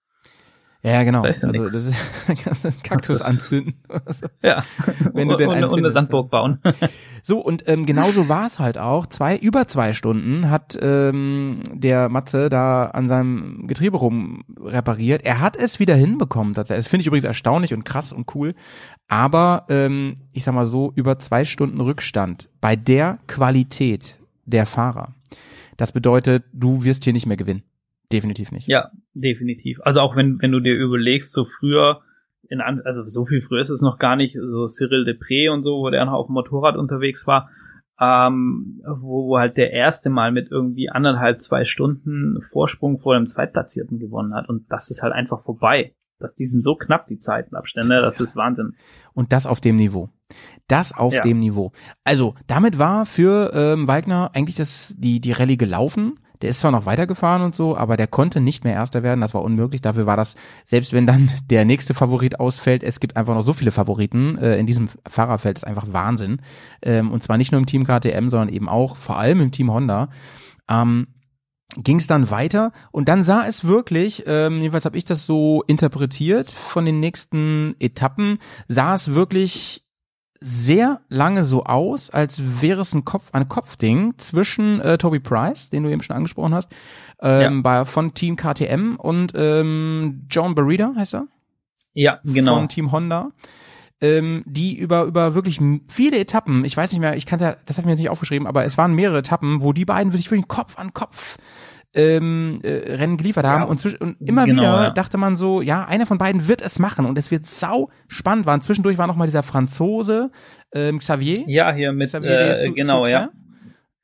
[0.88, 1.21] Ja, genau.
[1.21, 1.91] Da ist ja also,
[2.27, 3.73] einen Kaktus anzünden.
[4.41, 4.63] Ja.
[5.13, 6.59] Wenn du den und, und eine Sandburg bauen.
[7.23, 9.05] So, und ähm, genauso war es halt auch.
[9.05, 15.25] Zwei, über zwei Stunden hat ähm, der Matze da an seinem Getriebe rum repariert.
[15.25, 16.85] Er hat es wieder hinbekommen tatsächlich.
[16.85, 18.55] Das finde ich übrigens erstaunlich und krass und cool.
[19.09, 25.13] Aber ähm, ich sag mal so, über zwei Stunden Rückstand bei der Qualität der Fahrer.
[25.75, 27.63] Das bedeutet, du wirst hier nicht mehr gewinnen.
[28.12, 28.68] Definitiv nicht.
[28.68, 29.80] Ja, definitiv.
[29.84, 32.01] Also auch wenn, wenn du dir überlegst, so früher,
[32.49, 35.80] in, also so viel früher ist es noch gar nicht, so Cyril Depré und so,
[35.80, 37.49] wo der noch auf dem Motorrad unterwegs war,
[37.99, 43.26] ähm, wo, wo halt der erste Mal mit irgendwie anderthalb, zwei Stunden Vorsprung vor dem
[43.26, 44.47] Zweitplatzierten gewonnen hat.
[44.47, 45.93] Und das ist halt einfach vorbei.
[46.20, 48.74] Das, die sind so knapp, die Zeitenabstände, Das ist das ist Wahnsinn.
[49.14, 50.10] Und das auf dem Niveau.
[50.68, 51.22] Das auf Ja.
[51.22, 51.72] dem Niveau.
[52.03, 56.20] Also, damit war für ähm, Wagner eigentlich das, die, die Rallye gelaufen.
[56.39, 59.21] Der ist zwar noch weitergefahren und so, aber der konnte nicht mehr Erster werden.
[59.21, 59.81] Das war unmöglich.
[59.81, 60.35] Dafür war das,
[60.65, 64.57] selbst wenn dann der nächste Favorit ausfällt, es gibt einfach noch so viele Favoriten äh,
[64.57, 65.57] in diesem Fahrerfeld.
[65.57, 66.41] Das ist einfach Wahnsinn.
[66.81, 69.71] Ähm, und zwar nicht nur im Team KTM, sondern eben auch vor allem im Team
[69.71, 70.09] Honda.
[70.69, 71.07] Ähm,
[71.75, 75.63] ging es dann weiter und dann sah es wirklich, ähm, jedenfalls habe ich das so
[75.67, 79.86] interpretiert von den nächsten Etappen, sah es wirklich
[80.39, 85.69] sehr lange so aus, als wäre es ein Kopf, ein Kopfding zwischen äh, Toby Price,
[85.69, 86.69] den du eben schon angesprochen hast,
[87.21, 91.27] ähm, bei, von Team KTM und ähm, John Barrida heißt er?
[91.93, 92.55] Ja, genau.
[92.55, 93.31] Von Team Honda.
[93.99, 97.81] Ähm, die über über wirklich viele Etappen, ich weiß nicht mehr, ich kannte, das habe
[97.81, 100.77] ich mir jetzt nicht aufgeschrieben, aber es waren mehrere Etappen, wo die beiden wirklich Kopf
[100.77, 101.38] an Kopf
[101.93, 104.89] ähm, äh, Rennen geliefert haben und, zwisch- und immer Genau, wieder ja.
[104.91, 108.45] dachte man so, ja, einer von beiden wird es machen und es wird sau spannend
[108.45, 108.61] waren.
[108.61, 110.31] Zwischendurch war noch mal dieser Franzose
[110.73, 111.43] ähm, Xavier.
[111.47, 113.29] Ja, hier mit, Xavier äh, genau, ja.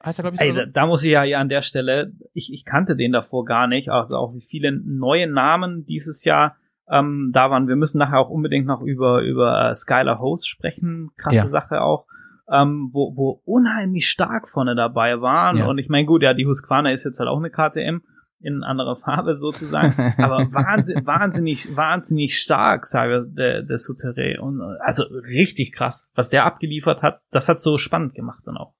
[0.04, 0.60] Heißt er, ich, Ey, so?
[0.62, 3.68] da, da muss ich ja hier an der Stelle, ich, ich kannte den davor gar
[3.68, 6.58] nicht, also auch wie viele neue Namen dieses Jahr
[6.90, 7.70] ähm, da waren.
[7.70, 11.48] Wir müssen nachher auch unbedingt noch über, über äh, Skylar Host sprechen, krasse Ja.
[11.48, 12.06] Sache auch,
[12.50, 15.58] ähm, wo, wo unheimlich stark vorne dabei waren.
[15.58, 15.68] Ja.
[15.68, 18.02] Und ich meine, gut, ja, die Husqvarna ist jetzt halt auch eine KTM
[18.40, 24.40] in anderer Farbe sozusagen, aber wahnsinnig, wahnsinnig, wahnsinnig stark, sage der, der Souterrain.
[24.40, 27.22] Und also richtig krass, was der abgeliefert hat.
[27.32, 28.76] Das hat so spannend gemacht dann auch.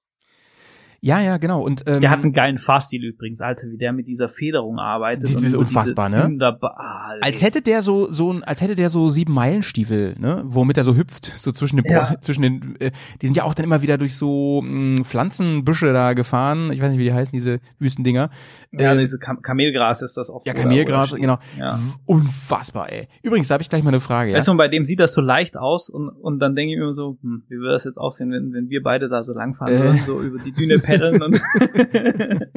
[1.06, 1.60] Ja, ja, genau.
[1.60, 5.28] Und ähm, Der hat einen geilen Fahrstil übrigens, Alter, wie der mit dieser Federung arbeitet.
[5.28, 6.24] Die- ist unfassbar, diese ne?
[6.24, 10.78] Wunderbar, als hätte der so so ein, als hätte der so sieben Meilenstiefel, ne, womit
[10.78, 12.14] er so hüpft, so zwischen den, Ja.
[12.22, 12.90] Zwischen den, äh,
[13.20, 16.72] die sind ja auch dann immer wieder durch so mh, Pflanzenbüsche da gefahren.
[16.72, 18.30] Ich weiß nicht, wie die heißen diese Wüstendinger.
[18.72, 20.46] ja, Ähm, diese Kam Kamelgras ist das auch.
[20.46, 21.38] ja, Kamelgras, oder- genau.
[21.58, 21.78] Ja.
[22.06, 23.08] Unfassbar, ey.
[23.22, 24.30] Übrigens, da habe ich gleich mal eine Frage.
[24.30, 24.36] Ja?
[24.38, 26.92] Weißt du, bei dem sieht das so leicht aus und, und dann denke ich mir
[26.92, 29.80] so, hm, wie würde das jetzt aussehen, wenn, wenn wir beide da so langfahren Äh.
[29.82, 31.40] würden, so über die Düne paddeln und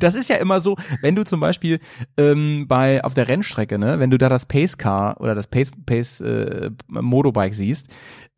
[0.00, 1.78] Das ist ja immer so, wenn du zum Beispiel
[2.16, 5.72] ähm, bei auf der Rennstrecke, ne, wenn du da das Pace Car oder das Pace
[5.84, 7.86] Pace äh, Motobike siehst,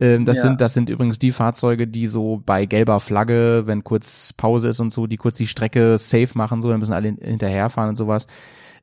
[0.01, 0.43] ähm, das Ja.
[0.43, 4.81] sind das sind übrigens die Fahrzeuge, die so bei gelber Flagge, wenn kurz Pause ist
[4.81, 7.97] und so, die kurz die Strecke safe machen, so, dann müssen alle hin- hinterherfahren und
[7.97, 8.27] sowas.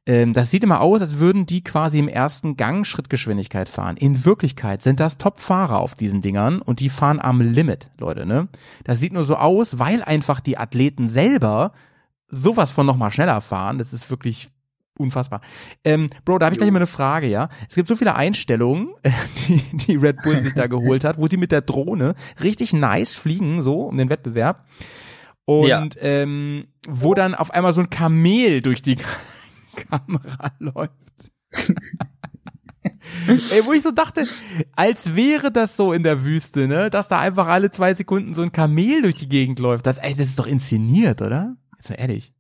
[0.08, 3.98] Ähm, das sieht immer aus, als würden die quasi im ersten Gang Schrittgeschwindigkeit fahren.
[3.98, 8.48] In Wirklichkeit sind das Top-Fahrer auf diesen Dingern und die fahren am Limit, Leute, ne?
[8.86, 11.74] Das sieht nur so aus, weil einfach die Athleten selber
[12.30, 13.78] sowas von nochmal schneller fahren.
[13.78, 14.50] Das ist wirklich
[14.98, 15.42] unfassbar.
[15.84, 17.50] Ähm, Bro, da habe ich gleich mal eine Frage, ja.
[17.70, 18.90] Es gibt so viele Einstellungen,
[19.48, 23.14] die, die Red Bull sich da geholt hat, wo die mit der Drohne richtig nice
[23.14, 24.66] fliegen, so um den Wettbewerb.
[25.46, 25.88] Und Ja.
[26.02, 28.98] ähm, wo dann auf einmal so ein Kamel durch die
[29.78, 30.92] Kamera läuft.
[33.28, 34.24] Ey, wo ich so dachte,
[34.76, 38.42] als wäre das so in der Wüste, ne, dass da einfach alle zwei Sekunden so
[38.42, 39.86] ein Kamel durch die Gegend läuft.
[39.86, 41.56] Das, ey, das ist doch inszeniert, oder?
[41.78, 42.34] Jetzt mal ehrlich.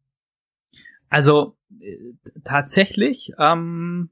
[1.09, 2.13] Also äh,
[2.43, 4.09] tatsächlich ähm,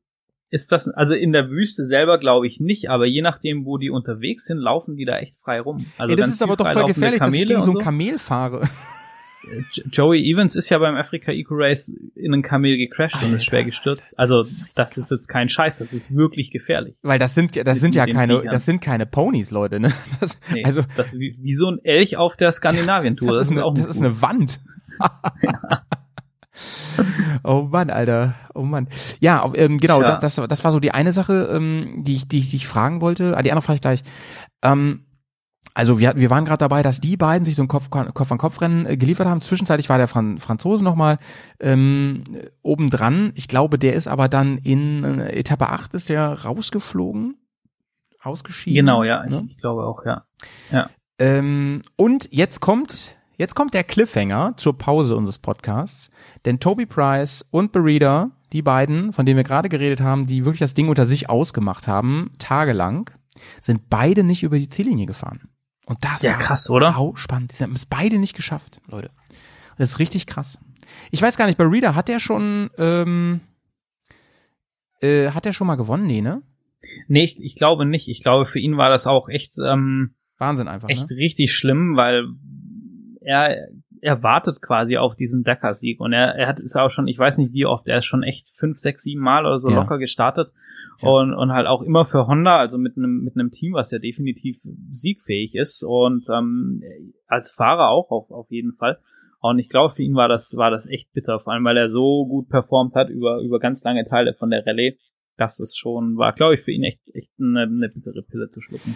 [0.49, 3.89] ist das, also in der Wüste selber glaube ich nicht, aber je nachdem, wo die
[3.89, 5.86] unterwegs sind, laufen die da echt frei rum.
[5.97, 8.67] Also ey, das ist aber doch voll gefährlich, dass ich gegen so ein Kamel fahre.
[9.73, 13.45] Jo- Joey Evans ist ja beim Africa Eco Race in einen Kamel gecrashed und ist
[13.45, 14.11] schwer gestürzt.
[14.17, 16.95] Also das ist jetzt kein Scheiß, das ist wirklich gefährlich.
[17.01, 18.51] Weil das sind, das Mit- sind ja keine, Viechern.
[18.51, 19.91] das sind keine Ponys, Leute, ne?
[20.19, 23.29] Das, Nee, also, das ist wie, wie so ein Elch auf der Skandinavien-Tour.
[23.29, 24.61] das, ist eine, auch das ist eine Wand.
[27.43, 28.35] oh Mann, Alter.
[28.53, 28.87] Oh Mann.
[29.19, 30.17] Ja, auf, ähm, genau, Tja.
[30.17, 32.67] das, das, das war so die eine Sache, ähm, die, ich, die, ich, die ich
[32.67, 33.35] fragen wollte.
[33.37, 34.01] Ah, die andere frage ich gleich.
[34.63, 35.05] Ähm,
[35.74, 38.38] also wir, wir waren gerade dabei, dass die beiden sich so ein Kopf, Kopf an
[38.38, 39.41] Kopf Rennen äh, geliefert haben.
[39.41, 41.18] Zwischenzeitlich war der Fran Franzose nochmal
[41.59, 42.24] ähm,
[42.61, 43.32] obendran.
[43.36, 47.36] Ich glaube, der ist aber dann in äh, Etappe 8 ist der rausgeflogen.
[48.22, 48.76] Ausgeschieden.
[48.76, 49.45] Genau, ja, ich, Ne?
[49.49, 50.26] ich glaube auch, ja.
[51.20, 56.09] Ähm, und jetzt kommt, jetzt kommt der Cliffhanger zur Pause unseres Podcasts.
[56.45, 60.59] Denn Toby Price und Berida, die beiden, von denen wir gerade geredet haben, die wirklich
[60.59, 63.11] das Ding unter sich ausgemacht haben, tagelang,
[63.61, 65.49] sind beide nicht über die Ziellinie gefahren.
[65.86, 66.93] Und das Ja, war krass, oder?
[66.93, 67.57] sau spannend.
[67.57, 69.11] Die haben es beide nicht geschafft, Leute.
[69.77, 70.59] Das ist richtig krass.
[71.11, 73.41] Ich weiß gar nicht, Berida, hat der schon, ähm,
[75.01, 76.07] äh, hat der schon mal gewonnen?
[76.07, 76.41] Nee, ne?
[77.07, 78.07] Nee, ich, ich glaube nicht.
[78.07, 81.15] Ich glaube, für ihn war das auch echt, ähm, Wahnsinn einfach, echt ne?
[81.17, 82.25] richtig schlimm, weil
[83.21, 83.67] er,
[84.01, 87.38] er wartet quasi auf diesen Dakar-Sieg und er, er hat ist auch schon, ich weiß
[87.39, 89.75] nicht wie oft, er ist schon echt fünf, sechs, sieben Mal oder so Ja.
[89.75, 90.51] locker gestartet
[91.01, 91.09] Ja.
[91.09, 93.99] und, und halt auch immer für Honda, also mit einem mit einem Team, was ja
[93.99, 94.57] definitiv
[94.91, 96.81] siegfähig ist und ähm,
[97.27, 98.97] als Fahrer auch auf, auf jeden Fall.
[99.41, 101.91] Und ich glaube, für ihn war das war das echt bitter, vor allem weil er
[101.91, 104.97] so gut performt hat über über ganz lange Teile von der Rallye.
[105.37, 108.61] Das ist schon, war, glaube ich, für ihn echt, echt eine, eine bittere Pille zu
[108.61, 108.95] schlucken.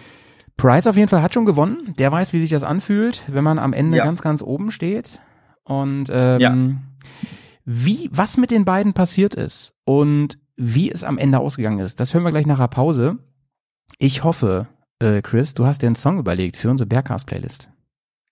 [0.56, 1.92] Price auf jeden Fall hat schon gewonnen.
[1.98, 4.04] Der weiß, wie sich das anfühlt, wenn man am Ende Ja.
[4.04, 5.20] ganz, ganz oben steht.
[5.64, 6.56] Und ähm, Ja.
[7.64, 12.12] wie, was mit den beiden passiert ist und wie es am Ende ausgegangen ist, das
[12.12, 13.18] hören wir gleich nach der Pause.
[13.98, 17.70] Ich hoffe, äh, Chris, du hast dir einen Song überlegt für unsere Bergcast-Playlist.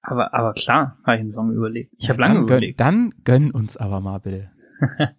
[0.02, 1.94] Aber, aber klar, habe ich einen Song überlegt.
[1.98, 2.80] Ich habe Ja, lange dann gönn, überlegt.
[2.80, 4.50] Dann gönn uns aber mal bitte.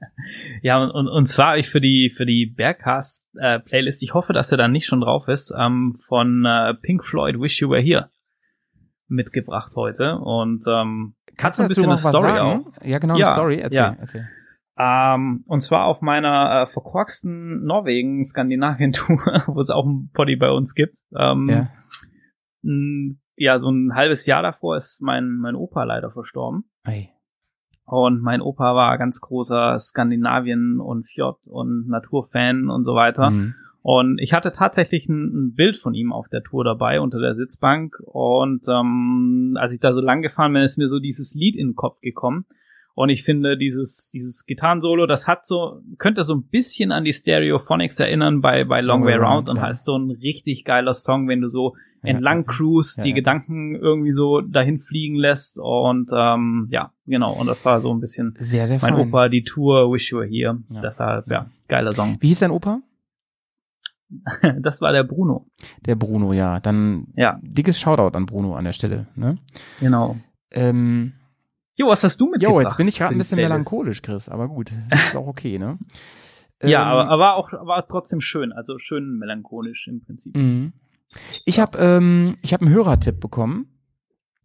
[0.62, 4.32] Ja, und, und, und zwar habe ich für die, für die Bearcast äh, ich hoffe,
[4.34, 7.82] dass er dann nicht schon drauf ist, ähm, von äh, Pink Floyd Wish You Were
[7.82, 8.12] Here
[9.08, 10.18] mitgebracht heute.
[10.18, 12.60] Und ähm, hat so ein bisschen eine Story auch.
[12.84, 13.60] Ja, genau, Ja, eine Story.
[13.60, 13.98] Erzähl, ja.
[14.00, 14.28] erzähl.
[14.82, 20.74] Ähm, und zwar auf meiner äh, verkorksten Norwegen-Skandinavien-Tour, wo es auch ein Poddy bei uns
[20.74, 21.00] gibt.
[21.16, 21.70] Ähm, Ja.
[23.36, 26.64] ja, so ein halbes Jahr davor ist mein, mein Opa leider verstorben.
[26.84, 27.10] Ei.
[27.86, 33.32] Und mein Opa war ganz großer Skandinavien- und Fjord- und Naturfan und so weiter.
[33.32, 33.56] Mhm.
[33.82, 37.36] Und ich hatte tatsächlich ein, ein Bild von ihm auf der Tour dabei unter der
[37.36, 37.96] Sitzbank.
[38.06, 41.70] Und ähm, als ich da so lang gefahren bin, ist mir so dieses Lied in
[41.70, 42.46] den Kopf gekommen.
[42.96, 47.14] Und ich finde, dieses, dieses Gitarrensolo, das hat so, könnte so ein bisschen an die
[47.14, 49.62] Stereophonics erinnern bei, bei Long, Way Round und ja.
[49.64, 53.14] heißt so ein richtig geiler Song, wenn du so Ja, entlang ja, cruist, ja, die.
[53.14, 55.60] Gedanken irgendwie so dahin fliegen lässt.
[55.62, 57.34] Und ähm, ja, genau.
[57.34, 59.08] Und das war so ein bisschen Sehr, sehr mein fein.
[59.08, 60.58] Opa, die Tour Wish You Were Here.
[60.84, 62.18] Deshalb, ja, geiler Song.
[62.20, 62.82] Wie hieß dein Opa?
[64.62, 65.46] Das war der Bruno.
[65.86, 66.60] Der Bruno, ja.
[66.60, 69.08] Dann Ja, dickes Shoutout an Bruno an der Stelle.
[69.16, 69.38] Ne?
[69.80, 70.16] genau.
[70.52, 71.14] Ähm,
[71.80, 72.56] Jo, was hast du mitgebracht?
[72.56, 75.78] jo, jetzt bin ich gerade ein bisschen melancholisch, Chris, aber gut, ist auch okay, ne?
[76.62, 80.36] Ja, Ähm, aber, aber auch war trotzdem schön, also schön melancholisch im Prinzip.
[80.36, 80.74] Mhm.
[81.46, 83.68] Ich habe ähm, ich habe einen Hörertipp bekommen.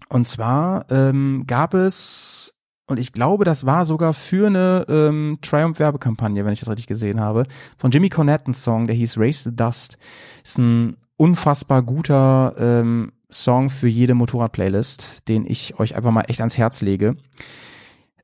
[0.08, 2.54] Und zwar ähm, gab es,
[2.86, 7.20] und ich glaube, das war sogar für eine ähm, Triumph-Werbekampagne, wenn ich das richtig gesehen
[7.20, 7.44] habe,
[7.78, 9.98] von Jimmy Cornette ein Song, der hieß Raise the Dust.
[10.44, 16.40] Ist ein unfassbar guter ähm, Song für jede Motorrad-Playlist, den ich euch einfach mal echt
[16.40, 17.16] ans Herz lege.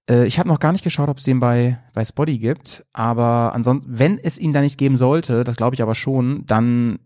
[0.09, 3.53] Äh, ich habe noch gar nicht geschaut, ob es den bei, bei Spotty gibt, aber
[3.55, 7.01] ansonsten, wenn es ihn da nicht geben sollte, das glaube ich aber schon, dann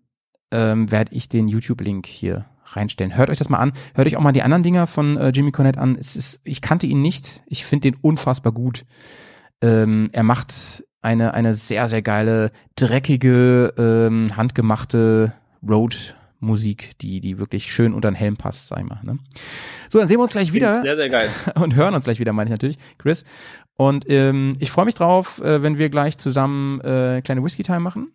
[0.51, 3.17] ähm, werde ich den YouTube-Link hier reinstellen.
[3.17, 3.73] Hört euch das mal an.
[3.95, 5.97] Hört euch auch mal die anderen Dinger von äh, Jimmy Cornette an.
[5.97, 7.43] Ist, ich kannte ihn nicht.
[7.47, 8.85] Ich finde den unfassbar gut.
[9.61, 15.35] Ähm, er macht eine, eine sehr, sehr geile, dreckige, ähm, handgemachte
[16.45, 19.01] Road-Musik, die, die wirklich schön unter den Helm passt, sag ich mal.
[19.03, 19.19] Ne?
[19.89, 21.29] So, dann sehen wir uns gleich wieder Sehr, sehr geil.
[21.57, 23.25] und hören uns gleich wieder, meine ich natürlich, Chris.
[23.77, 28.13] Und ähm, ich freue mich drauf, äh, wenn wir gleich zusammen äh, kleine Whisky-Time machen.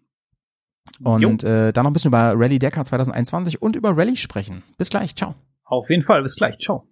[1.04, 4.64] Und äh, dann noch ein bisschen über Rallye Dakar 2021 und über Rallye sprechen.
[4.78, 5.36] Bis gleich, ciao.
[5.64, 6.58] Auf jeden Fall, bis gleich.
[6.58, 6.86] Ciao.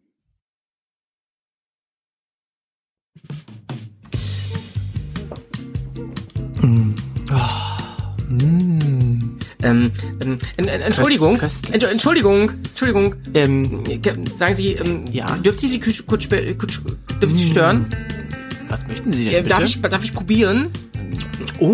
[9.63, 9.89] Ähm,
[10.21, 15.57] ähm, en- en- Entschuldigung, Köst- Entsch- Entschuldigung, Entschuldigung, ähm, ke- sagen Sie, ähm, ja, dürfen
[15.59, 16.79] Sie Sie kurz, kurz, spe- kurz
[17.21, 17.87] dürfen Sie stören?
[18.69, 19.49] Was möchten Sie denn Äh, bitte?
[19.49, 20.69] darf ich, darf ich probieren?
[21.59, 21.73] oh,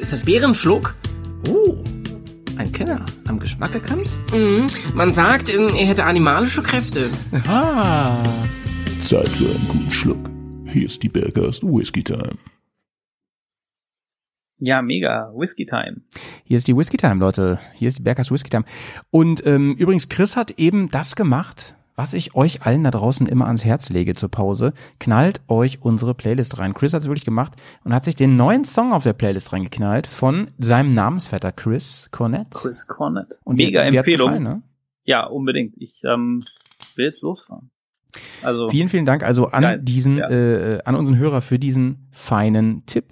[0.00, 0.94] Ist das Bärenschluck?
[1.48, 1.76] oh,
[2.56, 3.04] ein Kenner.
[3.26, 4.08] Am Geschmack erkannt?
[4.32, 4.66] Mhm.
[4.94, 7.10] Man sagt, ähm, er hätte animalische Kräfte.
[7.32, 8.22] Aha.
[9.02, 10.30] Zeit für einen guten Schluck.
[10.72, 12.32] Hier ist die Bergers Whisky Time.
[14.64, 15.30] Ja, mega.
[15.34, 15.98] Whisky Time.
[16.44, 17.58] Hier ist die Whisky Time, Leute.
[17.74, 18.64] Hier ist die Bergers Whisky Time.
[19.10, 23.46] Und ähm, übrigens, Chris hat eben das gemacht, was ich euch allen da draußen immer
[23.46, 24.72] ans Herz lege zur Pause.
[25.00, 26.72] Knallt euch unsere Playlist rein.
[26.74, 27.52] Chris hat es wirklich gemacht
[27.84, 32.50] und hat sich den neuen Song auf der Playlist reingeknallt von seinem Namensvetter Chris Cornett.
[32.52, 33.38] Chris Cornett.
[33.44, 34.26] Und mega dir- dir Empfehlung.
[34.28, 34.62] gefallen, ne?
[35.04, 35.74] Ja, unbedingt.
[35.76, 36.42] Ich ähm,
[36.96, 37.70] will jetzt losfahren.
[38.42, 39.64] Also, Vielen, vielen Dank also Ist geil.
[39.80, 40.30] an diesen, Ja.
[40.30, 43.04] äh, an unseren Hörer für diesen feinen Tipp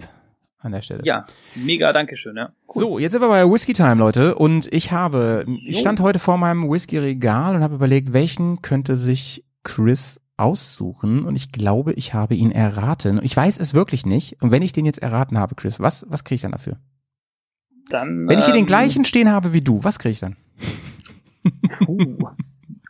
[0.63, 1.03] an der Stelle.
[1.05, 2.53] ja, mega Dankeschön, ja.
[2.73, 4.35] So, jetzt sind wir bei Whisky Time, Leute.
[4.35, 9.45] Und ich habe, ich stand heute vor meinem Whisky-Regal und habe überlegt, welchen könnte sich
[9.65, 11.25] Chris aussuchen.
[11.25, 13.21] Und ich glaube, ich habe ihn erraten.
[13.23, 14.43] Ich weiß es wirklich nicht.
[14.43, 16.79] Und wenn ich den jetzt erraten habe, Chris, was, was kriege ich dann dafür?
[17.91, 20.37] Dann, Wenn ich hier den ähm, gleichen stehen habe wie du, was kriege ich dann?
[21.87, 22.17] Uh,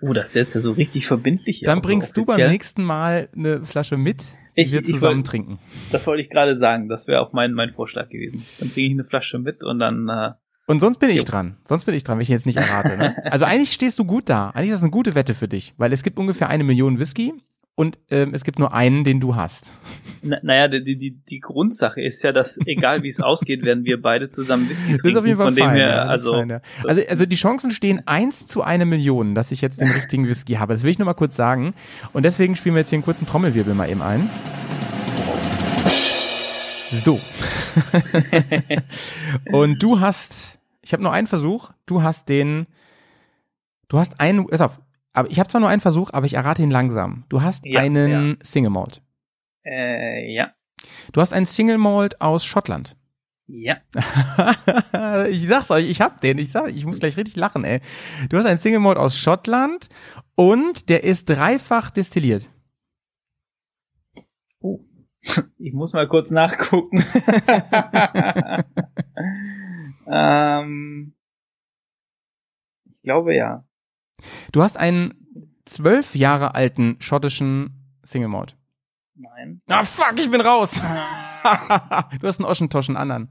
[0.03, 1.63] uh, das ist jetzt ja so richtig verbindlich.
[1.65, 5.59] Dann bringst du beim nächsten Mal eine Flasche mit, Ich- wir ich zusammen wollt- trinken.
[5.91, 6.89] Das wollte ich gerade sagen.
[6.89, 8.45] Das wäre auch mein, mein Vorschlag gewesen.
[8.61, 10.31] Dann bringe ich eine Flasche mit und dann, äh,
[10.67, 11.25] Und sonst bin ich Jo.
[11.25, 11.57] dran.
[11.67, 12.97] Sonst bin ich dran, wenn ich jetzt nicht errate.
[12.97, 13.17] Ne?
[13.33, 14.51] Also eigentlich stehst du gut da.
[14.51, 17.33] Eigentlich ist das eine gute Wette für dich, weil es gibt ungefähr eine Million Whisky
[17.75, 19.77] und ähm, es gibt nur einen, den du hast.
[20.23, 24.01] na, naja, die, die, die Grundsache ist ja, dass egal wie es ausgeht, werden wir
[24.01, 25.09] beide zusammen Whisky Das trinken.
[25.09, 25.77] ist auf jeden Fall von dem fein.
[25.77, 26.61] her, ja, das also, fein, ja.
[26.85, 30.55] also, also die Chancen stehen eins zu eine Million, dass ich jetzt den richtigen Whisky
[30.55, 30.75] habe.
[30.75, 31.75] Das will ich nur mal kurz sagen.
[32.13, 34.29] Und deswegen spielen wir jetzt hier einen kurzen Trommelwirbel mal eben ein.
[37.05, 37.19] So.
[39.51, 42.67] Und du hast, ich habe nur einen Versuch, du hast den,
[43.89, 44.79] du hast einen, pass auf,
[45.13, 47.25] aber ich habe zwar nur einen Versuch, aber ich errate ihn langsam.
[47.29, 49.03] Du hast Ja, einen Single Malt.
[49.65, 50.53] äh, ja,
[51.13, 52.97] Du hast einen Single Malt aus Schottland.
[53.47, 53.77] Ja.
[55.29, 56.39] ich sag's euch, ich hab den.
[56.39, 57.81] Ich sag, ich muss gleich richtig lachen, ey.
[58.31, 59.89] Du hast einen Single Malt aus Schottland
[60.37, 62.51] und der ist dreifach destilliert.
[65.59, 66.99] Ich muss mal kurz nachgucken.
[70.11, 71.15] ähm,
[72.87, 73.65] ich glaube ja.
[74.53, 75.15] Du hast einen
[75.65, 78.57] zwölf Jahre alten schottischen Single Malt.
[79.15, 79.61] Nein.
[79.69, 80.73] Ah, fuck, ich bin raus.
[82.21, 83.29] du hast einen Oschentoschen anderen.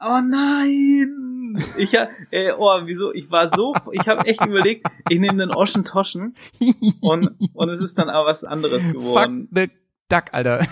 [0.00, 1.56] Oh nein!
[1.78, 3.12] Ich hab, äh, oh, wieso?
[3.14, 6.34] Ich war so, ich habe echt überlegt, ich nehme den Oschentoschen
[7.00, 9.48] und und es ist dann aber was anderes geworden.
[9.48, 9.70] Fuck the
[10.08, 10.66] duck, Alter.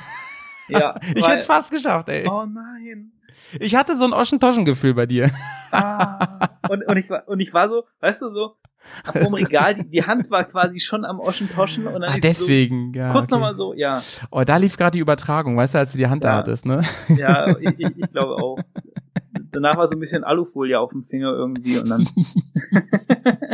[0.68, 2.26] Ja, Ich weil- hätte fast geschafft, ey.
[2.28, 3.12] Oh nein.
[3.60, 5.30] Ich hatte so ein Oschentoschen-Gefühl bei dir.
[5.70, 6.48] Ah.
[6.68, 8.56] Und, und, ich war, und ich war so, weißt du, so,
[9.04, 12.38] am Regal, die, die Hand war quasi schon am Oschentoschen und dann Ah, ist es
[12.38, 13.08] deswegen, ja.
[13.08, 13.34] so, kurz okay.
[13.34, 16.24] nochmal so, ja, Oh, da lief gerade die Übertragung, weißt du, als du die Hand
[16.24, 16.36] da Ja.
[16.38, 16.82] hattest, ne?
[17.08, 18.58] ja, ich, ich, ich glaube auch.
[19.52, 22.06] Danach war so ein bisschen Alufolie auf dem Finger irgendwie und dann,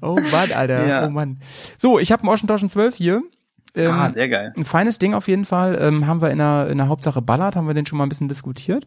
[0.00, 0.86] Oh Mann, Alter.
[0.86, 1.06] Ja.
[1.06, 1.38] Oh Mann.
[1.78, 3.22] So, ich habe einen Oschentoschen 12 hier.
[3.76, 4.52] Ähm, ah, sehr geil.
[4.56, 5.76] ein feines Ding auf jeden Fall.
[5.80, 8.08] Ähm, haben wir in der, in der Hauptsache Ballard, haben wir den schon mal ein
[8.08, 8.86] bisschen diskutiert.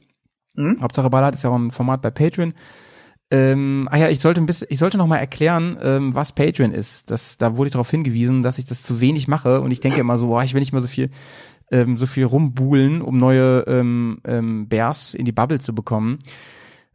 [0.53, 0.77] Mhm.
[0.81, 2.53] Hauptsache Ballard ist ja auch ein Format bei Patreon.
[3.29, 6.71] Ähm, ah ja, ich sollte ein bisschen, ich sollte noch mal erklären, ähm, was Patreon
[6.71, 7.11] ist.
[7.11, 9.99] Das, da wurde ich darauf hingewiesen, dass ich das zu wenig mache und ich denke
[9.99, 11.09] immer so, boah, ich will nicht mal so viel,
[11.69, 16.19] ähm, so viel rumbuhlen, um neue ähm, ähm, Bears in die Bubble zu bekommen.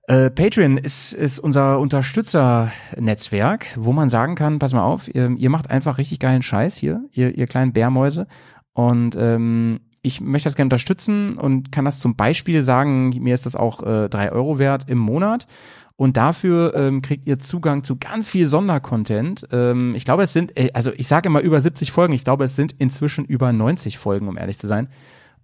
[0.09, 5.51] Äh, Patreon ist, ist unser Unterstützernetzwerk, wo man sagen kann, pass mal auf, ihr, ihr
[5.51, 8.27] macht einfach richtig geilen Scheiß hier, ihr, ihr kleinen Bärmäuse.
[8.73, 13.47] Und ähm, ich möchte das gerne unterstützen und kann das zum Beispiel sagen, mir ist
[13.47, 15.47] das auch äh, drei Euro wert im Monat.
[15.97, 19.47] Und dafür ähm, kriegt ihr Zugang zu ganz viel Sondercontent.
[19.53, 22.45] Ähm, ich glaube, es sind, äh, also ich sage immer über 70 Folgen, ich glaube,
[22.45, 24.89] es sind inzwischen über 90 Folgen, um ehrlich zu sein.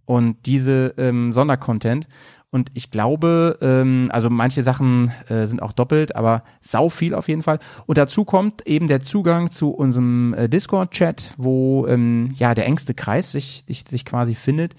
[0.05, 2.09] Und diese ähm, Sondercontent.
[2.51, 7.29] Und ich glaube, ähm, also manche Sachen äh, sind auch doppelt, aber sau viel auf
[7.29, 7.59] jeden Fall.
[7.85, 12.95] Und dazu kommt eben der Zugang zu unserem äh, Discord-Chat, wo ähm, ja der engste
[12.95, 14.75] Kreis sich, sich, sich quasi findet.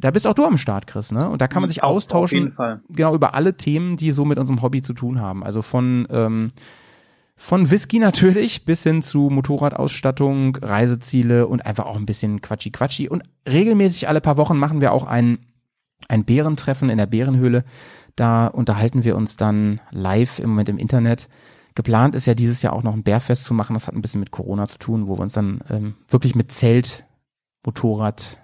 [0.00, 1.28] Da bist auch du am Start, Chris, ne?
[1.28, 2.80] Und da kann man sich Auf- austauschen Auf jeden Fall.
[2.88, 5.42] genau über alle Themen, die so mit unserem Hobby zu tun haben.
[5.42, 6.48] Also von ähm,
[7.40, 13.08] von Whisky natürlich bis hin zu Motorradausstattung, Reiseziele und einfach auch ein bisschen Quatschi Quatschi.
[13.08, 15.38] Und regelmäßig alle paar Wochen machen wir auch ein
[16.08, 17.64] ein Bärentreffen in der Bärenhöhle.
[18.16, 21.28] Da unterhalten wir uns dann live im Moment im Internet.
[21.74, 23.74] Geplant ist ja dieses Jahr auch noch ein Bärfest zu machen.
[23.74, 26.50] Das hat ein bisschen mit Corona zu tun, wo wir uns dann ähm, wirklich mit
[26.52, 27.04] Zelt,
[27.64, 28.38] Motorrad,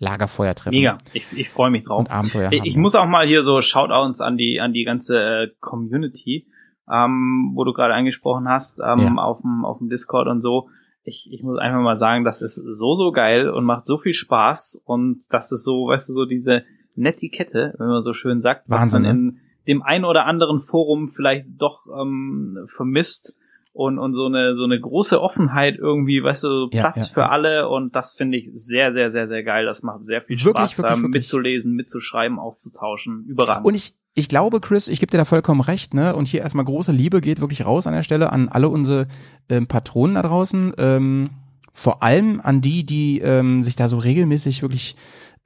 [0.00, 0.98] Lagerfeuer treffen Mega.
[1.12, 2.00] Ich, ich freue mich drauf.
[2.00, 5.18] und Abenteuer Ich, ich muss auch mal hier so Shoutouts an die an die ganze
[5.22, 6.46] äh, Community,
[6.90, 9.14] ähm, wo du gerade angesprochen hast, ähm, Ja.
[9.22, 10.70] auf dem auf dem Discord und so.
[11.04, 14.14] Ich, ich muss einfach mal sagen, das ist so so geil und macht so viel
[14.14, 18.68] Spaß und das ist so, weißt du, so diese Netiquette, wenn man so schön sagt,
[18.68, 19.20] was Wahnsinn, man ne?
[19.30, 23.36] in dem ein oder anderen Forum vielleicht doch ähm, vermisst
[23.72, 27.28] und und so eine so eine große Offenheit irgendwie, weißt du, Platz ja, für ja.
[27.28, 29.64] alle und das finde ich sehr sehr sehr sehr geil.
[29.64, 31.10] Das macht sehr viel Spaß, wirklich, da wirklich.
[31.10, 33.66] mitzulesen, mitzuschreiben, auszutauschen, überragend.
[33.66, 36.16] Und ich, ich glaube, Chris, ich gebe dir da vollkommen recht, ne?
[36.16, 39.06] Und hier erstmal große Liebe geht wirklich raus an der Stelle an alle unsere
[39.48, 40.74] ähm, Patronen da draußen.
[40.78, 41.30] Ähm,
[41.72, 44.96] vor allem an die, die ähm, sich da so regelmäßig wirklich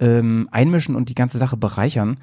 [0.00, 2.18] ähm, einmischen und die ganze Sache bereichern.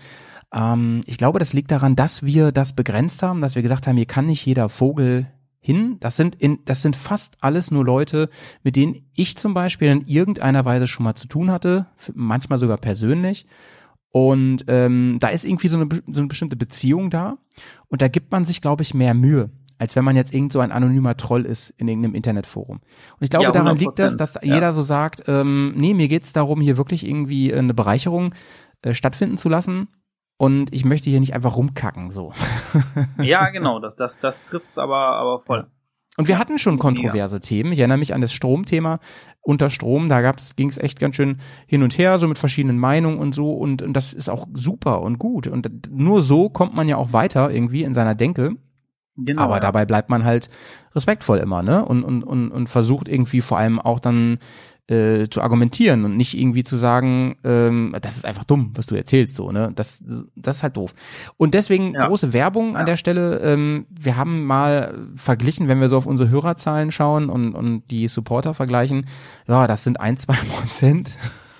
[0.54, 3.98] Ähm, ich glaube, das liegt daran, dass wir das begrenzt haben, dass wir gesagt haben,
[3.98, 5.28] hier kann nicht jeder Vogel
[5.62, 5.98] hin.
[6.00, 8.30] Das sind in, das sind fast alles nur Leute,
[8.64, 12.78] mit denen ich zum Beispiel in irgendeiner Weise schon mal zu tun hatte, manchmal sogar
[12.78, 13.46] persönlich.
[14.12, 17.38] Und ähm, da ist irgendwie so eine, so eine bestimmte Beziehung da.
[17.88, 20.60] Und da gibt man sich, glaube ich, mehr Mühe, als wenn man jetzt irgend so
[20.60, 22.78] ein anonymer Troll ist in irgendeinem Internetforum.
[22.78, 24.56] Und ich glaube, Ja, daran liegt das, 100%, dass ja.
[24.56, 28.34] jeder so sagt, ähm, nee, mir geht's darum, hier wirklich irgendwie eine Bereicherung
[28.82, 29.88] äh, stattfinden zu lassen.
[30.42, 32.34] Und ich möchte hier nicht einfach rumkacken, so.
[33.22, 35.68] ja, genau, das, das, das trifft's aber, aber voll.
[36.18, 37.72] Und wir hatten schon kontroverse Themen.
[37.74, 38.98] Ich erinnere mich an das Stromthema.
[39.42, 41.38] Unter Strom, da gab's, ging's echt ganz schön
[41.68, 43.52] hin und her, so mit verschiedenen Meinungen und so.
[43.54, 45.46] Und, und das ist auch super und gut.
[45.46, 48.56] Und nur so kommt man ja auch weiter irgendwie in seiner Denke.
[49.18, 49.60] Genau, Aber ja.
[49.60, 50.50] dabei bleibt man halt
[50.96, 51.86] respektvoll immer, ne?
[51.86, 54.40] Und, und, und, und versucht irgendwie vor allem auch dann
[54.88, 58.96] äh, zu argumentieren und nicht irgendwie zu sagen, ähm, das ist einfach dumm, was du
[58.96, 59.72] erzählst, so, ne?
[59.76, 60.04] Das,
[60.36, 60.94] das ist halt doof.
[61.38, 62.08] Und deswegen Ja.
[62.08, 63.40] große Werbung an der Stelle.
[63.40, 68.08] Ähm, wir haben mal verglichen, wenn wir so auf unsere Hörerzahlen schauen und, und die
[68.08, 69.06] Supporter vergleichen,
[69.48, 71.18] ja, das sind ein, zwei Prozent.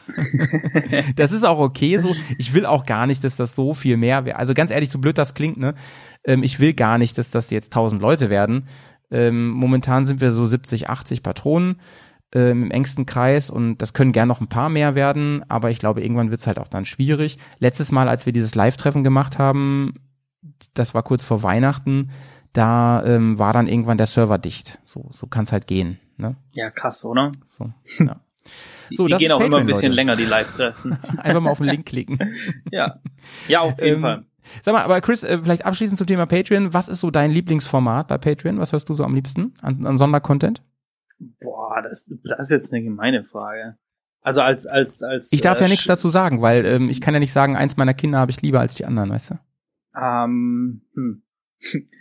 [1.16, 2.14] das ist auch okay so.
[2.38, 4.38] Ich will auch gar nicht, dass das so viel mehr wäre.
[4.38, 5.76] Also ganz ehrlich, so blöd das klingt, ne?
[6.26, 8.66] Ähm, ich will gar nicht, dass das jetzt tausend Leute werden.
[9.10, 11.78] Ähm, momentan sind wir so 70, 80 Patronen.
[12.34, 15.80] Ähm, im engsten Kreis und das können gern noch ein paar mehr werden, aber ich
[15.80, 17.38] glaube, irgendwann wird's halt auch dann schwierig.
[17.60, 19.94] Letztes Mal, als wir dieses Live-Treffen gemacht haben,
[20.74, 22.10] das war kurz vor Weihnachten,
[22.54, 24.80] da ähm, war dann irgendwann der Server dicht.
[24.84, 26.00] So, so kann's halt gehen.
[26.18, 26.36] Ne?
[26.54, 27.32] Ja, krass, oder?
[27.46, 28.20] So, ja.
[28.90, 29.96] Die, So, die das gehen auch immer Patreon, ein bisschen Leute.
[29.96, 30.94] länger, die Live-Treffen.
[31.18, 32.20] Einfach mal auf den Link klicken.
[32.72, 33.00] ja.
[33.48, 34.26] Ja, auf jeden Ähm, Fall.
[34.64, 36.74] Sag mal, aber Chris, äh, vielleicht abschließend zum Thema Patreon.
[36.74, 38.60] Was ist so dein Lieblingsformat bei Patreon?
[38.60, 40.62] Was hörst du so am liebsten an, an Sondercontent?
[41.40, 41.51] Boah,
[41.82, 43.78] das, das ist jetzt eine gemeine Frage.
[44.22, 45.34] Also als, als, als.
[45.34, 47.78] Ich darf äh, ja nichts dazu sagen, weil ähm, ich kann ja nicht sagen, eins
[47.78, 49.40] meiner Kinder habe ich lieber als die anderen, weißt du?
[50.00, 51.24] Ähm, hm.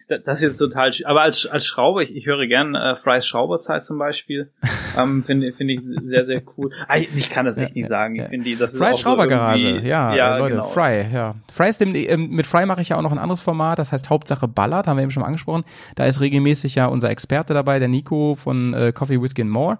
[0.08, 3.26] Da- Das ist jetzt total, aber als, als Schrauber, ich, ich höre gern äh, Fry's
[3.26, 4.50] Schrauberzeit zum Beispiel,
[4.98, 6.72] ähm, finde finde ich sehr, sehr cool.
[6.88, 8.16] Ah, ich, ich kann das echt nicht sagen.
[8.16, 10.68] Ich finde die, das ist Fry's so Schraubergarage, irgendwie- ja, ja äh, Leute, genau.
[10.68, 11.34] Fry, ja.
[11.52, 13.92] Fry ist dem, ähm, mit Fry mache ich ja auch noch ein anderes Format, das
[13.92, 15.62] heißt Hauptsache Ballard, haben wir eben schon mal angesprochen.
[15.94, 19.78] Da ist regelmäßig ja unser Experte dabei, der Nico von äh, Coffee, Whiskey and More.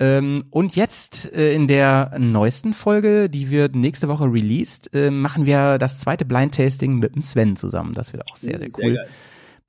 [0.00, 5.46] Ähm, und jetzt äh, in der neuesten Folge, die wird nächste Woche released, äh, machen
[5.46, 7.94] wir das zweite Blind Tasting mit dem Sven zusammen.
[7.94, 9.08] Das wird auch sehr, sehr Sehr cool geil.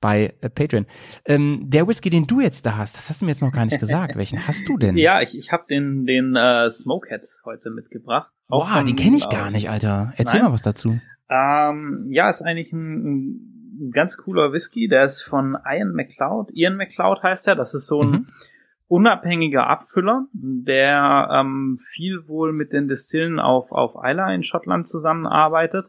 [0.00, 0.86] bei äh, Patreon.
[1.26, 3.64] Ähm, der Whisky, den du jetzt da hast, das hast du mir jetzt noch gar
[3.66, 4.16] nicht gesagt.
[4.16, 4.96] Welchen hast du denn?
[4.96, 8.30] Ja, ich, ich habe den, den äh, Smokehead heute mitgebracht.
[8.48, 10.12] Auch Wow, den kenne ich äh, gar nicht, Alter.
[10.16, 10.48] Erzähl Nein?
[10.48, 10.98] mal was dazu.
[11.30, 13.34] Ähm, ja, ist eigentlich ein,
[13.80, 14.88] ein ganz cooler Whisky.
[14.88, 16.50] Der ist von Ian McLeod.
[16.52, 17.54] Ian McLeod heißt er.
[17.54, 18.26] Das ist so ein Mhm.
[18.88, 25.86] Unabhängiger Abfüller, der ähm, viel wohl mit den Distillen auf, auf Isla in Schottland zusammenarbeitet.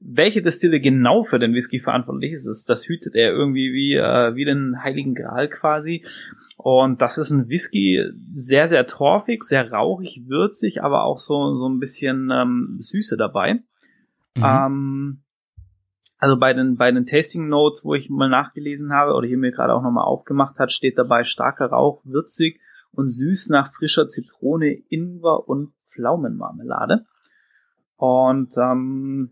[0.00, 4.34] Welche Distille genau für den Whisky verantwortlich ist, ist das hütet er irgendwie wie, äh,
[4.34, 6.04] wie den Heiligen Gral quasi.
[6.56, 8.02] Und das ist ein Whisky,
[8.34, 13.60] sehr, sehr torfig, sehr rauchig, würzig, aber auch so, so ein bisschen ähm, Süße dabei.
[14.34, 14.44] Mhm.
[14.44, 15.22] Ähm,
[16.20, 19.50] also bei den, bei den Tasting Notes, wo ich mal nachgelesen habe oder hier mir
[19.52, 22.60] gerade auch nochmal aufgemacht hat, steht dabei starker Rauch, würzig
[22.92, 27.06] und süß nach frischer Zitrone, Ingwer und Pflaumenmarmelade.
[27.96, 29.30] Und ähm,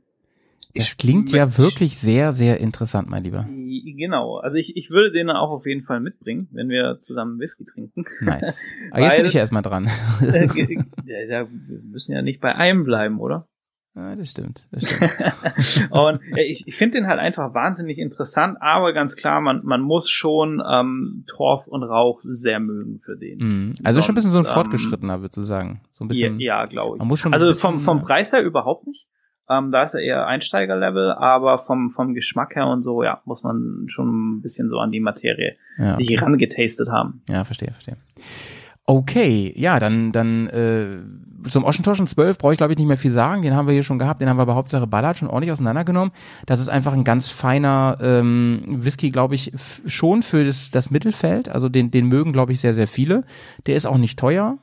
[0.74, 3.46] Das klingt ja wirklich sehr, sehr interessant, mein Lieber.
[3.50, 7.64] Genau, also ich, ich würde den auch auf jeden Fall mitbringen, wenn wir zusammen Whisky
[7.64, 8.04] trinken.
[8.20, 8.56] Nice.
[8.90, 9.88] Aber jetzt bin Weil- ich ja erstmal dran.
[10.22, 10.48] Äh,
[11.06, 11.48] wir
[11.84, 13.48] müssen ja nicht bei einem bleiben, oder?
[13.98, 14.62] Ja, das stimmt.
[14.70, 15.90] Das stimmt.
[15.90, 19.80] Und ja, ich, ich finde den halt einfach wahnsinnig interessant, aber ganz klar, man, man
[19.80, 23.38] muss schon ähm, Torf und Rauch sehr mögen für den.
[23.38, 23.74] Mhm.
[23.82, 25.80] Also schon ein bisschen so ein Sonst, fortgeschrittener, würdest du sagen.
[25.90, 26.38] So ein bisschen.
[26.38, 26.98] ja, ja glaube ich.
[27.00, 28.02] Man muss schon Also bisschen, vom, vom.
[28.02, 29.08] Preis her überhaupt nicht.
[29.50, 33.42] Ähm, da ist er eher Einsteigerlevel, aber vom, vom Geschmack her und so, ja, muss
[33.42, 36.18] man schon ein bisschen so an die Materie Ja, sich okay.
[36.18, 37.22] rangetastet haben.
[37.28, 37.96] ja, verstehe, verstehe.
[38.90, 40.86] Okay, ja, dann, dann äh,
[41.50, 43.42] zum Oschentoschen 12 brauche ich glaube ich nicht mehr viel sagen.
[43.42, 46.10] Den haben wir hier schon gehabt, den haben wir bei Hauptsache Ballard schon ordentlich auseinandergenommen.
[46.46, 49.52] Das ist einfach ein ganz feiner ähm, Whisky, glaube ich,
[49.84, 51.50] schon für das, das Mittelfeld.
[51.50, 53.24] Also den, den mögen, glaube ich, sehr, sehr viele.
[53.66, 54.56] Der ist auch nicht teuer.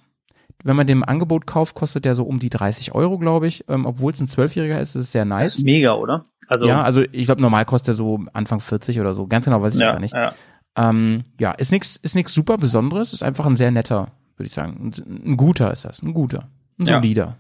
[0.64, 3.66] Wenn man den im Angebot kauft, kostet der so um die 30 Euro, glaube ich.
[3.70, 5.56] Ähm, Obwohl es ein Zwölfjähriger ist, ist es sehr Das nice.
[5.58, 6.26] ist mega, oder?
[6.48, 9.28] Also, ja, also ich glaube, normal kostet er so Anfang 40 oder so.
[9.28, 10.16] Ganz genau weiß ich ja, gar nicht.
[10.16, 10.34] ja.
[10.76, 14.54] Ähm, ja, ist nix, ist nix super Besonderes, ist einfach ein sehr netter, würde ich
[14.54, 14.92] sagen.
[15.06, 16.96] Ein, ein guter ist das, ein guter, ein Ja.
[16.96, 17.38] solider.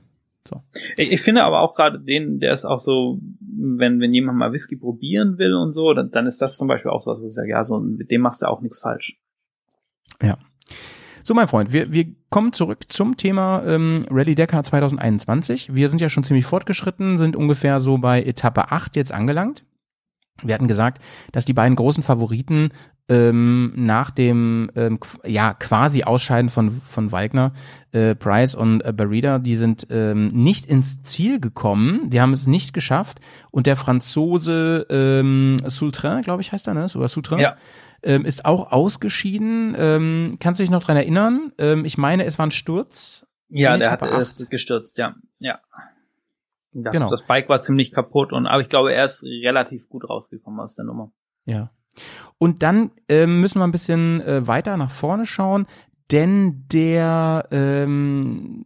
[0.95, 4.51] Ich, ich finde aber auch gerade den, der ist auch so, wenn, wenn jemand mal
[4.51, 7.27] Whisky probieren will und so, dann, dann ist das zum Beispiel auch so, was wo
[7.27, 9.19] ich sage, ja, so mit dem machst du auch nichts falsch.
[11.27, 15.73] So, mein Freund, wir, wir kommen zurück zum Thema ähm, Rallye Dakar 2021.
[15.73, 19.65] Wir sind ja schon ziemlich fortgeschritten, sind ungefähr so bei Etappe 8 jetzt angelangt.
[20.43, 22.69] Wir hatten gesagt, dass die beiden großen Favoriten
[23.07, 27.53] ähm, nach dem ähm, ja quasi Ausscheiden von von Wagner,
[27.91, 32.47] äh, Price und äh, Barida, die sind ähm, nicht ins Ziel gekommen, die haben es
[32.47, 33.19] nicht geschafft
[33.51, 36.87] und der Franzose ähm, Soutrin, glaube ich, heißt er, ne?
[36.95, 37.57] Oder Soutrin, Ja.
[38.01, 39.75] ähm, ist auch ausgeschieden.
[39.77, 41.51] Ähm, kannst du dich noch dran erinnern?
[41.59, 43.25] Ähm, ich meine, es war ein Sturz.
[43.49, 45.13] Ja, der hat es gestürzt, ja.
[45.37, 45.59] Ja.
[46.73, 47.09] Das, Genau.
[47.09, 50.73] das Bike war ziemlich kaputt und aber ich glaube, er ist relativ gut rausgekommen aus
[50.75, 51.11] der Nummer.
[51.45, 51.69] Ja.
[52.37, 55.65] Und dann ähm, müssen wir ein bisschen äh, weiter nach vorne schauen,
[56.11, 58.65] denn der ähm,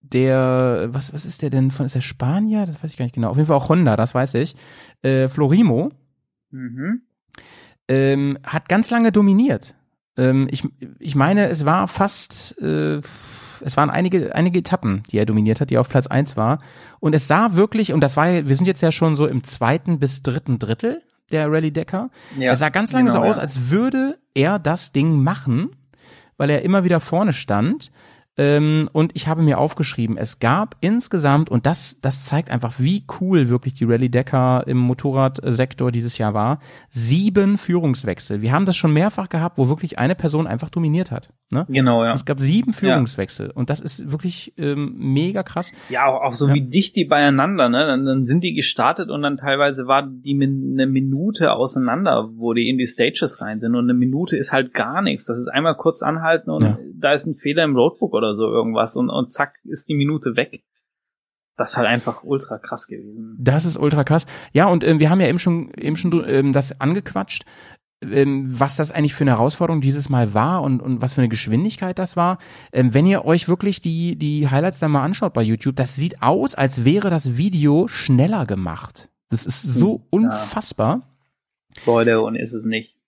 [0.00, 2.66] der was was ist der denn von ist der Spanier?
[2.66, 3.30] Das weiß ich gar nicht genau.
[3.30, 4.54] Auf jeden Fall auch Honda, das weiß ich.
[5.02, 5.92] Äh, Florimo
[6.50, 7.00] Mhm.
[7.88, 9.74] ähm, hat ganz lange dominiert.
[10.18, 10.68] Ähm, ich,
[10.98, 15.70] ich meine, es war fast, äh, es waren einige, einige Etappen, die er dominiert hat,
[15.70, 16.60] die auf Platz eins war.
[17.00, 19.98] Und es sah wirklich, und das war, wir sind jetzt ja schon so im zweiten
[19.98, 22.10] bis dritten Drittel der Rallye Decker.
[22.38, 23.42] Ja, es sah ganz lange genau, so aus, ja.
[23.42, 25.70] als würde er das Ding machen,
[26.36, 27.90] weil er immer wieder vorne stand.
[28.38, 33.04] Ähm, und ich habe mir aufgeschrieben, es gab insgesamt, und das, das zeigt einfach, wie
[33.20, 36.58] cool wirklich die Rallye Decker im Motorradsektor dieses Jahr war,
[36.88, 38.40] sieben Führungswechsel.
[38.40, 41.28] Wir haben das schon mehrfach gehabt, wo wirklich eine Person einfach dominiert hat.
[41.50, 41.66] Ne?
[41.68, 42.14] Genau, ja.
[42.14, 45.70] Es gab sieben Führungswechsel und das ist wirklich ähm, mega krass.
[45.90, 46.54] Ja, auch, auch so Ja.
[46.54, 47.86] wie dicht die beieinander, ne?
[47.86, 52.54] Dann, dann sind die gestartet und dann teilweise war die min eine Minute auseinander, wo
[52.54, 53.74] die in die Stages rein sind.
[53.74, 55.26] Und eine Minute ist halt gar nichts.
[55.26, 56.78] Das ist einmal kurz anhalten und Ja.
[56.98, 60.36] da ist ein Fehler im Roadbook oder so irgendwas und, und zack ist die Minute
[60.36, 60.62] weg.
[61.56, 63.36] Das ist halt einfach ultra krass gewesen.
[63.38, 64.26] Das ist ultra krass.
[64.52, 67.44] Ja, und ähm, wir haben ja eben schon, eben schon ähm, das angequatscht,
[68.02, 71.28] ähm, was das eigentlich für eine Herausforderung dieses Mal war und, und was für eine
[71.28, 72.38] Geschwindigkeit das war.
[72.72, 76.22] Ähm, wenn ihr euch wirklich die, die Highlights dann mal anschaut bei YouTube, das sieht
[76.22, 79.10] aus, als wäre das Video schneller gemacht.
[79.28, 81.02] Das ist so unfassbar.
[81.86, 82.98] Leute, und ist es nicht.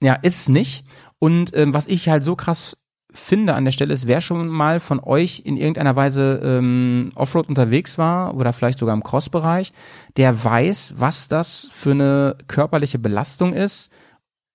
[0.00, 0.84] Ja, ist es nicht.
[1.18, 2.76] Und ähm, was ich halt so krass
[3.18, 7.48] finde an der Stelle ist, wer schon mal von euch in irgendeiner Weise ähm, Offroad
[7.48, 9.72] unterwegs war oder vielleicht sogar im Cross-Bereich,
[10.16, 13.90] der weiß, was das für eine körperliche Belastung ist,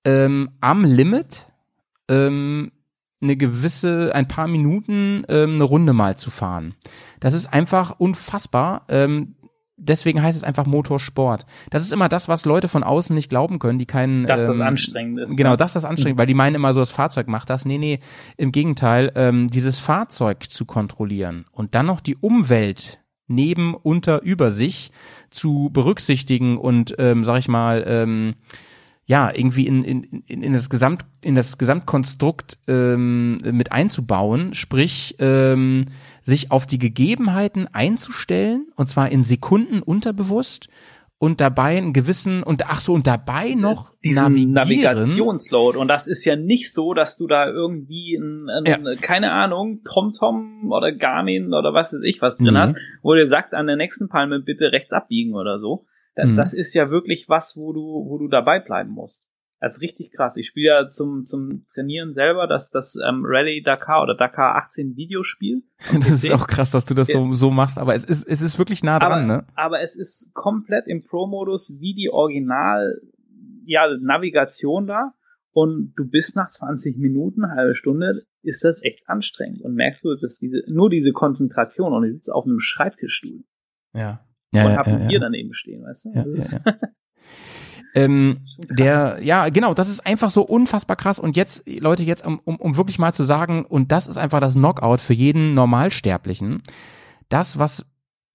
[0.06, 1.48] ähm, am Limit
[2.10, 2.72] ähm,
[3.22, 6.76] eine gewisse, ein paar Minuten ähm, eine Runde mal zu fahren.
[7.20, 8.86] Das ist einfach unfassbar.
[8.90, 9.36] Ähm,
[9.78, 11.46] deswegen heißt es einfach Motorsport.
[11.70, 14.26] Das ist immer das, was Leute von außen nicht glauben können, die keinen.
[14.26, 15.38] Dass das ähm, anstrengend ist.
[15.38, 17.66] Genau, dass das anstrengend, weil die meinen immer so, das Fahrzeug macht das.
[17.66, 18.00] Nee, nee,
[18.38, 24.52] im Gegenteil, ähm, dieses Fahrzeug zu kontrollieren und dann noch die Umwelt neben, unter, über
[24.52, 24.92] sich
[25.30, 28.36] zu berücksichtigen und, ähm, sag ich mal, ähm,
[29.06, 35.16] ja, irgendwie in, in, in, in das Gesamt, in das Gesamtkonstrukt ähm, mit einzubauen, sprich
[35.20, 35.86] ähm,
[36.24, 40.70] sich auf die Gegebenheiten einzustellen, und zwar in Sekunden unterbewusst
[41.20, 44.52] und dabei einen gewissen und ach so und dabei noch diesen.
[44.52, 45.78] Navigationsload.
[45.78, 50.72] Und das ist ja nicht so, dass du da irgendwie, ein, ein, keine Ahnung, TomTom
[50.72, 52.60] oder Garmin oder was weiß ich was drin Nee.
[52.60, 55.86] hast, wo dir sagt, an der nächsten Palme bitte rechts abbiegen oder so.
[56.16, 56.36] Da, Mhm.
[56.36, 59.24] Das ist ja wirklich was, wo du, wo du dabei bleiben musst.
[59.64, 60.36] Das ist richtig krass.
[60.36, 64.98] Ich spiele ja zum, zum Trainieren selber das, das ähm, Rallye Dakar oder Dakar 18
[64.98, 65.64] Videospiel.
[66.02, 68.60] Das ist auch krass, dass du das so, so machst, aber es ist, es ist
[68.60, 69.48] wirklich nah dran, aber, ne?
[69.56, 73.00] aber es ist komplett im Pro-Modus wie die Original,
[73.64, 75.14] ja, Navigation da.
[75.54, 79.62] Und du bist nach 20 Minuten, halbe Stunde, ist das echt anstrengend.
[79.62, 83.46] Und merkst du, dass diese, nur diese Konzentration und ich sitze auf einem Schreibtischstuhl
[83.94, 84.26] Ja.
[84.52, 85.24] und Ja, hab ja, ein ja, Bier ja.
[85.24, 86.10] daneben stehen, weißt du?
[86.16, 86.80] Ja, ja,
[87.96, 91.20] Ähm, der, ja, genau, das ist einfach so unfassbar krass.
[91.20, 94.40] Und jetzt, Leute, jetzt, um, um, um wirklich mal zu sagen, und das ist einfach
[94.40, 96.64] das Knockout für jeden Normalsterblichen,
[97.30, 97.86] das, was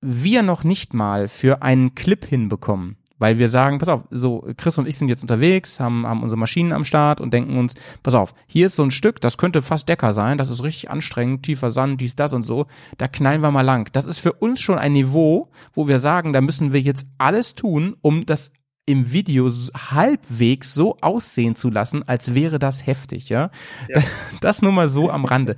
[0.01, 4.79] wir noch nicht mal für einen Clip hinbekommen, weil wir sagen, pass auf, so, Chris
[4.79, 8.15] und ich sind jetzt unterwegs, haben, haben unsere Maschinen am Start und denken uns, pass
[8.15, 11.43] auf, hier ist so ein Stück, das könnte fast Decker sein, das ist richtig anstrengend,
[11.43, 13.91] tiefer Sand, dies, das und so, da knallen wir mal lang.
[13.93, 17.57] Das ist für uns schon ein Niveau, wo wir sagen, da müssen wir jetzt alles
[17.57, 18.53] tun, um das
[18.89, 23.51] im Video halbwegs so aussehen zu lassen, als wäre das heftig, ja.
[23.89, 23.95] Ja.
[23.95, 25.57] Das, das nur mal so am Rande.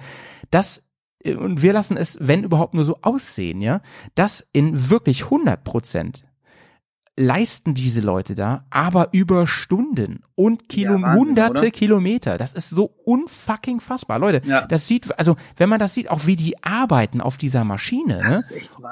[0.50, 0.82] Das
[1.22, 3.82] äh, und wir lassen es, wenn überhaupt, nur so aussehen, ja.
[4.16, 6.24] Das in wirklich 100 Prozent
[7.16, 11.70] leisten diese Leute da, aber über Stunden und Kilo, Ja, Wahnsinn, hunderte oder?
[11.70, 12.38] Kilometer.
[12.38, 14.18] Das ist so unfucking fassbar.
[14.18, 14.62] Leute, Ja.
[14.66, 18.42] das sieht, also wenn man das sieht, auch wie die arbeiten auf dieser Maschine, ne?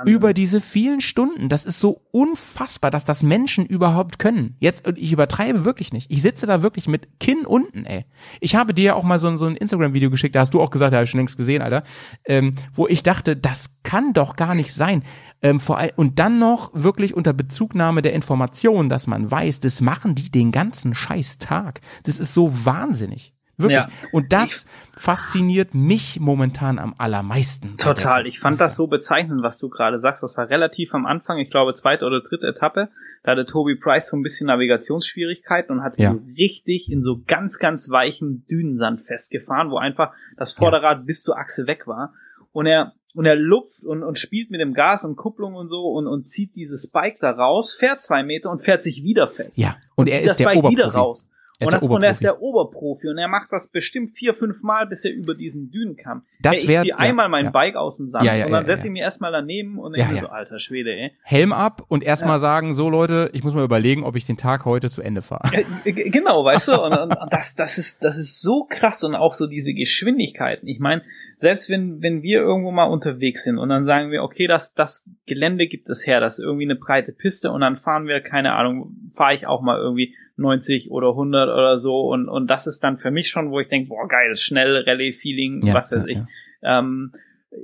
[0.04, 1.48] über diese vielen Stunden.
[1.48, 4.56] Das ist so unfassbar, dass das Menschen überhaupt können.
[4.58, 6.10] Jetzt, und ich übertreibe wirklich nicht.
[6.10, 8.04] Ich sitze da wirklich mit Kinn unten, ey.
[8.40, 10.60] Ich habe dir ja auch mal so, ein- so ein Instagram-Video geschickt, da hast du
[10.60, 11.82] auch gesagt, da habe ich schon längst gesehen, Alter,
[12.26, 15.02] ähm, wo ich dachte, das kann doch gar nicht sein.
[15.40, 19.80] Ähm, vor allem, und dann noch wirklich unter Bezugnahme der Information, dass man weiß, das
[19.80, 21.80] machen die den ganzen scheiß Tag.
[22.04, 23.32] Das ist so wahnsinnig.
[23.60, 23.78] Wirklich.
[23.78, 23.88] Ja.
[24.12, 24.66] Und das
[24.96, 27.76] fasziniert mich momentan am allermeisten.
[27.76, 28.24] Total.
[28.28, 30.22] Ich fand das so bezeichnend, was du gerade sagst.
[30.22, 32.88] Das war relativ am Anfang, ich glaube zweite oder dritte Etappe.
[33.24, 36.12] Da hatte Toby Price so ein bisschen Navigationsschwierigkeiten und hat sich Ja.
[36.12, 41.36] so richtig in so ganz, ganz weichem Dünensand festgefahren, wo einfach das Vorderrad bis zur
[41.36, 42.14] Achse weg war.
[42.52, 45.88] Und er, und er lupft und, und spielt mit dem Gas und Kupplung und so
[45.88, 49.58] und, und zieht dieses Bike da raus, fährt zwei Meter und fährt sich wieder fest.
[49.58, 50.96] Ja, und, er zieht ist das der Bike wieder Oberprofi.
[50.96, 51.30] raus.
[51.60, 54.86] Und, das, und er ist der Oberprofi und er macht das bestimmt vier, fünf Mal,
[54.86, 56.22] bis er über diesen Dünen kam.
[56.40, 57.50] Das Ey, ich wär- ziehe ja, einmal mein ja.
[57.50, 60.10] Bike aus dem Sand Ja, ja, und dann setze ich mich erstmal daneben und denke
[60.12, 60.22] mir ja.
[60.22, 61.12] so, alter Schwede, ey.
[61.22, 64.64] Helm ab und erstmal sagen, so Leute, ich muss mal überlegen, ob ich den Tag
[64.64, 65.50] heute zu Ende fahre.
[65.84, 69.34] Genau, weißt du, und, und und das, das ist, das ist so krass und auch
[69.34, 70.68] so diese Geschwindigkeiten.
[70.68, 71.02] Ich meine,
[71.36, 75.08] selbst wenn, wenn wir irgendwo mal unterwegs sind und dann sagen wir, okay, das, das
[75.26, 78.54] Gelände gibt es her, das ist irgendwie eine breite Piste und dann fahren wir, keine
[78.54, 82.80] Ahnung, fahre ich auch mal irgendwie 90 oder 100 oder so und, und das ist
[82.84, 86.06] dann für mich schon, wo ich denke, boah, geil, schnell, Rallye-Feeling, Ja, was weiß ja,
[86.06, 86.18] ich.
[86.62, 86.78] ja.
[86.80, 87.12] Ähm,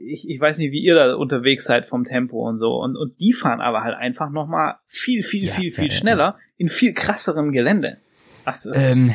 [0.07, 2.75] ich, ich weiß nicht, wie ihr da unterwegs seid vom Tempo und so.
[2.77, 6.95] Und, und die fahren aber halt einfach nochmal viel, viel, viel, viel schneller in viel
[6.95, 7.99] krasserem Gelände.
[8.47, 9.15] Das ist, Ähm,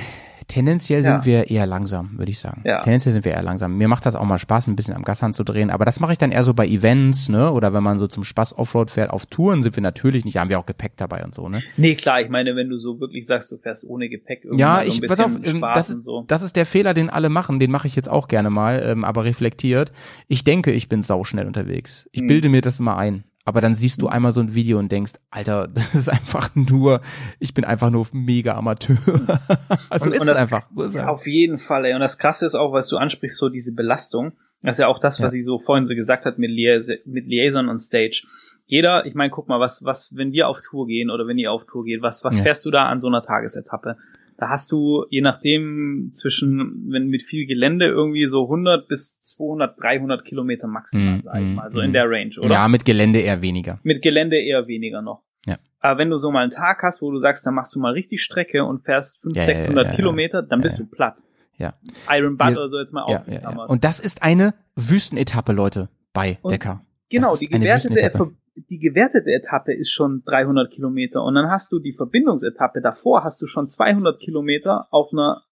[0.49, 1.11] tendenziell Ja.
[1.11, 2.61] sind wir eher langsam, würde ich sagen.
[2.65, 2.81] Ja.
[2.81, 3.77] Tendenziell sind wir eher langsam.
[3.77, 6.11] Mir macht das auch mal Spaß, ein bisschen am Gashand zu drehen, aber das mache
[6.11, 7.51] ich dann eher so bei Events, ne?
[7.51, 9.11] Oder wenn man so zum Spaß Offroad fährt.
[9.11, 11.61] Auf Touren sind wir natürlich nicht, da haben wir auch Gepäck dabei und so, ne?
[11.77, 14.73] nee, klar, ich meine, wenn du so wirklich sagst, du fährst ohne Gepäck irgendwie Ja,
[14.73, 16.23] mal so ich ein pass auf, bisschen ähm, Spaß das, und so.
[16.27, 19.05] das ist der Fehler, den alle machen, den mache ich jetzt auch gerne mal, ähm,
[19.05, 19.91] aber reflektiert.
[20.27, 22.07] Ich denke, ich bin sauschnell unterwegs.
[22.11, 22.27] Ich Hm.
[22.27, 23.23] bilde mir das immer ein.
[23.45, 27.01] Aber dann siehst du einmal so ein Video und denkst, Alter, das ist einfach nur,
[27.39, 28.97] ich bin einfach nur mega Amateur.
[29.89, 30.67] also Und- ist und das- einfach.
[30.75, 31.93] So ist Ja, auf jeden Fall, ey.
[31.93, 34.33] Und das Krasse ist auch, was du ansprichst, so diese Belastung.
[34.61, 37.27] Das ist ja auch das, was ich so vorhin so gesagt hat mit, Liaison, mit
[37.27, 38.23] Liaison und Stage.
[38.65, 41.51] Jeder, ich meine, guck mal, was, was, wenn wir auf Tour gehen oder wenn ihr
[41.51, 42.43] auf Tour geht, was, was Ja.
[42.43, 43.95] fährst du da an so einer Tagesetappe?
[44.39, 49.75] Da hast du, je nachdem, zwischen, wenn mit viel Gelände irgendwie so 100 bis 200,
[49.83, 51.83] 300 Kilometer maximal, Mm, sag ich mm, mal, so mm.
[51.83, 52.49] in der Range, oder?
[52.53, 53.79] Ja, mit Gelände eher weniger.
[53.83, 55.23] Mit Gelände eher weniger noch.
[55.45, 55.57] Ja.
[55.81, 57.91] Aber wenn du so mal einen Tag hast, wo du sagst, da machst du mal
[57.91, 59.95] richtig Strecke und fährst 500, Ja, ja, 600 ja, ja.
[59.97, 61.19] Kilometer, dann bist du platt.
[61.57, 61.73] Ja.
[62.09, 63.65] Iron Butt oder so jetzt mal Ja, ja, ja.
[63.65, 66.85] Und das ist eine Wüstenetappe, Leute, bei Und- Decker.
[67.09, 68.35] Genau, die gewertete, Wüstenetappe.
[68.69, 73.41] die gewertete Etappe ist schon 300 Kilometer und dann hast du die Verbindungsetappe davor, hast
[73.41, 75.43] du schon 200 Kilometer auf einer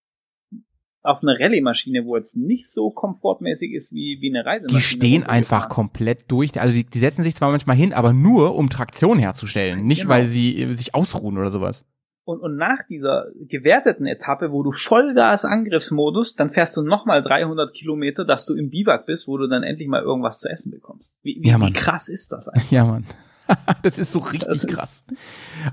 [1.04, 4.80] auf einer Rallye-Maschine, wo jetzt nicht so komfortmäßig ist wie, wie eine Reisemaschine.
[4.80, 6.60] Die stehen einfach komplett durch.
[6.60, 10.10] Also die, die setzen sich zwar manchmal hin, aber nur um Traktion herzustellen, nicht Genau.
[10.14, 11.86] weil sie äh, sich ausruhen oder sowas.
[12.28, 18.26] Und, und nach dieser gewerteten Etappe, wo du Vollgas-Angriffsmodus, dann fährst du nochmal 300 Kilometer,
[18.26, 21.16] dass du im Biwak bist, wo du dann endlich mal irgendwas zu essen bekommst.
[21.24, 22.70] Wie, wie, Ja, wie krass ist das eigentlich?
[22.70, 23.06] Ja, Mann.
[23.84, 25.04] das ist so richtig Das krass.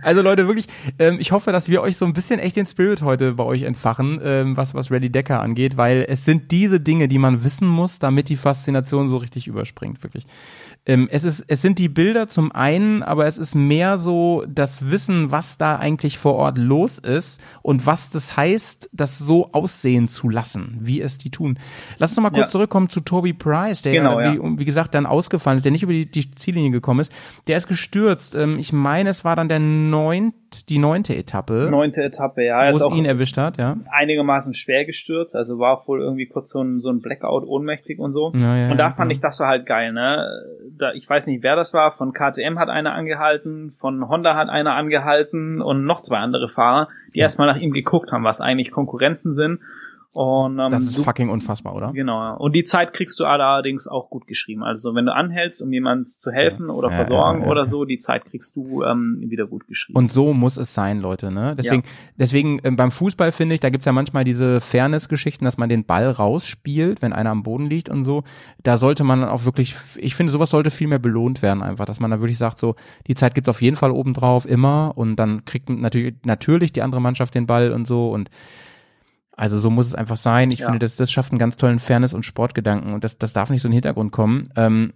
[0.03, 0.67] Also Leute, wirklich,
[0.99, 3.63] ähm, ich hoffe, dass wir euch so ein bisschen echt den Spirit heute bei euch
[3.63, 7.69] entfachen, ähm, was, was Rally Decker angeht, weil es sind diese Dinge, die man wissen
[7.69, 10.25] muss, damit die Faszination so richtig überspringt, wirklich.
[10.87, 14.91] Ähm, es ist, es sind die Bilder zum einen, aber es ist mehr so das
[14.91, 20.09] Wissen, was da eigentlich vor Ort los ist und was das heißt, das so aussehen
[20.09, 21.59] zu lassen, wie es die tun.
[21.99, 22.53] Lass uns noch mal kurz Ja.
[22.53, 24.43] zurückkommen zu Toby Price, der Genau, ja, ja.
[24.43, 27.13] wie, wie gesagt dann ausgefallen ist, der nicht über die, die Ziellinie gekommen ist.
[27.47, 28.35] Der ist gestürzt.
[28.35, 30.35] Ähm, ich meine, es war dann der neunt,
[30.69, 32.65] die neunte Etappe, Neunte Etappe, ja.
[32.65, 33.77] Wo ist es auch ihn erwischt hat, ja.
[33.91, 37.99] einigermaßen schwer gestürzt, also war auch wohl irgendwie kurz so ein, so ein Blackout ohnmächtig
[37.99, 38.33] und so.
[38.35, 40.27] Ja, ja, und da ja, fand ich, das war halt geil, ne?
[40.77, 41.93] Da, ich weiß nicht, wer das war.
[41.93, 46.89] Von KTM hat einer angehalten, von Honda hat einer angehalten und noch zwei andere Fahrer,
[47.15, 49.61] die erstmal nach ihm geguckt haben, was eigentlich Konkurrenten sind.
[50.15, 51.93] Und ähm, Das ist du- fucking unfassbar, oder?
[51.93, 52.37] Genau.
[52.39, 54.63] Und die Zeit kriegst du allerdings auch gut geschrieben.
[54.63, 57.67] Also wenn du anhältst, um jemand zu helfen oder Ja, versorgen ja, ja, oder ja.
[57.67, 59.99] so, die Zeit kriegst du ähm, wieder gut geschrieben.
[59.99, 61.33] Und so muss es sein, Leute.
[61.33, 61.57] Ne?
[61.59, 61.83] Deswegen,
[62.17, 65.85] deswegen ähm, beim Fußball finde ich, da gibt's ja manchmal diese Fairness-Geschichten, dass man den
[65.85, 68.23] Ball rausspielt, wenn einer am Boden liegt und so.
[68.63, 71.87] Da sollte man dann auch wirklich, ich finde, sowas sollte viel mehr belohnt werden, einfach,
[71.87, 72.77] dass man da wirklich sagt, so,
[73.09, 74.93] die Zeit gibt's auf jeden Fall obendrauf, immer.
[74.95, 78.11] Und dann kriegt natürlich, natürlich die andere Mannschaft den Ball und so.
[78.11, 78.31] Und
[79.37, 80.51] also so muss es einfach sein.
[80.53, 80.67] Ich Ja.
[80.67, 83.63] finde, das, das schafft einen ganz tollen Fairness- und Sportgedanken und das, das darf nicht
[83.63, 84.49] so in den Hintergrund kommen.
[84.57, 84.93] Ähm,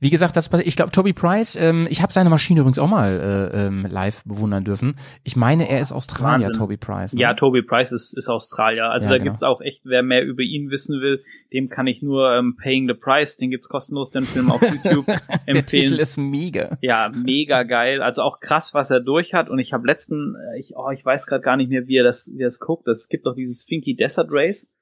[0.00, 3.50] wie gesagt, das ich glaube, Toby Price, ähm, ich habe seine Maschine übrigens auch mal
[3.54, 4.96] äh, ähm, live bewundern dürfen.
[5.22, 6.60] Ich meine, er ist Australier, Wahnsinn.
[6.60, 7.14] Toby Price.
[7.14, 7.20] Ne?
[7.20, 8.90] Ja, Toby Price ist, ist Australier.
[8.90, 9.30] Also Ja, da genau.
[9.30, 12.88] gibt's auch echt, wer mehr über ihn wissen will, dem kann ich nur ähm, Paying
[12.88, 15.98] the Price, den gibt's kostenlos, den Film auf YouTube Der Titel empfehlen.
[15.98, 16.76] ist mega.
[16.82, 18.02] Ja, mega geil.
[18.02, 19.48] Also auch krass, was er durch hat.
[19.48, 22.04] Und ich habe letzten, äh, ich, oh, ich weiß gerade gar nicht mehr, wie er
[22.04, 22.88] das, wie er das guckt.
[22.88, 24.73] Es gibt doch dieses Finky Desert Race.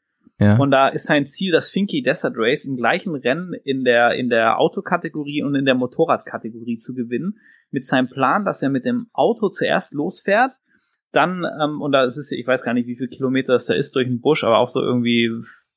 [0.43, 0.57] Ja.
[0.57, 4.29] Und da ist sein Ziel, das Finky Desert Race im gleichen Rennen in der, in
[4.29, 7.39] der Autokategorie und in der Motorradkategorie zu gewinnen.
[7.71, 10.53] Mit seinem Plan, dass er mit dem Auto zuerst losfährt,
[11.13, 13.75] dann, ähm, und da ist es, ich weiß gar nicht, wie viel Kilometer es da
[13.75, 15.31] ist durch den Busch, aber auch so irgendwie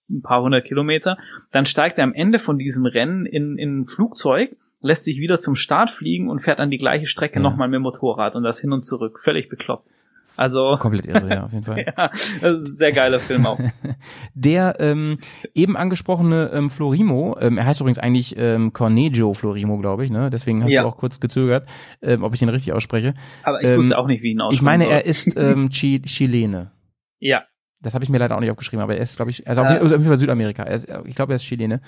[0.09, 1.17] ein paar hundert Kilometer.
[1.51, 5.39] Dann steigt er am Ende von diesem Rennen in, in ein Flugzeug, lässt sich wieder
[5.39, 7.41] zum Start fliegen und fährt dann die gleiche Strecke Ja.
[7.41, 9.19] nochmal mit dem Motorrad und das hin und zurück.
[9.19, 9.89] Völlig bekloppt.
[10.37, 11.85] Also, Komplett irre, ja, auf jeden Fall.
[11.97, 12.11] ja,
[12.41, 13.59] also sehr geiler Film auch.
[14.33, 15.17] Der ähm,
[15.53, 20.29] eben angesprochene ähm, Florimo, ähm, er heißt übrigens eigentlich ähm, Cornejo Florimo, glaube ich, ne?
[20.29, 20.81] Deswegen hast Ja.
[20.81, 21.67] du auch kurz gezögert,
[22.01, 23.13] ähm, ob ich ihn richtig ausspreche.
[23.43, 26.01] Aber ich Ähm, wusste auch nicht, wie ihn aussprechen Ich meine, er ist ähm, Chi
[26.01, 26.71] Chilene.
[27.19, 27.43] Ja,
[27.81, 29.69] Das habe ich mir leider auch nicht aufgeschrieben, aber er ist, glaube ich, also auf,
[29.69, 29.73] Äh.
[29.73, 30.63] jeden- also Fall Südamerika.
[30.63, 31.81] Er ist, ich glaube, er ist Chilene.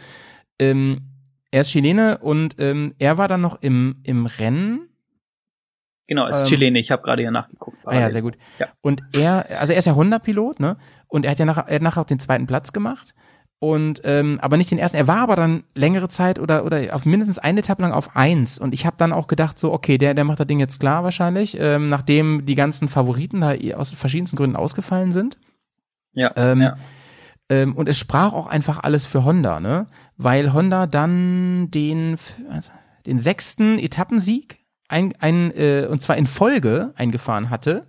[0.59, 1.01] Ähm,
[1.51, 4.89] er ist Chilene und ähm, er war dann noch im, im Rennen.
[6.07, 6.79] Genau, ist Ähm, Chilene.
[6.79, 7.77] Ich habe gerade hier nachgeguckt.
[7.85, 8.37] Ah ja, sehr gut.
[8.59, 8.67] Ja.
[8.81, 10.77] Und er, also er ist ja Honda-Pilot, ne?
[11.07, 13.13] Und er hat ja nachher, er hat nachher auch den zweiten Platz gemacht.
[13.59, 14.97] Und ähm, aber nicht den ersten.
[14.97, 18.59] Er war aber dann längere Zeit oder oder auf mindestens eine Etappe lang auf eins.
[18.59, 21.03] Und ich habe dann auch gedacht so, okay, der der macht das Ding jetzt klar
[21.03, 25.39] wahrscheinlich, ähm, nachdem die ganzen Favoriten da aus verschiedensten Gründen ausgefallen sind.
[26.13, 26.75] Ja, Ähm, ja.
[27.49, 29.87] Ähm, und es sprach auch einfach alles für Honda, ne?
[30.17, 32.17] Weil Honda dann den,
[32.49, 32.71] also
[33.05, 37.87] den sechsten Etappensieg ein, ein, äh, und zwar in Folge eingefahren hatte.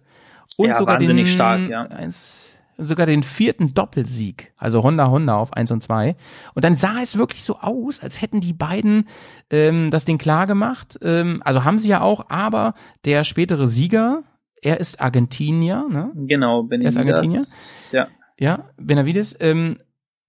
[0.56, 1.82] Und Ja, sogar den, stark, ja.
[1.82, 4.52] eins, sogar den vierten Doppelsieg.
[4.56, 6.16] Also Honda Honda auf eins und zwei.
[6.54, 9.08] Und dann sah es wirklich so aus, als hätten die beiden
[9.50, 10.98] ähm, das Ding klar gemacht.
[11.02, 14.22] Ähm, also haben sie ja auch, aber der spätere Sieger,
[14.62, 16.12] er ist Argentinier, ne?
[16.14, 17.44] Genau, bin Er ist Argentinier?
[17.92, 18.08] Ja.
[18.38, 19.78] ja, Benavides, ähm,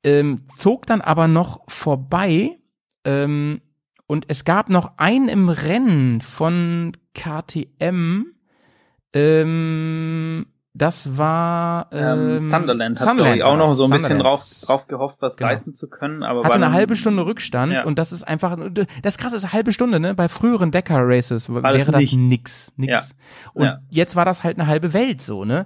[0.03, 2.59] ähm, zog dann aber noch vorbei
[3.03, 3.61] ähm,
[4.09, 8.25] und es gab noch einen im Rennen von KTM,
[9.13, 13.89] ähm, das war ähm, Ähm, Sunderland hat glaub Sunderland ich, auch war noch so ein
[13.91, 14.67] bisschen drauf, Sunderland.
[14.69, 15.49] drauf gehofft, was Genau.
[15.49, 17.83] reißen zu können, aber hatte war eine halbe Stunde Rückstand Ja.
[17.85, 18.57] und das ist einfach,
[19.01, 20.13] das krasse ist eine halbe Stunde, ne?
[20.15, 22.15] Bei früheren Decker Races wäre das das nichts.
[22.17, 22.91] nix, nix.
[22.91, 23.03] Ja.
[23.53, 23.79] Und Ja.
[23.89, 25.65] jetzt war das halt eine halbe Welt so, ne?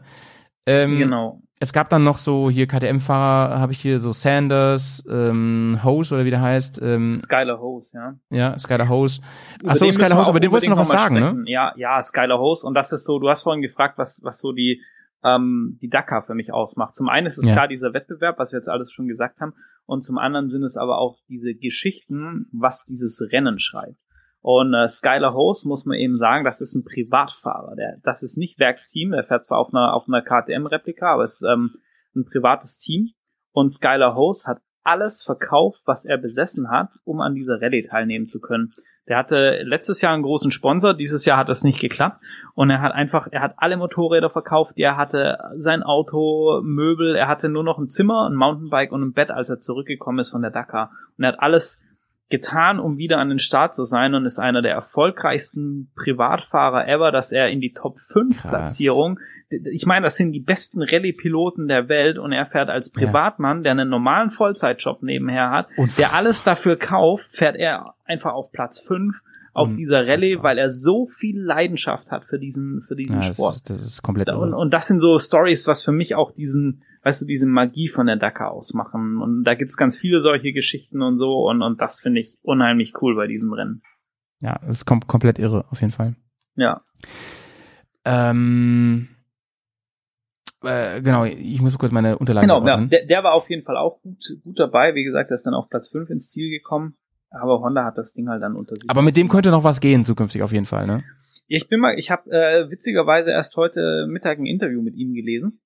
[0.65, 1.42] Ähm, Genau.
[1.59, 6.25] Es gab dann noch so hier KTM-Fahrer, habe ich hier so Sanders, ähm, Hose oder
[6.25, 8.15] wie der heißt, ähm, Skylar Hose, ja.
[8.29, 9.21] ja, Skyler Hose.
[9.65, 11.21] Achso, Skyler Hose, aber den wolltest du noch was sagen, ne?
[11.21, 11.45] sprechen.
[11.47, 12.67] Ja, ja, Skylar Hose.
[12.67, 14.81] Und das ist so, du hast vorhin gefragt, was, was so die,
[15.23, 16.95] ähm, die Dakar für mich ausmacht.
[16.95, 17.53] Zum einen ist es Ja.
[17.53, 19.53] klar dieser Wettbewerb, was wir jetzt alles schon gesagt haben.
[19.85, 23.97] Und zum anderen sind es aber auch diese Geschichten, was dieses Rennen schreibt.
[24.43, 27.75] Und äh, Skylar Hose muss man eben sagen, das ist ein Privatfahrer.
[27.77, 31.41] Der, das ist nicht Werksteam, der fährt zwar auf einer, auf einer KTM-Replika, aber es
[31.41, 31.75] ist ähm,
[32.13, 33.11] ein privates Team.
[33.53, 38.27] Und Skylar Hose hat alles verkauft, was er besessen hat, um an dieser Rallye teilnehmen
[38.27, 38.73] zu können.
[39.07, 42.21] Der hatte letztes Jahr einen großen Sponsor, dieses Jahr hat das nicht geklappt
[42.53, 47.29] und er hat einfach, er hat alle Motorräder verkauft, er hatte sein Auto, Möbel, er
[47.29, 50.41] hatte nur noch ein Zimmer, ein Mountainbike und ein Bett, als er zurückgekommen ist von
[50.41, 51.81] der Dakar und er hat alles
[52.33, 57.11] getan, um wieder an den Start zu sein und ist einer der erfolgreichsten Privatfahrer ever,
[57.11, 58.49] dass er in die Top 5 Krass.
[58.49, 59.19] Platzierung,
[59.49, 63.05] ich meine, das sind die besten Rallye-Piloten der Welt und er fährt als Ja.
[63.05, 68.51] Privatmann, der einen normalen Vollzeitjob nebenher hat, der alles dafür kauft, fährt er einfach auf
[68.51, 69.15] Platz 5
[69.55, 73.35] auf dieser Rallye, weil er so viel Leidenschaft hat für diesen, für diesen Ja, das,
[73.35, 73.55] Sport.
[73.57, 76.81] ist, das ist komplett Und, und das sind so Stories, was für mich auch diesen,
[77.03, 79.21] weißt du, diese Magie von der Dakar ausmachen.
[79.21, 81.47] Und da gibt's ganz viele solche Geschichten und so.
[81.47, 83.81] Und, und das finde ich unheimlich cool bei diesem Rennen.
[84.39, 86.15] Ja, das ist kom komplett irre, auf jeden Fall.
[86.55, 86.81] Ja.
[88.05, 89.07] Ähm,
[90.63, 93.77] äh, genau, ich muss kurz meine Unterlagen Genau, ja, der, der war auf jeden Fall
[93.77, 94.95] auch gut, gut dabei.
[94.95, 96.95] Wie gesagt, er ist dann auf Platz 5 ins Ziel gekommen.
[97.29, 98.89] Aber Honda hat das Ding halt dann unter sich.
[98.89, 101.03] Aber mit dem könnte noch was gehen zukünftig auf jeden Fall, ne?
[101.47, 105.59] Ich bin mal, ich habe äh, witzigerweise erst heute Mittag ein Interview mit ihm gelesen.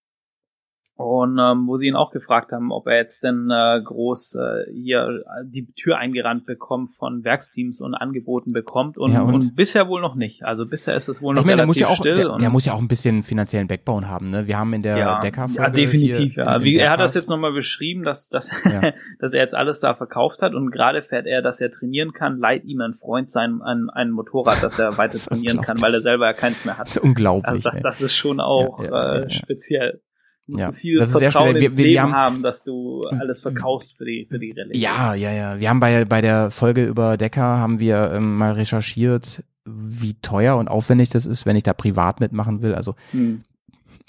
[0.98, 4.72] Und ähm, wo sie ihn auch gefragt haben, ob er jetzt denn äh, groß äh,
[4.74, 8.98] hier die Tür eingerannt bekommt von Werksteams und Angeboten bekommt.
[8.98, 9.34] Und, Ja, und?
[9.36, 9.56] und?
[9.56, 10.44] bisher wohl noch nicht.
[10.44, 12.16] Also bisher ist es wohl noch Ich meine, der muss relativ ja auch, still.
[12.16, 14.48] der, und, der muss ja auch ein bisschen finanziellen Backbone haben, ne?
[14.48, 16.56] Wir haben in der ja, Decker-Folge ja, definitiv, ja.
[16.56, 18.82] im- im Wie, er hat das jetzt nochmal beschrieben, dass, dass, Ja.
[19.20, 22.40] dass er jetzt alles da verkauft hat und gerade fährt er, dass er trainieren kann,
[22.40, 26.02] leiht ihm ein Freund sein ein, ein Motorrad, dass er weiter trainieren kann, weil er
[26.02, 26.88] selber ja keins mehr hat.
[26.88, 27.66] Das ist unglaublich.
[27.68, 30.02] Also das, das ist schon auch äh, speziell.
[30.48, 31.56] Du musst Ja, so viel Vertrauen.
[31.56, 34.54] Wir- ins wir- wir Leben haben- haben, dass du alles verkaufst für die, für die
[34.58, 34.78] Rallye.
[34.78, 35.60] Ja, ja, ja.
[35.60, 40.56] Wir haben bei, bei der Folge über Decker haben wir ähm, mal recherchiert, wie teuer
[40.56, 42.74] und aufwendig das ist, wenn ich da privat mitmachen will.
[42.74, 43.44] Also, Hm.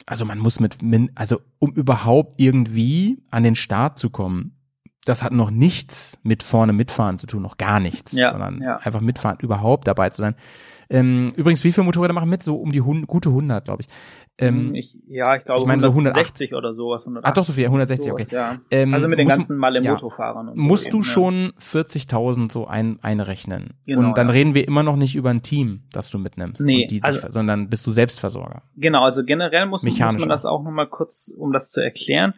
[0.07, 4.53] also man muss mit, min, also um überhaupt irgendwie an den Start zu kommen,
[5.05, 8.77] das hat noch nichts mit vorne mitfahren zu tun, noch gar nichts, Ja, sondern ja.
[8.77, 10.35] einfach mitfahren, überhaupt dabei zu sein.
[10.91, 12.43] Ähm, übrigens, wie viele Motorräder machen mit?
[12.43, 13.89] So um die hun gute 100, glaube ich.
[14.39, 17.05] Ähm, ich, ja, ich glaube ich meine so 160 oder sowas.
[17.05, 18.23] 180, ah, doch so viel, 160, okay.
[18.23, 18.61] sowas, Ja.
[18.71, 19.95] Ähm, Also mit den ganzen Malle ja.
[19.95, 20.13] Und so
[20.55, 21.03] musst du eben, ja.
[21.03, 23.75] schon 40.000 so ein, einrechnen.
[23.85, 24.33] Genau, und dann ja.
[24.33, 26.63] reden wir immer noch nicht über ein Team, das du mitnimmst.
[26.63, 28.63] Nee, die dich, also- sondern bist du Selbstversorger.
[28.77, 32.35] Genau, also generell muss, muss man das auch nochmal kurz, um das zu erklären.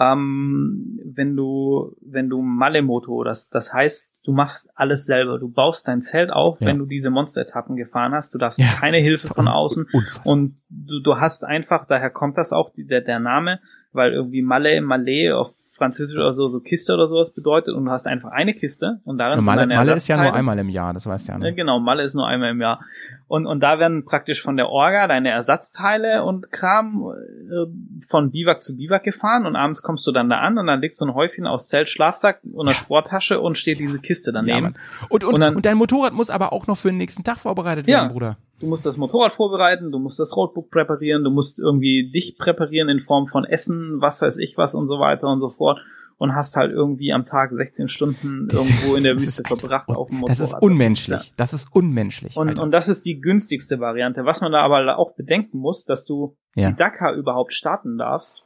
[0.00, 5.38] Ähm, wenn du, wenn du Malemoto, das, das heißt, du machst alles selber.
[5.38, 6.68] Du baust dein Zelt auf, Ja.
[6.68, 8.32] wenn du diese Monster-Etappen gefahren hast.
[8.34, 9.86] Du darfst Ja, keine Hilfe von außen.
[9.92, 10.26] unfassbar.
[10.32, 13.60] Und du, du hast einfach, daher kommt das auch, der, der Name,
[13.92, 17.90] weil irgendwie Malais, Malais auf Französisch oder so, so Kiste oder sowas bedeutet und du
[17.90, 20.92] hast einfach eine Kiste und darin Und Malle, Malle ist ja nur einmal im Jahr,
[20.92, 21.38] das weißt du ja.
[21.38, 21.54] Ja, Ne?
[21.54, 22.80] genau, Malle ist nur einmal im Jahr.
[23.28, 27.12] Und, und da werden praktisch von der Orga deine Ersatzteile und Kram
[27.50, 27.66] äh,
[28.06, 30.96] von Biwak zu Biwak gefahren und abends kommst du dann da an und dann liegt
[30.96, 34.62] so ein Häufchen aus Zelt, Schlafsack und einer Sporttasche und steht diese Kiste Ja, daneben.
[34.62, 34.74] Mann.
[35.08, 37.38] und, und, Und dann- und dein Motorrad muss aber auch noch für den nächsten Tag
[37.38, 38.00] vorbereitet Ja.
[38.02, 38.36] werden, Bruder.
[38.60, 42.88] Du musst das Motorrad vorbereiten, du musst das Roadbook präparieren, du musst irgendwie dich präparieren
[42.88, 45.80] in Form von Essen, was weiß ich was und so weiter und so fort.
[46.18, 49.88] Und hast halt irgendwie am Tag 16 Stunden irgendwo in der Das Wüste ist verbracht
[49.88, 50.38] auf dem Motorrad.
[50.38, 51.18] Das ist unmenschlich.
[51.18, 52.36] ja- Das ist unmenschlich.
[52.36, 52.62] Und, Alter.
[52.62, 54.26] und das ist die günstigste Variante.
[54.26, 56.72] Was man da aber auch bedenken muss, dass du Ja.
[56.72, 58.42] die Dakar überhaupt starten darfst,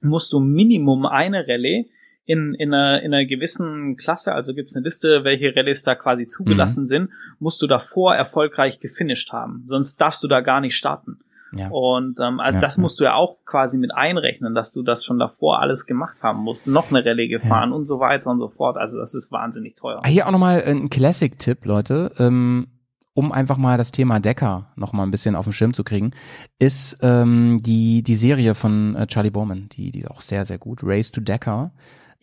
[0.00, 1.90] musst du Minimum eine Rallye
[2.26, 5.94] in, in, einer, in einer gewissen Klasse, also gibt es eine Liste, welche Rallyes da
[5.94, 6.86] quasi zugelassen Mhm.
[6.86, 9.64] sind, musst du davor erfolgreich gefinisht haben.
[9.66, 11.18] Sonst darfst du da gar nicht starten.
[11.54, 11.68] Ja.
[11.68, 12.80] Und ähm, also Ja, das ja.
[12.80, 16.40] musst du ja auch quasi mit einrechnen, dass du das schon davor alles gemacht haben
[16.40, 18.76] musst, noch eine Rallye gefahren und so weiter und so fort.
[18.76, 20.00] Also das ist wahnsinnig teuer.
[20.02, 22.66] Ah, Hier auch nochmal ein Classic-Tipp, Leute, ähm,
[23.12, 26.10] um einfach mal das Thema Decker noch mal ein bisschen auf den Schirm zu kriegen,
[26.58, 30.58] ist ähm, die die Serie von äh, Charlie Bowman, die die ist auch sehr sehr
[30.58, 31.70] gut, Race to Decker.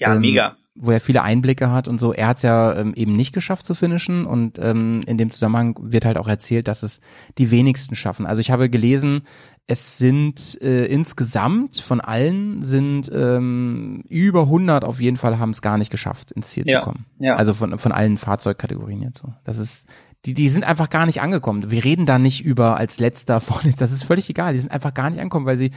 [0.01, 0.55] Ja, ähm, mega.
[0.73, 2.13] Wo er viele Einblicke hat und so.
[2.13, 5.77] Er hat es ja ähm, eben nicht geschafft zu finishen und ähm, in dem Zusammenhang
[5.81, 7.01] wird halt auch erzählt, dass es
[7.37, 8.25] die wenigsten schaffen.
[8.25, 9.23] Also ich habe gelesen,
[9.67, 15.61] es sind äh, insgesamt von allen sind ähm, über 100 auf jeden Fall haben es
[15.61, 17.05] gar nicht geschafft, ins Ziel Ja, zu kommen.
[17.19, 17.35] ja.
[17.35, 19.33] Also von, von allen Fahrzeugkategorien jetzt so.
[19.43, 19.87] Das ist,
[20.25, 21.69] die, die sind einfach gar nicht angekommen.
[21.69, 23.83] Wir reden da nicht über als letzter, vorletzter.
[23.83, 24.53] Das ist völlig egal.
[24.53, 25.71] Die sind einfach gar nicht angekommen, weil sie,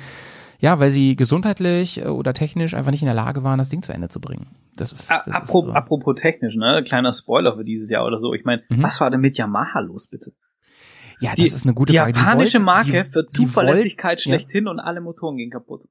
[0.64, 3.82] ja, weil sie gesundheitlich äh, oder technisch einfach nicht in der Lage waren, das Ding
[3.82, 4.46] zu Ende zu bringen.
[4.76, 5.72] Das ist, das ist Apropos, so.
[5.74, 6.82] apropos technisch, ne?
[6.86, 8.32] Kleiner Spoiler für dieses Jahr oder so.
[8.34, 8.82] Ich meine, Mhm.
[8.82, 10.32] was war denn mit Yamaha los, bitte?
[11.20, 12.18] ja, das die- ist eine gute die Frage.
[12.18, 14.22] japanische wollten- Marke die, für die Zuverlässigkeit ja.
[14.30, 15.82] schlechthin und alle Motoren gehen kaputt.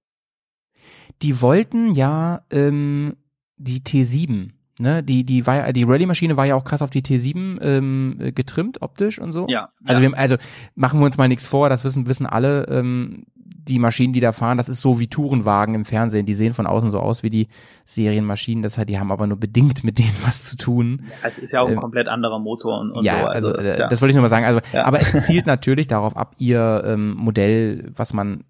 [1.21, 3.15] Die wollten ja ähm,
[3.57, 5.03] die T7, ne?
[5.03, 8.31] Die, die war ja, die Rallye-Maschine war ja auch krass auf die T7 ähm, äh,
[8.31, 9.47] getrimmt, optisch und so.
[9.47, 9.69] Ja.
[9.85, 10.09] Also, ja.
[10.11, 10.35] wir, also
[10.75, 13.23] machen wir uns mal nichts vor, das wissen, wissen alle, ähm,
[13.67, 16.25] die Maschinen, die da fahren, das ist so wie Tourenwagen im Fernsehen.
[16.25, 17.47] Die sehen von außen so aus wie die
[17.85, 21.03] Serienmaschinen, das hat, die haben aber nur bedingt mit denen was zu tun.
[21.23, 23.27] es ist ja auch ein ähm, komplett anderer Motor und, und ja, so.
[23.27, 24.45] also, das, das, ist ja, das wollte ich nur mal sagen.
[24.45, 24.85] Also, Ja.
[24.85, 28.43] aber es zielt natürlich darauf ab, ihr ähm, Modell, was man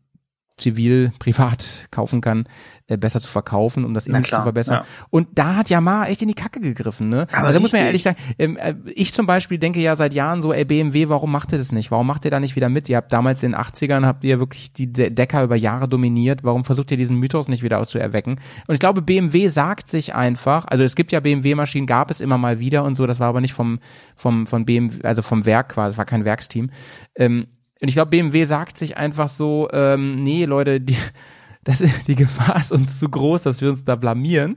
[0.57, 2.45] zivil, privat kaufen kann,
[2.87, 4.81] äh, besser zu verkaufen, um das Image klar, zu verbessern.
[4.83, 5.05] ja.
[5.09, 7.27] Und da hat Yamaha echt in die Kacke gegriffen, ne?
[7.31, 9.95] Aber also da muss man ja ehrlich sagen, ähm, äh, ich zum Beispiel denke ja
[9.95, 11.91] seit Jahren so, ey BMW, warum macht ihr das nicht?
[11.91, 12.87] Warum macht ihr da nicht wieder mit?
[12.89, 16.43] Ihr habt damals in den 80ern, habt ihr wirklich die De Decker über Jahre dominiert.
[16.43, 18.39] Warum versucht ihr diesen Mythos nicht wieder zu erwecken?
[18.67, 22.37] Und ich glaube, BMW sagt sich einfach, also es gibt ja BMW-Maschinen, gab es immer
[22.37, 23.79] mal wieder und so, das war aber nicht vom,
[24.15, 26.69] vom, von BMW, also vom Werk quasi, es war kein Werksteam.
[27.15, 27.47] Ähm,
[27.83, 30.95] und ich glaube, BMW sagt sich einfach so, ähm, nee, Leute, die,
[31.65, 34.55] das, die Gefahr ist uns zu groß, dass wir uns da blamieren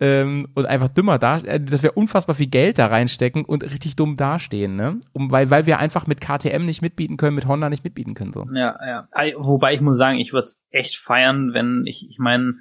[0.00, 3.96] ähm, und einfach dümmer da, äh, dass wir unfassbar viel Geld da reinstecken und richtig
[3.96, 4.98] dumm dastehen, ne?
[5.12, 8.32] Um, weil, weil wir einfach mit KTM nicht mitbieten können, mit Honda nicht mitbieten können,
[8.32, 8.46] so.
[8.54, 9.08] Ja, ja.
[9.12, 12.54] Ei, Wobei ich muss sagen, ich würde es echt feiern, wenn ich, ich meine,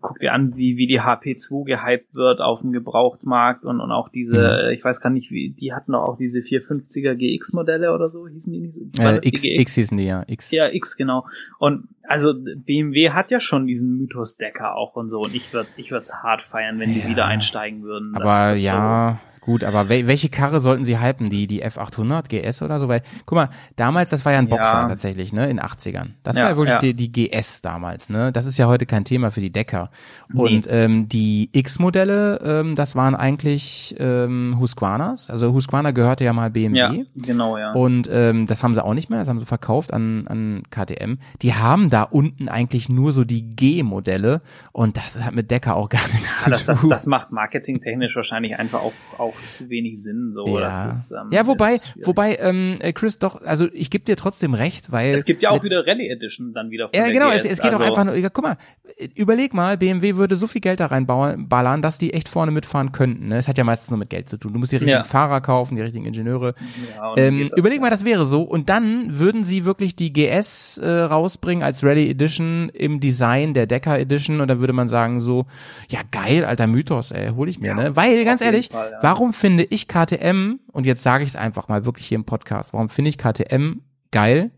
[0.00, 4.08] guck dir an, wie, wie die HP2 gehypt wird auf dem Gebrauchtmarkt und, und auch
[4.08, 4.72] diese, Mhm.
[4.72, 8.52] ich weiß gar nicht, wie, die hatten doch auch diese 450er GX-Modelle oder so, hießen
[8.52, 8.80] die nicht so?
[9.02, 10.50] Äh, das die X, X hießen die, ja, X.
[10.50, 11.26] Ja, X, genau.
[11.58, 15.20] Und also BMW hat ja schon diesen Mythos Decker auch und so.
[15.20, 17.08] Und ich würde ich würd's hart feiern, wenn die Ja.
[17.08, 18.12] wieder einsteigen würden.
[18.14, 21.30] Das- Aber das so- ja, gut, aber wel welche Karre sollten sie hypen?
[21.30, 22.86] Die, die F800 GS oder so?
[22.88, 24.88] Weil, guck mal, damals, das war ja ein Boxer Ja.
[24.88, 26.10] tatsächlich, ne, in 80ern.
[26.22, 26.80] Das Ja, war ja wirklich ja.
[26.80, 28.30] die, die GS damals, ne?
[28.30, 29.90] Das ist ja heute kein Thema für die Decker.
[30.34, 35.30] Und ähm, die X-Modelle, ähm, das waren eigentlich ähm, Husqvarnas.
[35.30, 36.76] Also Husqvarna gehörte ja mal BMW.
[36.78, 37.72] Ja, genau, ja.
[37.72, 41.14] Und ähm, das haben sie auch nicht mehr, das haben sie verkauft an, an KTM.
[41.40, 44.42] Die haben da unten eigentlich nur so die G-Modelle
[44.72, 46.90] und das hat mit Decker auch gar nichts Ja, das, zu das, tun.
[46.90, 50.32] das macht marketingtechnisch wahrscheinlich einfach auch, auch zu wenig Sinn.
[50.32, 50.60] So, ja.
[50.60, 54.54] das ist, ähm, ja, wobei, wobei, ähm, äh, Chris, doch, also ich gebe dir trotzdem
[54.54, 57.60] recht, weil es gibt ja auch wieder Rallye Edition dann wieder ja, genau, es, es
[57.60, 58.56] geht auch also, einfach nur, ja, guck mal,
[59.14, 63.28] überleg mal, BMW würde so viel Geld da reinballern, dass die echt vorne mitfahren könnten.
[63.28, 63.36] Ne?
[63.36, 64.52] Es hat ja meistens nur mit Geld zu tun.
[64.52, 65.04] Du musst die richtigen Ja.
[65.04, 66.54] Fahrer kaufen, die richtigen Ingenieure.
[66.96, 68.42] Ja, Ähm, überleg mal, das wäre so.
[68.42, 73.66] Und dann würden sie wirklich die GS äh, rausbringen als Rally Edition im Design der
[73.66, 75.46] Decker Edition und dann würde man sagen so,
[75.88, 77.96] ja geil, alter Mythos, ey, hol ich mir, ne?
[77.96, 79.00] Weil, ganz ehrlich, Fall, ja.
[79.28, 82.72] Warum finde ich KTM, und jetzt sage ich es einfach mal wirklich hier im Podcast,
[82.72, 83.80] warum finde ich KTM
[84.10, 84.50] geil?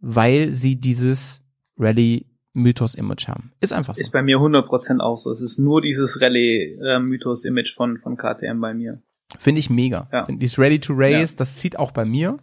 [0.00, 1.42] Weil sie dieses
[1.78, 3.52] Rally Mythos-Image haben.
[3.60, 4.00] Ist einfach so.
[4.00, 5.30] Ist bei mir 100% auch so.
[5.30, 9.00] Es ist nur dieses Rallye-Mythos-Image von, von KTM bei mir.
[9.38, 10.08] Finde ich mega.
[10.12, 10.26] Ja.
[10.28, 12.38] Dieses Ready to Race, das zieht auch bei mir.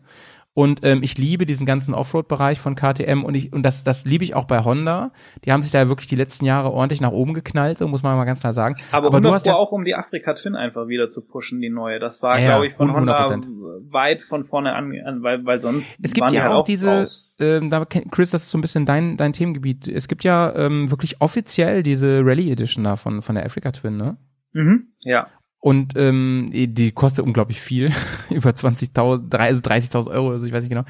[0.56, 4.24] Und ähm, ich liebe diesen ganzen Offroad-Bereich von KTM und ich und das das liebe
[4.24, 5.12] ich auch bei Honda.
[5.46, 8.16] Die haben sich da wirklich die letzten Jahre ordentlich nach oben geknallt, so muss man
[8.16, 8.76] mal ganz klar sagen.
[8.92, 11.60] Aber, Aber 100 du hast ja auch um die Afrika Twin einfach wieder zu pushen,
[11.60, 12.00] die neue.
[12.00, 13.92] Das war, Ja, glaube ich, von Honda 100%.
[13.92, 14.92] weit von vorne an,
[15.24, 17.36] weil, weil sonst es gibt ja halt auch diese, raus.
[17.40, 19.88] ähm, da Chris, das ist so ein bisschen dein dein Themengebiet.
[19.88, 23.98] Es gibt ja ähm, wirklich offiziell diese Rally Edition da von von der Africa Twin,
[23.98, 24.18] ne?
[24.52, 25.28] Mhm, ja.
[25.66, 27.90] Und ähm, die kostet unglaublich viel,
[28.30, 30.84] über 20.000, drei- also 30.000 Euro, also ich weiß nicht genau.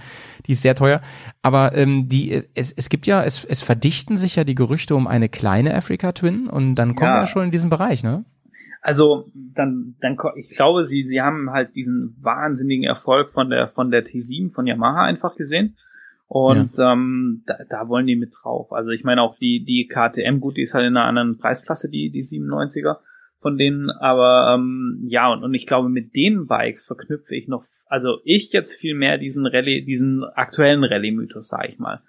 [0.48, 1.00] Die ist sehr teuer.
[1.44, 5.06] Aber ähm, die, es, es gibt ja, es, es verdichten sich ja die Gerüchte um
[5.06, 7.20] eine kleine Africa Twin und dann kommen wir Ja.
[7.22, 8.26] ja schon in diesen Bereich, ne?
[8.82, 13.92] Also dann, dann, ich glaube, sie, sie haben halt diesen wahnsinnigen Erfolg von der, von
[13.92, 15.78] der T7 von Yamaha einfach gesehen
[16.28, 18.74] Und ähm, da, da wollen die mit drauf.
[18.74, 21.92] Also ich meine auch die, die KTM, gut, die ist halt in einer anderen Preisklasse,
[21.92, 22.98] die, die 97er
[23.44, 27.64] von denen, aber ähm, ja, und, und ich glaube, mit den Bikes verknüpfe ich noch,
[27.86, 32.02] also ich jetzt viel mehr diesen Rallye, diesen aktuellen Rallye-Mythos, sag ich mal.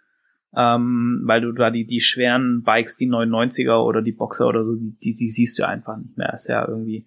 [0.57, 4.77] Ähm, weil du da die, die schweren Bikes, die 99er oder die Boxer oder so,
[4.77, 6.33] die, die, die siehst du einfach nicht mehr.
[6.33, 7.07] ist ja irgendwie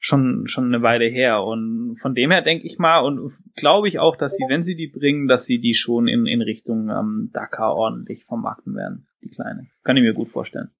[0.00, 1.44] schon, schon eine Weile her.
[1.44, 4.74] Und von dem her denke ich mal und glaube ich auch, dass sie, wenn sie
[4.74, 9.28] die bringen, dass sie die schon in, in Richtung ähm, Dakar ordentlich vermarkten werden, die
[9.28, 9.68] kleine.
[9.84, 10.70] Kann ich mir gut vorstellen.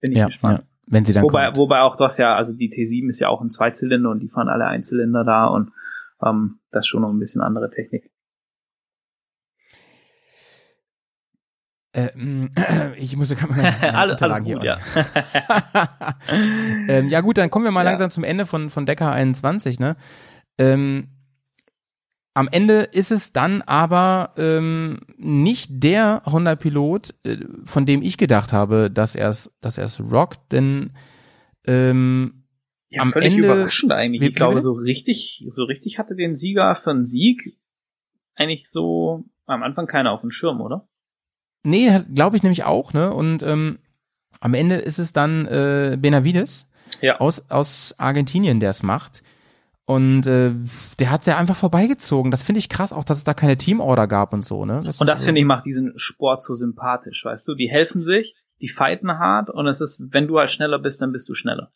[0.00, 0.60] Bin ich Ja, gespannt.
[0.60, 0.77] ja.
[0.90, 1.56] Wenn sie dann Wobei, kommt.
[1.58, 4.48] wobei auch das ja, also die T7 ist ja auch ein Zweizylinder und die fahren
[4.48, 5.70] alle Einzylinder da und
[6.24, 8.10] ähm, das ist schon noch ein bisschen andere Technik.
[11.92, 12.50] Äh, mm,
[12.96, 14.78] ich muss gerade mal Alles, alles gut, ja.
[16.88, 17.90] ähm, ja gut, dann kommen wir mal Ja.
[17.90, 19.96] langsam zum Ende von, von Decker 21, ne?
[20.58, 21.08] Ähm,
[22.34, 28.52] am Ende ist es dann aber ähm, nicht der Honda-Pilot, äh, von dem ich gedacht
[28.52, 30.90] habe, dass er es dass er es rockt, denn
[31.66, 32.44] ähm,
[32.90, 34.22] Ja, Am völlig Ende- überraschend eigentlich.
[34.22, 37.56] Ich glaube, so richtig, so richtig hatte den Sieger für einen Sieg
[38.36, 40.86] eigentlich so am Anfang keiner auf dem Schirm, oder?
[41.64, 43.12] nee, glaube ich nämlich auch, ne?
[43.12, 43.78] Und ähm,
[44.40, 46.66] am Ende ist es dann äh, Benavides
[47.02, 47.18] Ja.
[47.18, 49.22] aus, aus Argentinien, der es macht.
[49.88, 50.52] Und äh,
[50.98, 52.30] der hat ja einfach vorbeigezogen.
[52.30, 54.80] Das finde ich krass, auch dass es da keine Teamorder gab und so, ne?
[54.80, 57.54] Und das finde ich macht diesen Sport so sympathisch, weißt du?
[57.54, 61.10] Die helfen sich, die fighten hart und es ist, wenn du halt schneller bist, dann
[61.10, 61.70] bist du schneller.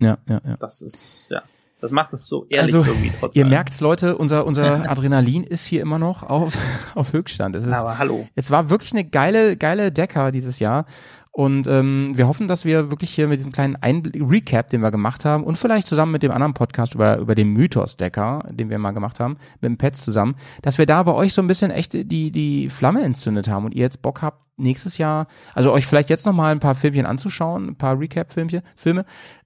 [0.00, 0.56] Ja, ja, ja.
[0.56, 1.42] Das ist, ja.
[1.80, 5.66] Das macht es so ehrlich Also, irgendwie trotz Ihr merkt's, Leute, unser, unser Adrenalin ist
[5.66, 6.58] hier immer noch auf,
[6.96, 7.54] auf Höchststand.
[7.54, 8.26] Es, ist, Aber hallo.
[8.34, 10.84] es war wirklich eine geile, geile Decker dieses Jahr.
[11.32, 14.90] Und ähm, wir hoffen, dass wir wirklich hier mit diesem kleinen Einblick, Recap, den wir
[14.90, 18.78] gemacht haben, und vielleicht zusammen mit dem anderen Podcast über, über den Mythos-Decker, den wir
[18.78, 21.70] mal gemacht haben, mit dem Pets zusammen, dass wir da bei euch so ein bisschen
[21.70, 25.86] echt die, die Flamme entzündet haben und ihr jetzt Bock habt, nächstes Jahr, also euch
[25.86, 29.04] vielleicht jetzt nochmal ein paar Filmchen anzuschauen, ein paar Recap-Filmchen, Filme,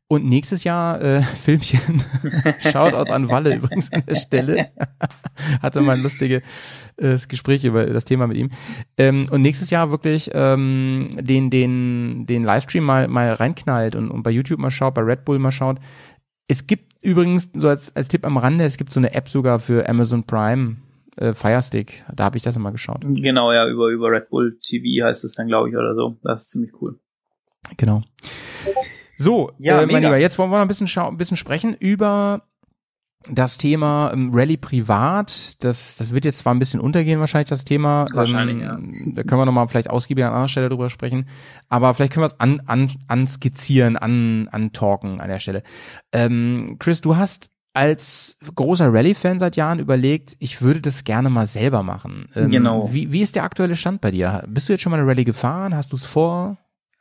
[0.08, 2.02] und nächstes Jahr äh, Filmchen.
[2.60, 4.70] Shoutouts an Walle übrigens an der Stelle.
[5.62, 6.02] Hatte mal ein
[6.96, 8.50] äh, Gespräch über das Thema mit ihm.
[8.96, 14.22] Ähm, und nächstes Jahr wirklich ähm, den, den, den Livestream mal, mal reinknallt und, und
[14.22, 15.78] bei YouTube mal schaut, bei Red Bull mal schaut.
[16.48, 19.58] Es gibt übrigens, so als, als Tipp am Rande, es gibt so eine App sogar
[19.58, 20.76] für Amazon Prime,
[21.16, 22.04] äh, Firestick.
[22.14, 23.02] Da habe ich das immer geschaut.
[23.02, 26.16] Genau, ja, über, über Red Bull TV heißt es dann, glaube ich, oder so.
[26.22, 26.98] Das ist ziemlich cool.
[27.76, 28.02] Genau.
[29.16, 30.02] So, Ja, äh, mein.
[30.02, 32.42] Lieber, jetzt wollen wir noch ein bisschen, ein bisschen sprechen über
[33.30, 35.62] das Thema ähm, Rallye privat.
[35.64, 38.06] Das, das wird jetzt zwar ein bisschen untergehen, wahrscheinlich das Thema.
[38.12, 41.26] Wahrscheinlich, ähm, Da können wir nochmal vielleicht ausgiebiger an anderer Stelle drüber sprechen.
[41.68, 45.62] Aber vielleicht können wir es an, an, anskizzieren, an, antalken an der Stelle.
[46.12, 51.46] Ähm, Chris, du hast als großer Rallye-Fan seit Jahren überlegt, ich würde das gerne mal
[51.46, 52.28] selber machen.
[52.36, 52.92] Ähm, Genau.
[52.92, 54.44] Wie, wie ist der aktuelle Stand bei dir?
[54.48, 55.74] Bist du jetzt schon mal eine Rallye gefahren?
[55.74, 56.56] Hast du es vor?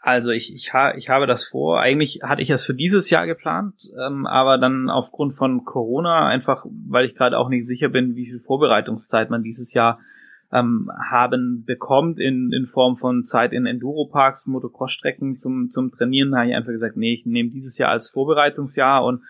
[0.05, 1.80] Also ich, ich, ha, ich habe das vor.
[1.80, 6.65] Eigentlich hatte ich es für dieses Jahr geplant, ähm, aber dann aufgrund von Corona, einfach
[6.89, 10.01] weil ich gerade auch nicht sicher bin, wie viel Vorbereitungszeit man dieses Jahr
[10.51, 16.49] ähm, haben bekommt in, in Form von Zeit in Enduroparks, Motocross-Strecken zum, zum Trainieren, habe
[16.49, 19.21] ich einfach gesagt, nee, ich nehme dieses Jahr als Vorbereitungsjahr und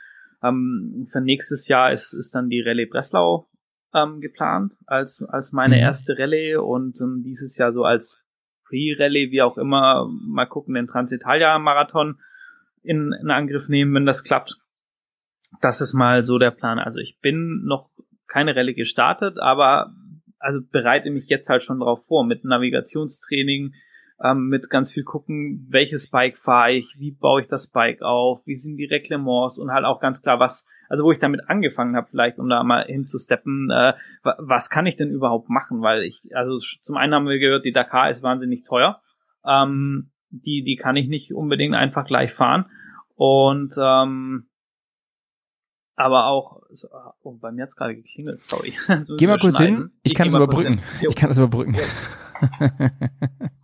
[0.42, 3.48] ähm, für nächstes Jahr ist, ist dann die Rallye Breslau
[3.94, 5.82] ähm, geplant als, als meine Mhm.
[5.82, 8.23] erste Rallye und ähm, dieses Jahr so als
[8.74, 12.20] Pre-Rallye, wie auch immer, mal gucken, den Transitalia-Marathon
[12.82, 14.58] in, in Angriff nehmen, wenn das klappt.
[15.62, 16.80] Das ist mal so der Plan.
[16.80, 17.90] Also ich bin noch
[18.28, 19.94] keine Rallye gestartet, aber
[20.40, 23.74] also bereite mich jetzt halt schon drauf vor mit Navigationstraining,
[24.24, 28.42] ähm, mit ganz viel gucken, welches Bike fahre ich, wie baue ich das Bike auf,
[28.46, 31.96] wie sind die Reglements und halt auch ganz klar, was, also wo ich damit angefangen
[31.96, 33.94] habe, vielleicht, um da mal hinzusteppen, äh,
[34.24, 35.82] wa- was kann ich denn überhaupt machen?
[35.82, 39.02] Weil ich, also zum einen haben wir gehört, die Dakar ist wahnsinnig teuer.
[39.46, 42.66] Ähm, die, die kann ich nicht unbedingt einfach gleich fahren.
[43.16, 44.48] Und ähm,
[45.96, 46.88] aber auch, so,
[47.22, 48.74] oh, bei mir hat's gerade geklingelt, sorry.
[49.18, 49.92] Geh mal kurz hin.
[50.02, 50.82] Ich geh kann es überbrücken.
[51.08, 51.76] Ich kann es überbrücken.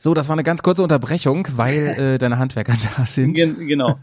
[0.00, 3.34] So, das war eine ganz kurze Unterbrechung, weil äh, deine Handwerker da sind.
[3.34, 3.98] Gen genau.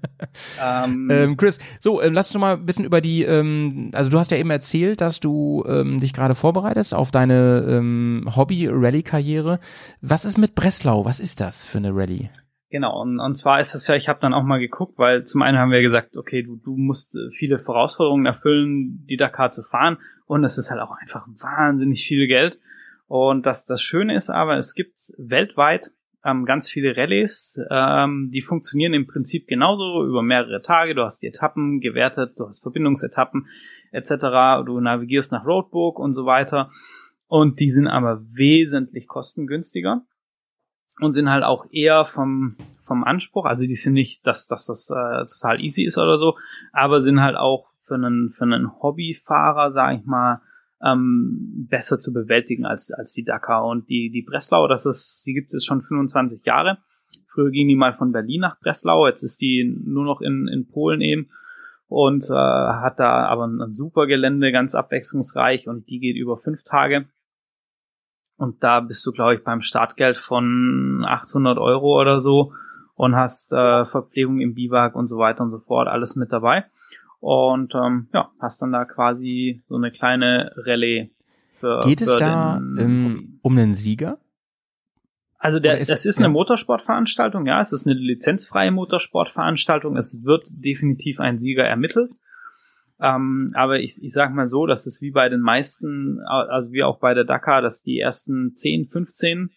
[0.62, 4.18] ähm, Ähm, Chris, so, ähm, lass uns mal ein bisschen über die, ähm, also du
[4.18, 9.60] hast ja eben erzählt, dass du ähm, dich gerade vorbereitest auf deine ähm, Hobby-Rallye-Karriere.
[10.00, 11.04] Was ist mit Breslau?
[11.04, 12.30] Was ist das für eine Rallye?
[12.70, 15.40] Genau, und, und zwar ist das ja, ich habe dann auch mal geguckt, weil zum
[15.42, 19.62] einen haben wir gesagt, okay, du, du musst äh, viele Vorausforderungen erfüllen, die Dakar zu
[19.62, 19.98] fahren,
[20.28, 22.58] und es ist halt auch einfach wahnsinnig viel Geld.
[23.08, 25.90] Und das, das Schöne ist aber, es gibt weltweit
[26.24, 30.94] ähm, ganz viele Rallyes, ähm, die funktionieren im Prinzip genauso über mehrere Tage.
[30.94, 33.48] Du hast die Etappen gewertet, du hast Verbindungsetappen.
[33.92, 34.66] etc.
[34.66, 36.70] Du navigierst nach Roadbook und so weiter.
[37.26, 40.02] Und die sind aber wesentlich kostengünstiger
[41.00, 44.90] und sind halt auch eher vom, vom Anspruch, also die sind nicht, dass, dass das
[44.90, 46.36] äh, total easy ist oder so,
[46.72, 50.40] aber sind halt auch für einen, für einen Hobbyfahrer, sag ich mal,
[50.84, 53.66] ähm, besser zu bewältigen als, als die Dakar.
[53.66, 56.78] Und die, die Breslau, das ist, die gibt es schon 25 Jahre.
[57.26, 60.68] Früher ging die mal von Berlin nach Breslau, jetzt ist die nur noch in, in
[60.68, 61.30] Polen eben
[61.88, 66.36] und äh, hat da aber ein, ein super Gelände, ganz abwechslungsreich und die geht über
[66.36, 67.06] fünf Tage.
[68.36, 72.52] Und da bist du, glaube ich, beim Startgeld von 800 Euro oder so
[72.94, 76.64] und hast äh, Verpflegung im Biwak und so weiter und so fort, alles mit dabei.
[77.20, 81.10] Und ähm, ja, hast dann da quasi so eine kleine Rallye
[81.58, 81.80] für.
[81.82, 84.18] Geht es für da ähm, um einen Sieger?
[85.38, 86.24] Also der, ist- das ist ja.
[86.26, 89.96] eine Motorsportveranstaltung, ja, es ist eine lizenzfreie Motorsportveranstaltung.
[89.96, 92.10] Es wird definitiv ein Sieger ermittelt.
[93.00, 96.82] Ähm, aber ich, ich sag mal so, das ist wie bei den meisten, also wie
[96.82, 99.50] auch bei der Dakar, dass die ersten 10, 15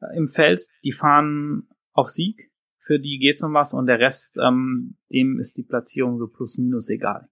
[0.00, 2.47] äh, im Feld, die fahren auf Sieg,
[2.88, 6.56] für die geht's um was und der Rest, ähm, dem ist die Platzierung so plus
[6.56, 7.28] minus egal.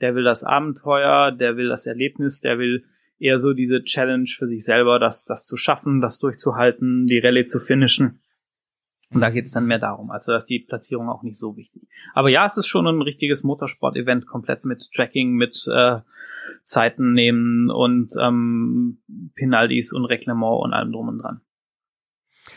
[0.00, 2.84] Der will das Abenteuer, der will das Erlebnis, der will
[3.18, 7.44] eher so diese Challenge für sich selber, das, das zu schaffen, das durchzuhalten, die Rallye
[7.44, 8.20] zu finishen.
[9.10, 10.10] Und da geht's dann mehr darum.
[10.10, 11.82] Also da ist die Platzierung auch nicht so wichtig.
[12.14, 16.00] Aber ja, es ist schon ein richtiges Motorsport-Event, komplett mit Tracking, mit äh,
[16.64, 19.02] Zeiten nehmen und ähm,
[19.34, 21.40] Penalties und Reglement und allem drum und dran.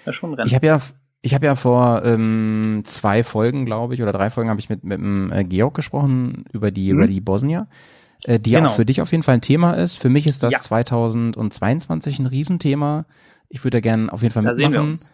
[0.06, 0.48] Ja, schon Rennen.
[0.48, 0.80] Ich habe ja,
[1.22, 4.84] ich habe ja vor ähm, zwei Folgen, glaube ich, oder drei Folgen habe ich mit
[4.84, 7.00] mit dem äh, Georg gesprochen über die Mhm.
[7.02, 7.68] Ready Bosnia,
[8.24, 8.72] äh, die ja Genau.
[8.72, 9.98] auch für dich auf jeden Fall ein Thema ist.
[9.98, 10.60] Für mich ist das Ja.
[10.60, 13.06] 2022 ein Riesenthema.
[13.50, 14.92] Ich würde da gerne auf jeden Fall da sehen wir mitmachen.
[14.92, 15.14] uns.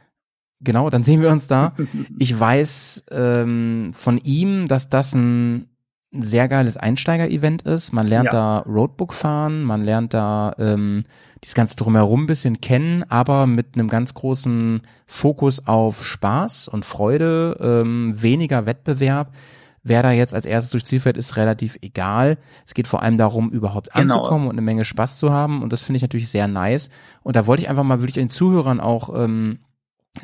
[0.62, 1.74] Genau, dann sehen wir uns da.
[2.20, 5.70] Ich weiß ähm, von ihm, dass das ein
[6.24, 7.92] sehr geiles Einsteiger-Event ist.
[7.94, 11.04] Man lernt da Roadbook fahren, man lernt da ähm,
[11.44, 16.86] dieses ganze drumherum ein bisschen kennen, aber mit einem ganz großen Fokus auf Spaß und
[16.86, 19.32] Freude, ähm, weniger Wettbewerb.
[19.88, 22.40] Wer da jetzt als erstes durchs Ziel fährt, ist relativ egal.
[22.66, 24.16] Es geht vor allem darum, überhaupt Genau.
[24.16, 25.62] anzukommen und eine Menge Spaß zu haben.
[25.62, 26.90] Und das finde ich natürlich sehr nice.
[27.22, 29.60] Und da wollte ich einfach mal wirklich den Zuhörern auch ähm,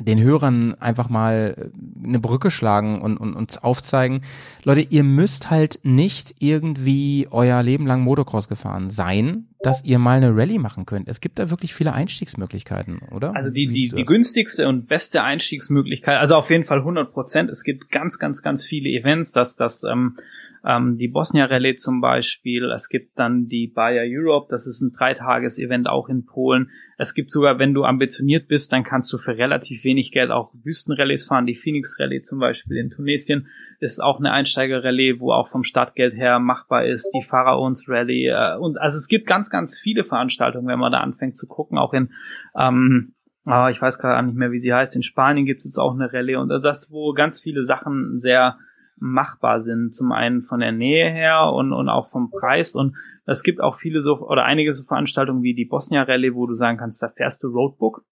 [0.00, 4.22] den Hörern einfach mal äh, eine Brücke schlagen und, und uns aufzeigen,
[4.64, 10.16] Leute, ihr müsst halt nicht irgendwie euer Leben lang Motocross gefahren sein, dass ihr mal
[10.16, 11.08] eine Rallye machen könnt.
[11.08, 13.34] Es gibt da wirklich viele Einstiegsmöglichkeiten, oder?
[13.36, 17.50] Also die, die, die günstigste und beste Einstiegsmöglichkeit, also auf jeden Fall 100 Prozent.
[17.50, 20.16] Es gibt ganz, ganz, ganz viele Events, dass das ähm,
[20.64, 22.70] ähm, die Bosnia Rallye zum Beispiel.
[22.70, 26.70] Es gibt dann die Bayer Europe, das ist ein Dreitages-Event auch in Polen.
[26.98, 30.52] Es gibt sogar, wenn du ambitioniert bist, dann kannst du für relativ wenig Geld auch
[30.62, 31.46] Wüstenrallyes fahren.
[31.46, 33.48] Die Phoenix Rallye zum Beispiel in Tunesien
[33.80, 37.10] ist auch eine Einsteiger-Rallye, wo auch vom Startgeld her machbar ist.
[37.14, 41.00] Die Pharaons Rallye äh, und also es gibt ganz, ganz viele Veranstaltungen, wenn man da
[41.00, 42.10] anfängt zu gucken, auch in
[42.56, 43.14] ähm,
[43.44, 44.94] Ah, ich weiß gerade nicht mehr, wie sie heißt.
[44.94, 48.56] In Spanien gibt es jetzt auch eine Rallye und das, wo ganz viele Sachen sehr
[48.96, 49.94] machbar sind.
[49.94, 52.74] Zum einen von der Nähe her und, und auch vom Preis.
[52.74, 52.96] Und
[53.26, 56.54] es gibt auch viele so oder einige so Veranstaltungen wie die Bosnia Rallye, wo du
[56.54, 58.04] sagen kannst, da fährst du Roadbook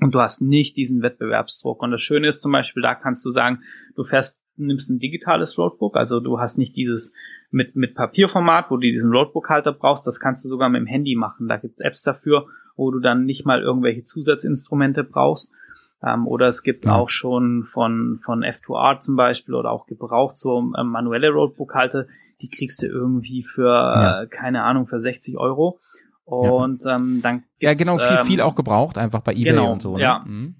[0.00, 1.82] und du hast nicht diesen Wettbewerbsdruck.
[1.82, 3.60] Und das Schöne ist zum Beispiel, da kannst du sagen,
[3.96, 7.14] du fährst, nimmst ein digitales Roadbook, also du hast nicht dieses
[7.50, 11.14] mit, mit Papierformat, wo du diesen Roadbook-Halter brauchst, das kannst du sogar mit dem Handy
[11.14, 11.48] machen.
[11.48, 12.46] Da gibt es Apps dafür,
[12.76, 15.52] wo du dann nicht mal irgendwelche Zusatzinstrumente brauchst.
[16.06, 16.92] Ähm, oder es gibt Ja.
[16.96, 22.06] auch schon von, von F2R zum Beispiel oder auch gebraucht so ähm, manuelle Roadbook-Halter,
[22.40, 24.22] die kriegst du irgendwie für, Ja.
[24.22, 25.80] äh, keine Ahnung, für 60 Euro.
[26.24, 29.72] Und ähm, dann gibt's, ja, genau, viel, ähm, viel auch gebraucht, einfach bei Ebay genau,
[29.72, 29.96] und so.
[29.96, 30.02] Ne?
[30.02, 30.24] ja.
[30.26, 30.54] Mhm.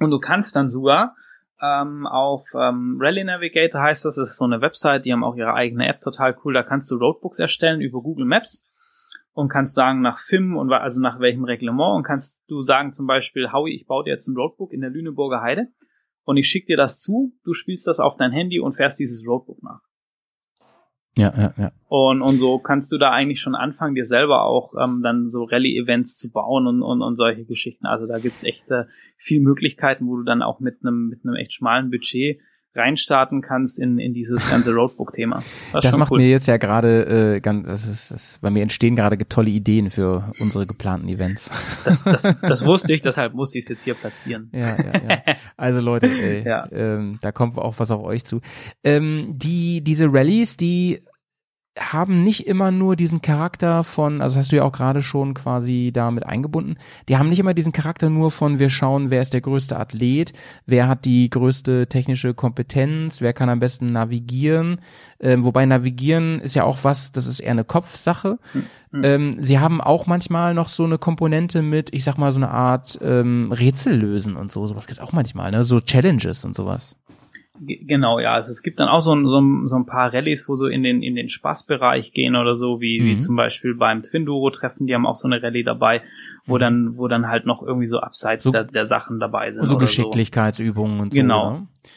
[0.00, 1.14] und du kannst dann sogar
[1.60, 5.36] ähm, auf ähm, Rally Navigator heißt das, das ist so eine Website, die haben auch
[5.36, 6.54] ihre eigene App, total cool.
[6.54, 8.66] Da kannst du Roadbooks erstellen über Google Maps
[9.32, 13.06] und kannst sagen nach FIM und also nach welchem Reglement und kannst du sagen zum
[13.06, 15.68] Beispiel, Howie, ich baue dir jetzt ein Roadbook in der Lüneburger Heide
[16.24, 19.26] und ich schicke dir das zu, du spielst das auf dein Handy und fährst dieses
[19.26, 19.80] Roadbook nach.
[21.16, 21.72] Ja, ja, ja.
[21.88, 25.44] Und, und so kannst du da eigentlich schon anfangen, dir selber auch ähm, dann so
[25.44, 27.84] Rallye-Events zu bauen und, und, und solche Geschichten.
[27.84, 28.86] Also da gibt's echt äh,
[29.18, 32.40] viel Möglichkeiten, wo du dann auch mit einem mit einem echt schmalen Budget
[32.74, 35.42] reinstarten kannst in, in dieses ganze Roadbook-Thema.
[35.72, 36.20] Das, Das macht cool.
[36.20, 39.90] mir jetzt ja gerade äh, ganz, das ist, das, bei mir entstehen gerade tolle Ideen
[39.90, 41.50] für unsere geplanten Events.
[41.84, 44.50] das, das, das wusste ich, deshalb musste ich es jetzt hier platzieren.
[44.52, 44.92] Ja, ja,
[45.26, 45.34] ja.
[45.56, 46.66] Also Leute, ey, Ja.
[46.72, 48.40] ähm, da kommt auch was auf euch zu.
[48.82, 51.02] Ähm, die, diese Rallyes, die
[51.78, 55.90] haben nicht immer nur diesen Charakter von, also hast du ja auch gerade schon quasi
[55.92, 56.74] damit eingebunden,
[57.08, 60.34] die haben nicht immer diesen Charakter nur von, wir schauen, wer ist der größte Athlet,
[60.66, 64.82] wer hat die größte technische Kompetenz, wer kann am besten navigieren,
[65.18, 68.38] ähm, wobei navigieren ist ja auch was, das ist eher eine Kopfsache.
[68.90, 69.04] Mhm.
[69.04, 72.50] Ähm, sie haben auch manchmal noch so eine Komponente mit, ich sag mal, so eine
[72.50, 76.96] Art ähm, Rätsel lösen und so, sowas gibt auch manchmal, ne, so Challenges und sowas.
[77.64, 78.32] Ge- Genau, ja.
[78.34, 80.66] Also es gibt dann auch so ein, so ein, so ein paar Rallyes, wo so
[80.66, 83.18] in den, in den Spaßbereich gehen oder so, wie, wie Mhm.
[83.18, 86.02] zum Beispiel beim Twinduro-Treffen, die haben auch so eine Rallye dabei,
[86.46, 89.66] wo dann, wo dann halt noch irgendwie so abseits So- der, der Sachen dabei sind.
[89.68, 91.20] So oder Geschicklichkeitsübungen und so.
[91.20, 91.50] Genau.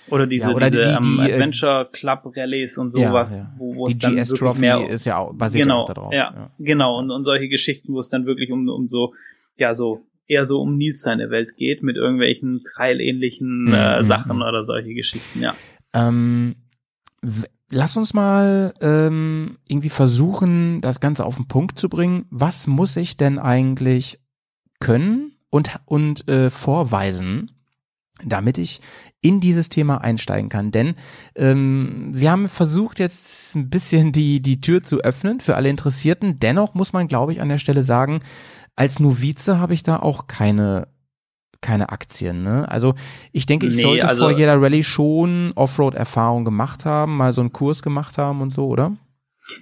[0.07, 0.15] So.
[0.15, 3.41] Oder diese, Ja, oder diese die- ähm, die, äh, Adventure Club Rallyes und sowas, Ja,
[3.41, 3.51] ja.
[3.57, 6.13] wo, wo Die es dann GS wirklich mehr ist ja auch basiert genau, auch darauf.
[6.13, 6.97] Ja, genau.
[6.99, 9.13] Und, und solche Geschichten, wo es dann wirklich um, um so,
[9.57, 14.35] ja, so eher so um Nils seine Welt geht, mit irgendwelchen Trail-ähnlichen äh, Mhm, Sachen
[14.37, 14.41] mhm.
[14.41, 15.55] oder solche Geschichten, ja.
[15.93, 16.55] Ähm,
[17.69, 22.25] lass uns mal ähm, irgendwie versuchen, das Ganze auf den Punkt zu bringen.
[22.29, 24.19] Was muss ich denn eigentlich
[24.79, 27.51] können und, und äh, vorweisen,
[28.23, 28.81] damit ich
[29.21, 30.71] in dieses Thema einsteigen kann.
[30.71, 30.95] Denn
[31.35, 36.39] ähm, wir haben versucht jetzt ein bisschen die, die Tür zu öffnen für alle Interessierten.
[36.39, 38.21] Dennoch muss man, glaube ich, an der Stelle sagen,
[38.75, 40.87] als Novize habe ich da auch keine
[41.61, 42.69] keine Aktien, ne?
[42.69, 42.93] Also
[43.31, 47.41] ich denke, ich Nee, sollte also- vor jeder Rallye schon Offroad-Erfahrung gemacht haben, mal so
[47.41, 48.95] einen Kurs gemacht haben und so, oder?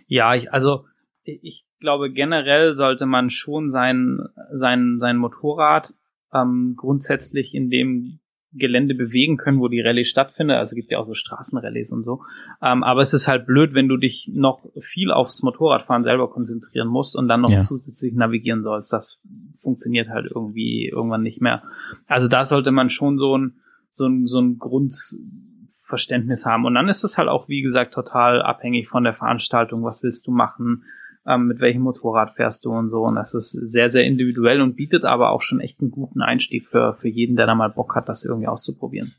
[0.07, 0.85] Ja, ich, also
[1.23, 4.19] ich glaube generell sollte man schon sein
[4.51, 5.93] sein sein Motorrad
[6.33, 8.19] ähm, grundsätzlich in dem
[8.55, 10.57] Gelände bewegen können, wo die Rallye stattfindet.
[10.57, 12.21] Also es gibt ja auch so Straßenrallyes und so.
[12.61, 16.87] Ähm, aber es ist halt blöd, wenn du dich noch viel aufs Motorradfahren selber konzentrieren
[16.87, 17.61] musst und dann noch Ja.
[17.61, 18.93] zusätzlich navigieren sollst.
[18.93, 19.21] Das
[19.57, 21.63] funktioniert halt irgendwie irgendwann nicht mehr.
[22.07, 23.53] Also da sollte man schon so ein
[23.95, 26.65] so ein, so ein Grundverständnis haben.
[26.65, 29.83] Und dann ist es halt auch, wie gesagt, total abhängig von der Veranstaltung.
[29.83, 30.83] Was willst du machen?
[31.25, 33.03] Ähm, mit welchem Motorrad fährst du und so.
[33.03, 36.67] Und das ist sehr, sehr individuell und bietet aber auch schon echt einen guten Einstieg
[36.67, 39.13] für, für jeden, der da mal Bock hat, das irgendwie auszuprobieren.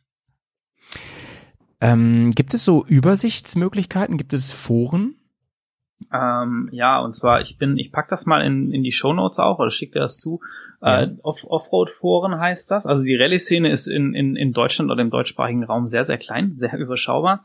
[1.80, 4.16] Ähm, gibt es so Übersichtsmöglichkeiten?
[4.16, 5.16] Gibt es Foren?
[6.12, 9.58] Ähm, ja, und zwar, ich bin, ich pack das mal in, in die Shownotes auch
[9.58, 10.40] oder schick dir das zu.
[10.80, 12.86] Äh, Off Offroad-Foren heißt das.
[12.86, 16.52] Also die Rallye-Szene ist in, in, in Deutschland oder im deutschsprachigen Raum sehr, sehr klein,
[16.56, 17.44] sehr überschaubar.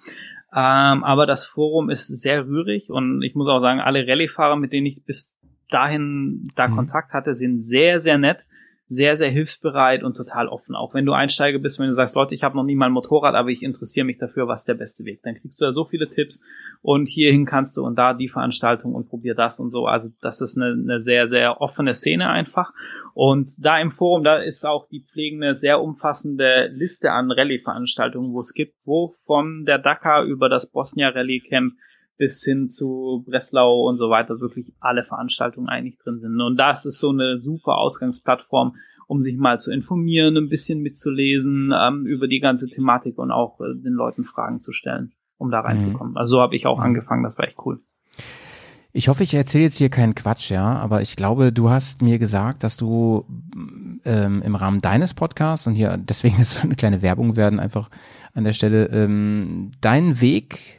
[0.53, 4.73] Ähm, aber das Forum ist sehr rührig und ich muss auch sagen, alle Rallye-Fahrer, mit
[4.73, 5.35] denen ich bis
[5.69, 6.75] dahin da Mhm.
[6.75, 8.45] Kontakt hatte, sind sehr, sehr nett,
[8.91, 10.75] sehr, sehr hilfsbereit und total offen.
[10.75, 12.91] Auch wenn du Einsteiger bist, wenn du sagst, Leute, ich habe noch nie mal ein
[12.91, 15.21] Motorrad, aber ich interessiere mich dafür, was der beste Weg.
[15.21, 16.43] Dann kriegst du da so viele Tipps
[16.81, 19.85] und hierhin kannst du und da die Veranstaltung und probier das und so.
[19.85, 22.73] Also das ist eine, eine sehr, sehr offene Szene einfach.
[23.13, 28.39] Und da im Forum, da ist auch die pflegende, sehr umfassende Liste an Rallye-Veranstaltungen, wo
[28.39, 31.73] es gibt, wo von der Dakar über das Bosnia Rallye Camp
[32.19, 36.39] bis hin zu Breslau und so weiter wirklich alle Veranstaltungen eigentlich drin sind.
[36.41, 38.75] Und das ist so eine super Ausgangsplattform,
[39.07, 43.61] um sich mal zu informieren, ein bisschen mitzulesen ähm, über die ganze Thematik und auch
[43.61, 46.17] äh, den Leuten Fragen zu stellen, um da reinzukommen.
[46.17, 47.79] Also so habe ich auch angefangen, das war echt cool.
[48.91, 52.19] Ich hoffe, ich erzähle jetzt hier keinen Quatsch, ja, aber ich glaube, du hast mir
[52.19, 53.23] gesagt, dass du
[54.03, 57.89] ähm, im Rahmen deines Podcasts und hier deswegen ist so eine kleine Werbung werden einfach
[58.33, 60.78] an der Stelle ähm, deinen Weg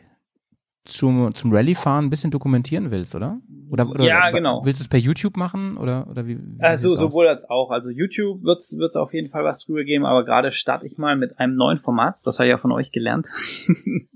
[0.85, 3.39] zum, zum Rallye-Fahren ein bisschen dokumentieren willst, oder?
[3.71, 4.65] Oder, oder Ja, genau.
[4.65, 6.39] Willst du es per YouTube machen oder oder wie?
[6.39, 7.71] wie Also sowohl als auch.
[7.71, 11.17] Also YouTube wird es auf jeden Fall was drüber geben, aber gerade starte ich mal
[11.17, 12.19] mit einem neuen Format.
[12.25, 13.29] Das habe ich ja von euch gelernt.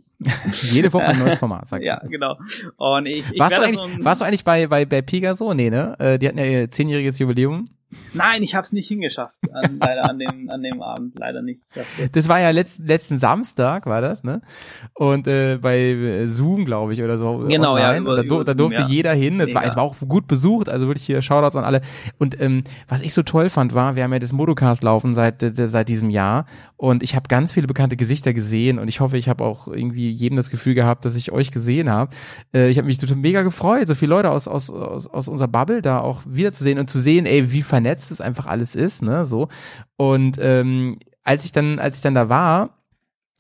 [0.73, 1.87] Jede Woche ein neues Format, sag ich.
[1.87, 2.39] ja, genau.
[2.77, 5.53] Und ich, ich Warst du, eigentlich, so warst du eigentlich bei, bei, bei Pegaso?
[5.53, 5.97] Nee, ne?
[5.99, 7.67] Äh, Die hatten ja ihr zehnjähriges Jubiläum.
[8.13, 9.37] Nein, ich habe es nicht hingeschafft.
[9.53, 11.61] An, leider an dem, an dem Abend, leider nicht.
[12.13, 14.43] Das, war ja letzten, letzten Samstag, war das, ne?
[14.95, 17.45] Und äh, bei äh, Zoom, glaube ich, oder so.
[17.49, 18.87] Genau, ja, über- da, über da Zoom, durfte ja.
[18.87, 19.41] jeder hin.
[19.41, 21.81] Es war, es war auch gut besucht, also wirklich hier Shoutouts an alle.
[22.19, 25.37] Und ähm, was ich so toll fand, war, wir haben ja das Motocast laufen seit,
[25.41, 26.47] seit diesem Jahr
[26.77, 30.11] und ich habe ganz viele bekannte Gesichter gesehen und ich hoffe, ich habe auch irgendwie
[30.11, 32.11] jedem das Gefühl gehabt, dass ich euch gesehen habe.
[32.53, 35.49] Äh, ich habe mich total mega gefreut, so viele Leute aus, aus, aus, aus unserer
[35.49, 39.27] Bubble da auch wiederzusehen und zu sehen, ey, wie vernetzt es einfach alles ist, ne?
[39.27, 39.49] So.
[39.97, 42.79] Und ähm, als ich dann, als ich dann da war,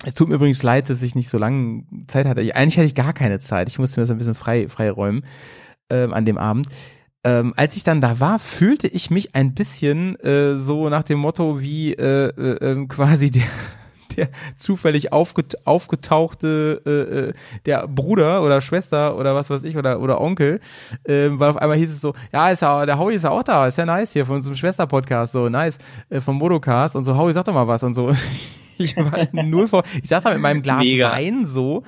[0.04, 2.42] es tut mir übrigens leid, dass ich nicht so lange Zeit hatte.
[2.42, 3.68] Ich, eigentlich hatte ich gar keine Zeit.
[3.68, 5.24] Ich musste mir das ein bisschen frei, frei räumen
[5.90, 6.68] ähm, an dem Abend.
[7.24, 11.18] Ähm, als ich dann da war, fühlte ich mich ein bisschen äh, so nach dem
[11.20, 13.44] Motto wie äh, äh, ähm, quasi der
[14.16, 17.32] der zufällig aufget aufgetauchte äh, äh,
[17.66, 20.60] der Bruder oder Schwester oder was weiß ich oder oder Onkel,
[21.06, 23.42] ähm, weil auf einmal hieß es so, ja, ist ja, der Howie ist ja auch
[23.42, 25.78] da, ist ja nice hier von unserem Schwesterpodcast, so nice,
[26.10, 28.12] äh, vom Modocast und so, Howie, sag doch mal was und so.
[28.76, 31.12] Ich war null vor, ich saß da mit meinem Glas Mega.
[31.12, 31.84] Wein so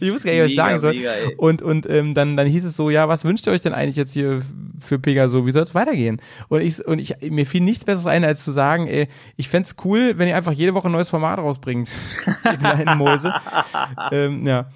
[0.00, 0.94] ich wusste gar nicht, was ich Mega, sagen soll.
[0.94, 3.74] mega, und und ähm, dann dann hieß es so, ja, was wünscht ihr euch denn
[3.74, 4.42] eigentlich jetzt hier
[4.80, 5.46] für Pegaso?
[5.46, 6.20] Wie soll es weitergehen?
[6.48, 9.76] Und ich und ich mir fiel nichts besseres ein, als zu sagen, ey, ich fänd's
[9.84, 11.90] cool, wenn ihr einfach jede Woche ein neues Format rausbringt,
[12.44, 13.32] ihr kleinen Mäuse.
[14.12, 14.66] ähm, ja,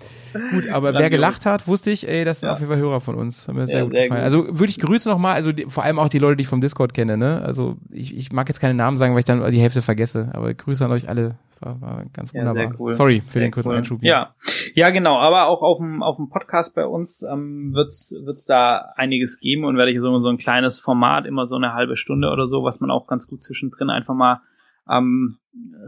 [0.51, 2.53] gut, aber wer gelacht hat, wusste ich, ey, das sind Ja.
[2.53, 3.47] auf jeden Fall Hörer von uns.
[3.49, 4.21] Hat mir sehr Ja, gut sehr gefallen.
[4.21, 4.25] gut.
[4.25, 6.61] Also würde ich grüßen nochmal, also die, vor allem auch die Leute, die ich vom
[6.61, 7.43] Discord kenne, ne?
[7.43, 10.53] Also ich, ich mag jetzt keine Namen sagen, weil ich dann die Hälfte vergesse, aber
[10.55, 11.37] Grüße an euch alle.
[11.61, 12.75] War, war ganz Ja, wunderbar.
[12.79, 12.95] cool.
[12.95, 13.77] Sorry für Sehr den kurzen cool.
[13.77, 14.01] Einschub.
[14.03, 14.11] hier.
[14.11, 14.35] Ja,
[14.75, 15.17] ja, genau.
[15.19, 19.65] Aber auch auf dem auf dem Podcast bei uns ähm, wird's wird's da einiges geben
[19.65, 22.63] und werde ich so so ein kleines Format immer so eine halbe Stunde oder so,
[22.63, 24.43] was man auch ganz gut zwischendrin einfach mal
[24.87, 25.39] ähm,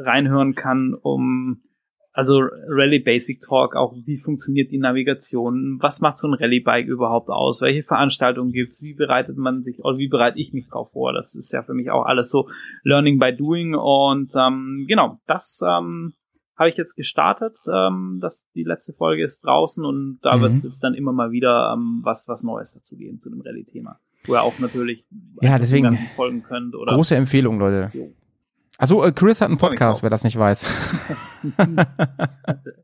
[0.03, 1.61] reinhören kann, um
[2.19, 6.89] also Rally Basic Talk, auch wie funktioniert die Navigation, was macht so ein Rally Bike
[6.89, 10.91] überhaupt aus, welche Veranstaltungen gibt's, wie bereitet man sich oder wie bereite ich mich drauf
[10.91, 11.13] vor?
[11.13, 12.49] Das ist ja für mich auch alles so
[12.83, 16.15] Learning by Doing und ähm, genau, das ähm,
[16.57, 17.57] habe ich jetzt gestartet.
[17.73, 20.41] Ähm, das, die letzte Folge ist draußen und da Mhm.
[20.43, 23.43] wird es jetzt dann immer mal wieder ähm, was, was Neues dazu geben zu dem
[23.43, 24.01] Rallye-Thema.
[24.27, 25.07] Wo ihr auch natürlich
[25.41, 27.93] Ja, deswegen folgen könnt oder Große Empfehlung, Leute.
[27.95, 28.11] Jo.
[28.81, 30.65] Also äh, Chris hat einen Podcast, wer das nicht weiß.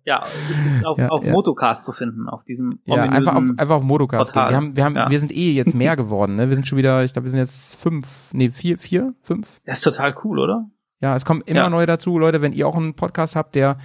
[0.05, 0.25] ja,
[0.67, 1.31] ist auf, Ja, auf ja.
[1.31, 3.87] Motocast zu finden, auf diesem Ja, einfach auf, einfach auf.
[3.87, 4.51] Portal.
[4.51, 5.09] Wir haben, wir haben, Ja.
[5.09, 6.49] wir sind eh jetzt mehr geworden, ne?
[6.49, 9.61] Wir sind schon wieder, ich glaube, wir sind jetzt fünf, nee, vier, vier, fünf.
[9.67, 10.69] Das ist total cool, oder?
[11.01, 12.43] Ja, es kommen immer neue dazu, Leute.
[12.43, 13.77] Wenn ihr auch einen Podcast habt, der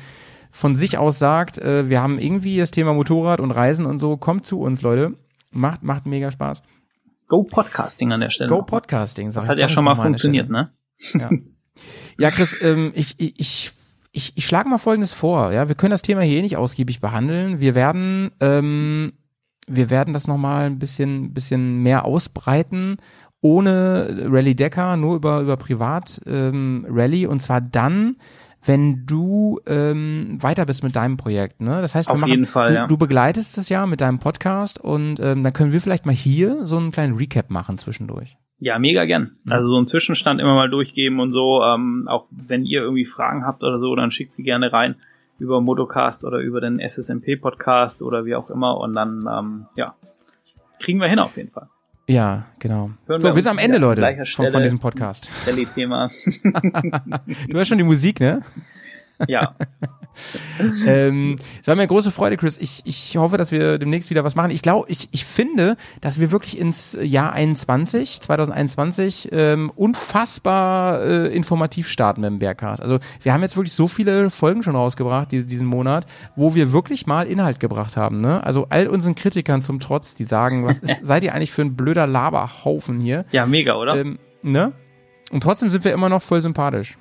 [0.50, 4.18] von sich aus sagt, äh, wir haben irgendwie das Thema Motorrad und Reisen und so,
[4.18, 5.14] kommt zu uns, Leute.
[5.52, 6.64] Macht, macht mega Spaß.
[7.28, 8.50] Go Podcasting an der Stelle.
[8.50, 10.72] Go Podcasting, sag Das hat ja schon mal funktioniert, ne?
[11.14, 11.30] Ja,
[12.18, 13.72] ja Chris, ähm, ich, ich,
[14.12, 15.52] ich, ich, schlage mal Folgendes vor.
[15.52, 17.60] Ja, wir können das Thema hier eh nicht ausgiebig behandeln.
[17.60, 19.14] Wir werden, ähm,
[19.68, 22.98] wir werden das nochmal ein bisschen, bisschen mehr ausbreiten,
[23.42, 28.18] ohne Rally Decker, nur über, über Privat ähm, Rally und zwar dann,
[28.66, 31.62] wenn du ähm, weiter bist mit deinem Projekt.
[31.62, 31.82] Ne?
[31.82, 32.88] Das heißt, Auf machen, jeden Fall, du, ja.
[32.88, 36.66] du begleitest es ja mit deinem Podcast und ähm, dann können wir vielleicht mal hier
[36.66, 38.38] so einen kleinen Recap machen zwischendurch.
[38.60, 39.38] Ja, mega gern.
[39.50, 41.64] Also so einen Zwischenstand immer mal durchgeben und so.
[41.64, 44.96] Ähm, auch wenn ihr irgendwie Fragen habt oder so, dann schickt sie gerne rein
[45.40, 48.78] über Motocast oder über den SSMP-Podcast oder wie auch immer.
[48.78, 49.96] Und dann, ähm, ja,
[50.80, 51.68] kriegen wir hin auf jeden Fall.
[52.08, 52.92] Ja, genau.
[53.08, 54.64] Hören so, wir sind am Ende, Leute, von, von Stelle.
[54.64, 55.32] diesem Podcast.
[55.46, 56.10] Rallye-Thema.
[57.48, 58.42] Du hörst schon die Musik, ne?
[59.28, 59.56] ja,
[60.86, 62.58] ähm, es war mir eine große Freude, Chris.
[62.58, 64.52] Ich, ich hoffe, dass wir demnächst wieder was machen.
[64.52, 71.28] Ich glaube, ich, ich finde, dass wir wirklich ins Jahr 21, 2021, ähm, unfassbar äh,
[71.28, 72.82] informativ starten mit dem Bergcast.
[72.82, 76.06] Also wir haben jetzt wirklich so viele Folgen schon rausgebracht die, diesen Monat,
[76.36, 78.22] wo wir wirklich mal Inhalt gebracht haben.
[78.22, 78.44] Ne?
[78.44, 81.76] Also all unseren Kritikern zum Trotz, die sagen, was ist, seid ihr eigentlich für ein
[81.76, 83.26] blöder Laberhaufen hier?
[83.32, 83.96] ja, mega, oder?
[83.96, 84.74] Ähm, ne?
[85.32, 86.98] Und trotzdem sind wir immer noch voll sympathisch.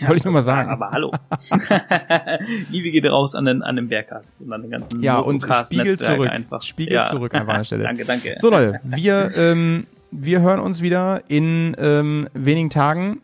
[0.00, 0.70] Wollte ich nur mal sagen.
[0.70, 1.12] Aber hallo.
[2.70, 5.98] Liebe geht raus an den, an den Bergcast und an den ganzen Ja, und Spiegel
[5.98, 6.28] zurück.
[6.28, 6.62] Einfach.
[6.62, 7.06] Spiegel ja.
[7.06, 7.84] zurück einfach an der Stelle.
[7.84, 8.36] danke, danke.
[8.38, 13.20] So Leute, wir, ähm, wir hören uns wieder in ähm, wenigen Tagen.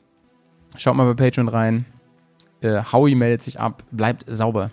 [0.76, 1.86] Schaut mal bei Patreon rein.
[2.60, 3.82] Äh, Howie meldet sich ab.
[3.90, 4.70] Bleibt sauber.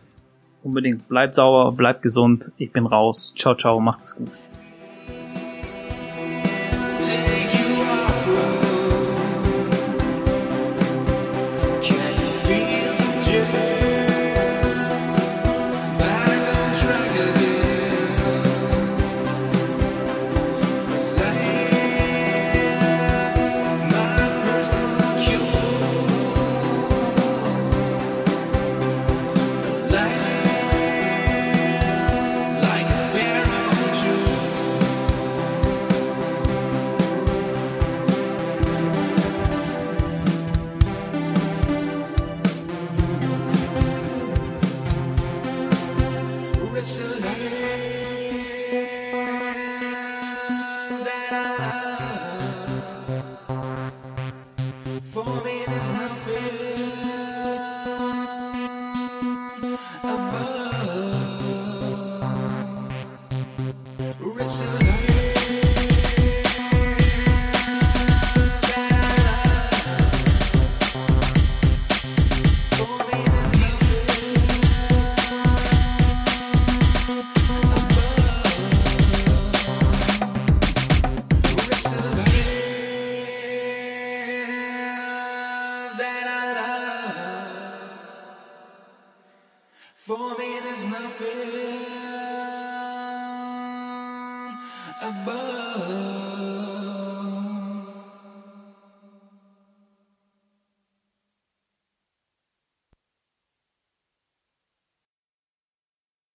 [0.63, 1.07] Unbedingt.
[1.09, 2.51] Bleibt sauber, bleibt gesund.
[2.57, 3.33] Ich bin raus.
[3.37, 3.79] Ciao, ciao.
[3.79, 4.37] Macht es gut.